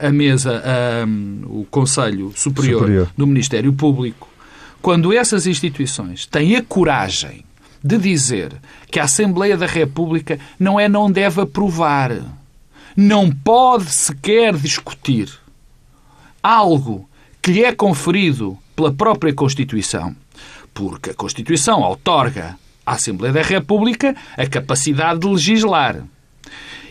a, 0.00 0.06
a, 0.06 0.12
mesa, 0.12 0.62
a, 0.64 1.04
o 1.48 1.66
Conselho 1.68 2.32
Superior, 2.36 2.80
Superior 2.80 3.12
do 3.16 3.26
Ministério 3.26 3.72
Público, 3.72 4.28
quando 4.80 5.12
essas 5.12 5.46
instituições 5.46 6.24
têm 6.24 6.54
a 6.54 6.62
coragem 6.62 7.45
de 7.86 7.98
dizer 7.98 8.52
que 8.90 8.98
a 8.98 9.04
Assembleia 9.04 9.56
da 9.56 9.66
República 9.66 10.38
não 10.58 10.78
é 10.78 10.88
não 10.88 11.10
deve 11.10 11.40
aprovar, 11.40 12.10
não 12.96 13.30
pode 13.30 13.90
sequer 13.90 14.56
discutir 14.56 15.30
algo 16.42 17.08
que 17.40 17.52
lhe 17.52 17.64
é 17.64 17.72
conferido 17.72 18.58
pela 18.74 18.92
própria 18.92 19.32
Constituição, 19.32 20.14
porque 20.74 21.10
a 21.10 21.14
Constituição 21.14 21.80
outorga 21.82 22.58
à 22.84 22.94
Assembleia 22.94 23.32
da 23.32 23.42
República 23.42 24.16
a 24.36 24.46
capacidade 24.46 25.20
de 25.20 25.28
legislar. 25.28 26.02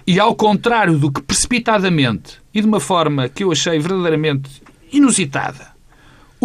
E 0.07 0.19
ao 0.19 0.35
contrário 0.35 0.97
do 0.97 1.11
que 1.11 1.21
precipitadamente 1.21 2.39
e 2.53 2.61
de 2.61 2.67
uma 2.67 2.79
forma 2.79 3.27
que 3.27 3.43
eu 3.43 3.51
achei 3.51 3.79
verdadeiramente 3.79 4.61
inusitada, 4.91 5.74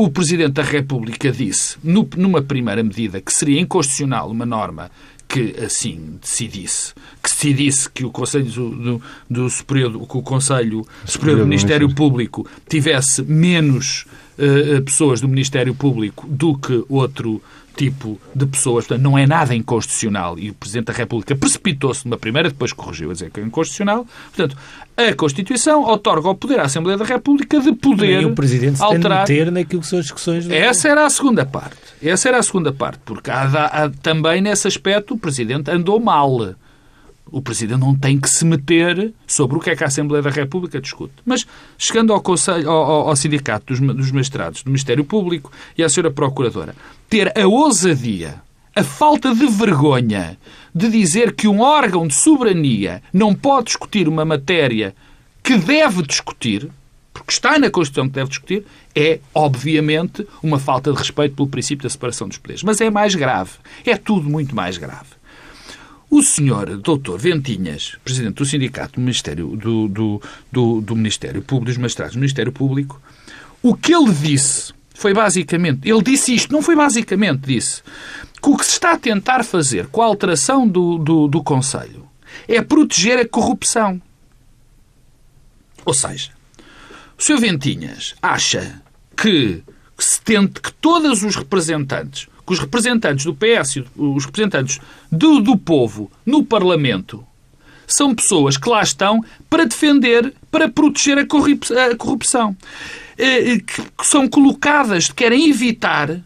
o 0.04 0.10
Presidente 0.10 0.52
da 0.52 0.62
República 0.62 1.30
disse, 1.30 1.76
numa 1.82 2.40
primeira 2.40 2.82
medida, 2.82 3.20
que 3.20 3.32
seria 3.32 3.60
inconstitucional 3.60 4.30
uma 4.30 4.46
norma 4.46 4.90
que 5.28 5.54
assim 5.64 6.18
decidisse, 6.20 6.92
que 7.22 7.30
decidisse 7.30 7.88
que 7.88 8.04
o 8.04 8.10
Conselho 8.10 8.46
do, 8.46 8.70
do, 8.70 9.02
do 9.28 9.50
Superior, 9.50 9.92
que 9.92 10.16
o 10.16 10.22
Conselho 10.22 10.84
Superior 11.04 11.38
do 11.38 11.46
Ministério 11.46 11.94
Público 11.94 12.48
tivesse 12.68 13.22
menos 13.22 14.06
uh, 14.36 14.82
pessoas 14.82 15.20
do 15.20 15.28
Ministério 15.28 15.74
Público 15.74 16.26
do 16.26 16.58
que 16.58 16.84
outro 16.88 17.40
tipo 17.76 18.20
de 18.34 18.44
pessoas. 18.46 18.86
Portanto, 18.86 19.02
não 19.02 19.16
é 19.16 19.26
nada 19.26 19.54
inconstitucional. 19.54 20.38
E 20.38 20.50
o 20.50 20.54
Presidente 20.54 20.86
da 20.86 20.92
República 20.92 21.34
precipitou-se 21.36 22.04
numa 22.04 22.18
primeira, 22.18 22.48
depois 22.48 22.72
corrigiu 22.72 23.10
a 23.10 23.12
dizer 23.12 23.30
que 23.30 23.40
é 23.40 23.42
inconstitucional. 23.42 24.06
Portanto, 24.34 24.56
a 25.08 25.14
Constituição 25.14 25.84
otorga 25.84 26.28
ao 26.28 26.34
poder 26.34 26.60
à 26.60 26.64
Assembleia 26.64 26.98
da 26.98 27.04
República 27.04 27.60
de 27.60 27.72
poder 27.72 28.22
e 28.22 28.24
o 28.24 28.34
Presidente 28.34 28.82
alterar... 28.82 29.26
tem 29.26 29.36
de 29.36 29.42
meter 29.42 29.52
naquilo 29.52 29.80
que 29.82 29.86
são 29.86 29.98
as 29.98 30.04
discussões... 30.04 30.46
Do... 30.46 30.54
Essa 30.54 30.88
era 30.88 31.06
a 31.06 31.10
segunda 31.10 31.44
parte. 31.44 31.76
Essa 32.02 32.28
era 32.28 32.38
a 32.38 32.42
segunda 32.42 32.72
parte. 32.72 33.00
Porque 33.04 33.30
há, 33.30 33.44
há, 33.44 33.90
também 34.02 34.40
nesse 34.40 34.68
aspecto 34.68 35.14
o 35.14 35.18
Presidente 35.18 35.70
andou 35.70 35.98
mal 35.98 36.54
o 37.32 37.40
Presidente 37.40 37.80
não 37.80 37.94
tem 37.94 38.18
que 38.18 38.28
se 38.28 38.44
meter 38.44 39.12
sobre 39.26 39.56
o 39.56 39.60
que 39.60 39.70
é 39.70 39.76
que 39.76 39.84
a 39.84 39.86
Assembleia 39.86 40.22
da 40.22 40.30
República 40.30 40.80
discute. 40.80 41.14
Mas, 41.24 41.46
chegando 41.78 42.12
ao, 42.12 42.20
Conselho, 42.20 42.68
ao, 42.68 43.08
ao 43.08 43.16
Sindicato 43.16 43.66
dos, 43.66 43.80
dos 43.80 44.10
Magistrados, 44.10 44.62
do 44.62 44.68
Ministério 44.68 45.04
Público 45.04 45.52
e 45.76 45.82
à 45.82 45.86
Sra. 45.86 46.10
Procuradora, 46.10 46.74
ter 47.08 47.32
a 47.38 47.46
ousadia, 47.46 48.42
a 48.74 48.84
falta 48.84 49.34
de 49.34 49.46
vergonha 49.46 50.38
de 50.74 50.88
dizer 50.88 51.34
que 51.34 51.48
um 51.48 51.60
órgão 51.60 52.06
de 52.06 52.14
soberania 52.14 53.02
não 53.12 53.34
pode 53.34 53.66
discutir 53.66 54.08
uma 54.08 54.24
matéria 54.24 54.94
que 55.42 55.56
deve 55.56 56.02
discutir, 56.02 56.68
porque 57.12 57.32
está 57.32 57.58
na 57.58 57.70
Constituição 57.70 58.08
que 58.08 58.14
deve 58.14 58.28
discutir, 58.28 58.64
é, 58.94 59.18
obviamente, 59.34 60.26
uma 60.42 60.58
falta 60.58 60.92
de 60.92 60.98
respeito 60.98 61.34
pelo 61.34 61.48
princípio 61.48 61.82
da 61.82 61.90
separação 61.90 62.28
dos 62.28 62.38
poderes. 62.38 62.62
Mas 62.62 62.80
é 62.80 62.90
mais 62.90 63.14
grave. 63.14 63.52
É 63.84 63.96
tudo 63.96 64.28
muito 64.28 64.54
mais 64.54 64.78
grave. 64.78 65.20
O 66.08 66.22
senhor 66.22 66.76
doutor 66.78 67.18
Ventinhas, 67.18 67.96
presidente 68.04 68.34
do 68.34 68.44
Sindicato 68.44 68.94
do 68.94 69.00
Ministério, 69.00 69.56
do, 69.56 69.88
do, 69.88 70.22
do, 70.50 70.80
do 70.80 70.96
Ministério 70.96 71.40
Público, 71.40 71.66
dos 71.66 71.78
Magistrados 71.78 72.14
do 72.14 72.18
Ministério 72.18 72.52
Público, 72.52 73.00
o 73.62 73.74
que 73.74 73.94
ele 73.94 74.12
disse 74.12 74.72
foi 75.00 75.14
basicamente, 75.14 75.88
ele 75.88 76.02
disse 76.02 76.34
isto, 76.34 76.52
não 76.52 76.60
foi 76.60 76.76
basicamente, 76.76 77.40
disse 77.46 77.82
que 78.42 78.50
o 78.50 78.54
que 78.54 78.66
se 78.66 78.72
está 78.72 78.92
a 78.92 78.98
tentar 78.98 79.42
fazer 79.42 79.86
com 79.86 80.02
a 80.02 80.04
alteração 80.04 80.68
do, 80.68 80.98
do, 80.98 81.26
do 81.26 81.42
Conselho 81.42 82.06
é 82.46 82.60
proteger 82.60 83.18
a 83.18 83.26
corrupção. 83.26 83.98
Ou 85.86 85.94
seja, 85.94 86.32
o 87.18 87.22
Sr. 87.22 87.38
Ventinhas 87.38 88.14
acha 88.20 88.82
que, 89.16 89.62
que 89.96 90.04
se 90.04 90.20
tente 90.20 90.60
que 90.60 90.70
todos 90.70 91.22
os 91.22 91.34
representantes 91.34 92.28
que 92.46 92.52
os 92.52 92.58
representantes 92.58 93.24
do 93.24 93.34
PS, 93.34 93.82
os 93.96 94.26
representantes 94.26 94.80
do, 95.10 95.40
do 95.40 95.56
povo 95.56 96.12
no 96.26 96.44
Parlamento, 96.44 97.24
são 97.86 98.14
pessoas 98.14 98.58
que 98.58 98.68
lá 98.68 98.82
estão 98.82 99.24
para 99.48 99.64
defender, 99.64 100.34
para 100.50 100.68
proteger 100.68 101.16
a 101.18 101.26
corrupção. 101.96 102.54
Eh, 103.20 103.52
eh, 103.52 103.58
que 103.58 104.06
são 104.06 104.26
colocadas, 104.26 105.10
querem 105.10 105.50
evitar 105.50 106.22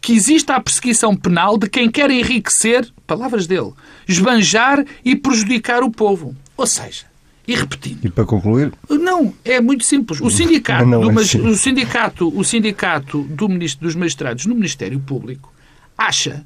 que 0.00 0.14
exista 0.14 0.54
a 0.54 0.60
perseguição 0.60 1.14
penal 1.14 1.58
de 1.58 1.68
quem 1.68 1.90
quer 1.90 2.10
enriquecer, 2.10 2.90
palavras 3.06 3.46
dele, 3.46 3.72
esbanjar 4.08 4.82
e 5.04 5.14
prejudicar 5.14 5.82
o 5.82 5.90
povo. 5.90 6.34
Ou 6.56 6.66
seja, 6.66 7.04
e 7.46 7.54
repetindo. 7.54 8.02
E 8.02 8.08
para 8.08 8.24
concluir? 8.24 8.72
Não, 8.88 9.34
é 9.44 9.60
muito 9.60 9.84
simples. 9.84 10.22
O 10.22 10.30
sindicato, 10.30 10.86
não, 10.86 11.02
não 11.02 11.10
é 11.10 11.24
do, 11.24 11.48
o 11.48 11.54
sindicato, 11.54 12.38
o 12.38 12.42
sindicato 12.42 13.22
do 13.24 13.48
ministro, 13.48 13.86
dos 13.86 13.94
magistrados 13.94 14.46
no 14.46 14.54
Ministério 14.54 14.98
Público 14.98 15.52
acha 15.98 16.44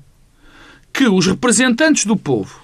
que 0.93 1.07
os 1.07 1.27
representantes 1.27 2.05
do 2.05 2.17
povo, 2.17 2.61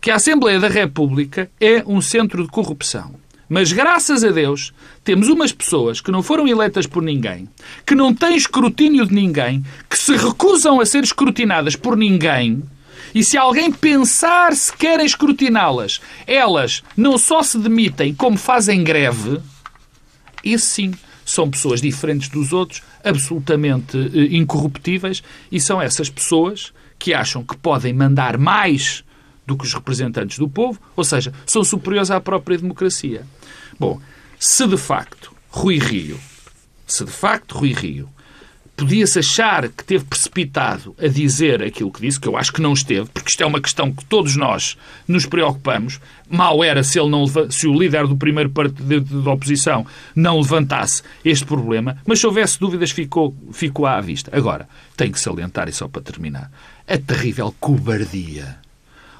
que 0.00 0.10
a 0.10 0.16
Assembleia 0.16 0.58
da 0.58 0.68
República 0.68 1.48
é 1.60 1.84
um 1.86 2.00
centro 2.00 2.42
de 2.42 2.48
corrupção. 2.48 3.14
Mas 3.48 3.72
graças 3.72 4.24
a 4.24 4.30
Deus 4.30 4.72
temos 5.04 5.28
umas 5.28 5.52
pessoas 5.52 6.00
que 6.00 6.10
não 6.10 6.22
foram 6.22 6.48
eleitas 6.48 6.86
por 6.86 7.02
ninguém, 7.02 7.48
que 7.86 7.94
não 7.94 8.12
têm 8.12 8.36
escrutínio 8.36 9.06
de 9.06 9.14
ninguém, 9.14 9.64
que 9.88 9.96
se 9.96 10.16
recusam 10.16 10.80
a 10.80 10.86
ser 10.86 11.04
escrutinadas 11.04 11.76
por 11.76 11.96
ninguém. 11.96 12.62
E 13.14 13.22
se 13.22 13.38
alguém 13.38 13.70
pensar 13.72 14.54
se 14.54 14.72
querem 14.76 15.06
escrutiná-las, 15.06 16.00
elas 16.26 16.82
não 16.96 17.16
só 17.16 17.42
se 17.42 17.56
demitem, 17.58 18.12
como 18.12 18.36
fazem 18.36 18.82
greve, 18.82 19.40
esse 20.44 20.66
sim 20.66 20.94
são 21.24 21.50
pessoas 21.50 21.80
diferentes 21.80 22.28
dos 22.28 22.52
outros, 22.52 22.82
absolutamente 23.04 23.96
eh, 23.96 24.36
incorruptíveis, 24.36 25.22
e 25.50 25.60
são 25.60 25.80
essas 25.80 26.10
pessoas 26.10 26.72
que 26.98 27.14
acham 27.14 27.44
que 27.44 27.56
podem 27.56 27.92
mandar 27.92 28.38
mais 28.38 29.04
do 29.46 29.56
que 29.56 29.64
os 29.64 29.72
representantes 29.72 30.38
do 30.38 30.48
povo, 30.48 30.80
ou 30.94 31.04
seja, 31.04 31.32
são 31.46 31.62
superiores 31.62 32.10
à 32.10 32.20
própria 32.20 32.58
democracia. 32.58 33.24
Bom, 33.78 34.00
se 34.38 34.66
de 34.66 34.76
facto 34.76 35.32
Rui 35.50 35.78
Rio, 35.78 36.18
se 36.86 37.04
de 37.04 37.10
facto 37.10 37.56
Rui 37.56 37.72
Rio 37.72 38.08
podia-se 38.76 39.18
achar 39.18 39.68
que 39.70 39.82
teve 39.82 40.04
precipitado 40.04 40.94
a 41.02 41.08
dizer 41.08 41.62
aquilo 41.62 41.90
que 41.90 42.02
disse, 42.02 42.20
que 42.20 42.28
eu 42.28 42.36
acho 42.36 42.52
que 42.52 42.60
não 42.60 42.74
esteve, 42.74 43.08
porque 43.08 43.30
isto 43.30 43.42
é 43.42 43.46
uma 43.46 43.60
questão 43.60 43.90
que 43.90 44.04
todos 44.04 44.36
nós 44.36 44.76
nos 45.08 45.24
preocupamos. 45.24 45.98
Mal 46.28 46.62
era 46.62 46.84
se, 46.84 47.00
ele 47.00 47.08
não, 47.08 47.24
se 47.50 47.66
o 47.66 47.78
líder 47.78 48.06
do 48.06 48.16
primeiro 48.16 48.50
partido 48.50 49.22
da 49.22 49.30
oposição 49.30 49.86
não 50.14 50.38
levantasse 50.38 51.02
este 51.24 51.46
problema, 51.46 51.96
mas 52.06 52.20
se 52.20 52.26
houvesse 52.26 52.60
dúvidas 52.60 52.90
ficou, 52.90 53.34
ficou 53.50 53.86
à 53.86 53.98
vista. 54.00 54.30
Agora, 54.36 54.68
tenho 54.96 55.12
que 55.12 55.20
salientar, 55.20 55.68
e 55.68 55.72
só 55.72 55.88
para 55.88 56.02
terminar, 56.02 56.50
a 56.86 56.98
terrível 56.98 57.54
cobardia, 57.58 58.58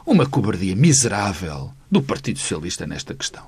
uma 0.07 0.25
cobardia 0.25 0.77
miserável 0.77 1.73
do 1.91 2.01
Partido 2.01 2.39
Socialista 2.39 2.87
nesta 2.87 3.15
questão. 3.15 3.45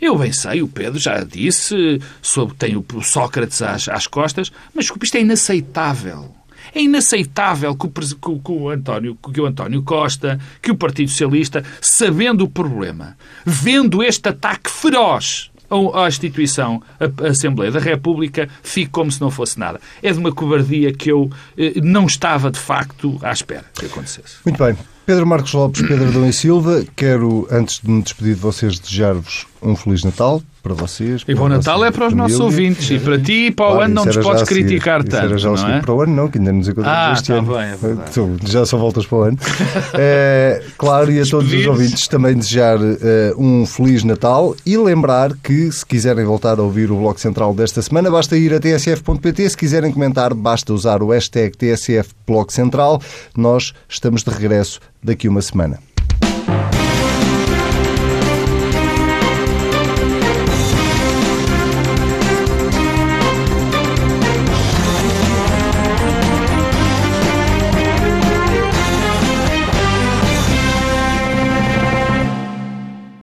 Eu 0.00 0.16
bem 0.16 0.32
sei, 0.32 0.62
o 0.62 0.68
Pedro 0.68 0.98
já 0.98 1.24
disse, 1.24 2.00
sobre, 2.20 2.54
tem 2.54 2.76
o 2.76 2.84
Sócrates 3.02 3.60
às, 3.62 3.88
às 3.88 4.06
costas, 4.06 4.52
mas 4.74 4.90
isto 5.02 5.16
é 5.16 5.20
inaceitável. 5.20 6.34
É 6.74 6.82
inaceitável 6.82 7.74
que 7.76 7.86
o, 7.86 7.90
que, 7.90 8.52
o 8.52 8.68
António, 8.68 9.16
que 9.16 9.40
o 9.40 9.46
António 9.46 9.82
Costa, 9.82 10.40
que 10.60 10.70
o 10.70 10.76
Partido 10.76 11.10
Socialista, 11.10 11.62
sabendo 11.80 12.44
o 12.44 12.48
problema, 12.48 13.16
vendo 13.44 14.02
este 14.02 14.28
ataque 14.28 14.70
feroz 14.70 15.50
à 15.94 16.08
instituição, 16.08 16.82
a 17.00 17.28
Assembleia 17.28 17.70
da 17.70 17.80
República, 17.80 18.48
fique 18.62 18.90
como 18.90 19.10
se 19.10 19.20
não 19.20 19.30
fosse 19.30 19.58
nada. 19.58 19.80
É 20.02 20.12
de 20.12 20.18
uma 20.18 20.32
cobardia 20.32 20.92
que 20.92 21.10
eu 21.10 21.30
eh, 21.56 21.80
não 21.82 22.06
estava, 22.06 22.50
de 22.50 22.58
facto, 22.58 23.18
à 23.22 23.32
espera 23.32 23.64
que 23.74 23.86
acontecesse. 23.86 24.36
Muito 24.44 24.62
bem. 24.62 24.76
Pedro 25.06 25.26
Marcos 25.26 25.52
Lopes, 25.52 25.82
Pedro 25.82 26.08
Adão 26.08 26.26
e 26.26 26.32
Silva, 26.32 26.82
quero, 26.96 27.46
antes 27.50 27.78
de 27.82 27.90
me 27.90 28.02
despedir 28.02 28.34
de 28.34 28.40
vocês, 28.40 28.78
desejar-vos 28.78 29.46
um 29.62 29.76
Feliz 29.76 30.02
Natal, 30.02 30.42
para 30.64 30.74
vocês. 30.74 31.22
E 31.28 31.34
bom 31.34 31.46
Natal 31.48 31.84
é 31.84 31.90
para 31.92 32.08
os 32.08 32.14
nossos 32.14 32.40
ouvintes. 32.40 32.90
E 32.90 32.98
para 32.98 33.20
ti 33.20 33.46
e 33.46 33.50
para 33.50 33.76
o 33.76 33.80
ano 33.82 33.94
não 33.94 34.04
nos 34.06 34.16
podes 34.16 34.48
seguir. 34.48 34.64
criticar 34.64 35.00
Isso 35.00 35.10
tanto. 35.10 35.24
era 35.26 35.38
já 35.38 35.50
não 35.50 35.56
seguir 35.58 35.72
é? 35.72 35.80
para 35.80 35.92
o 35.94 36.00
ano, 36.00 36.16
não, 36.16 36.28
que 36.28 36.38
ainda 36.38 36.52
nos 36.52 36.66
encontramos 36.66 36.98
Ah, 36.98 37.12
este 37.12 37.28
tá 37.28 37.34
ano. 37.34 37.52
bem, 37.54 37.62
é 37.64 37.76
verdade. 37.76 38.10
Então, 38.10 38.36
já 38.46 38.64
só 38.66 38.78
voltas 38.78 39.06
para 39.06 39.18
o 39.18 39.22
ano. 39.22 39.38
Eh, 39.96 40.62
claro, 40.76 41.10
e 41.12 41.20
a 41.20 41.24
todos 41.26 41.52
os 41.52 41.66
ouvintes 41.66 42.08
também 42.08 42.34
desejar 42.34 42.78
eh, 42.80 43.32
um 43.36 43.64
Feliz 43.66 44.02
Natal 44.02 44.56
e 44.64 44.76
lembrar 44.76 45.32
que, 45.36 45.70
se 45.70 45.84
quiserem 45.84 46.24
voltar 46.24 46.58
a 46.58 46.62
ouvir 46.62 46.90
o 46.90 46.96
Bloco 46.96 47.20
Central 47.20 47.54
desta 47.54 47.80
semana, 47.82 48.10
basta 48.10 48.36
ir 48.36 48.52
a 48.54 48.58
tsf.pt. 48.58 49.50
Se 49.50 49.56
quiserem 49.56 49.92
comentar, 49.92 50.32
basta 50.34 50.72
usar 50.72 51.02
o 51.02 51.10
hashtag 51.10 51.56
TSF 51.56 52.10
Bloco 52.26 52.52
Central. 52.52 53.00
Nós 53.36 53.72
estamos 53.88 54.22
de 54.24 54.30
regresso 54.30 54.80
daqui 55.02 55.28
uma 55.28 55.42
semana. 55.42 55.78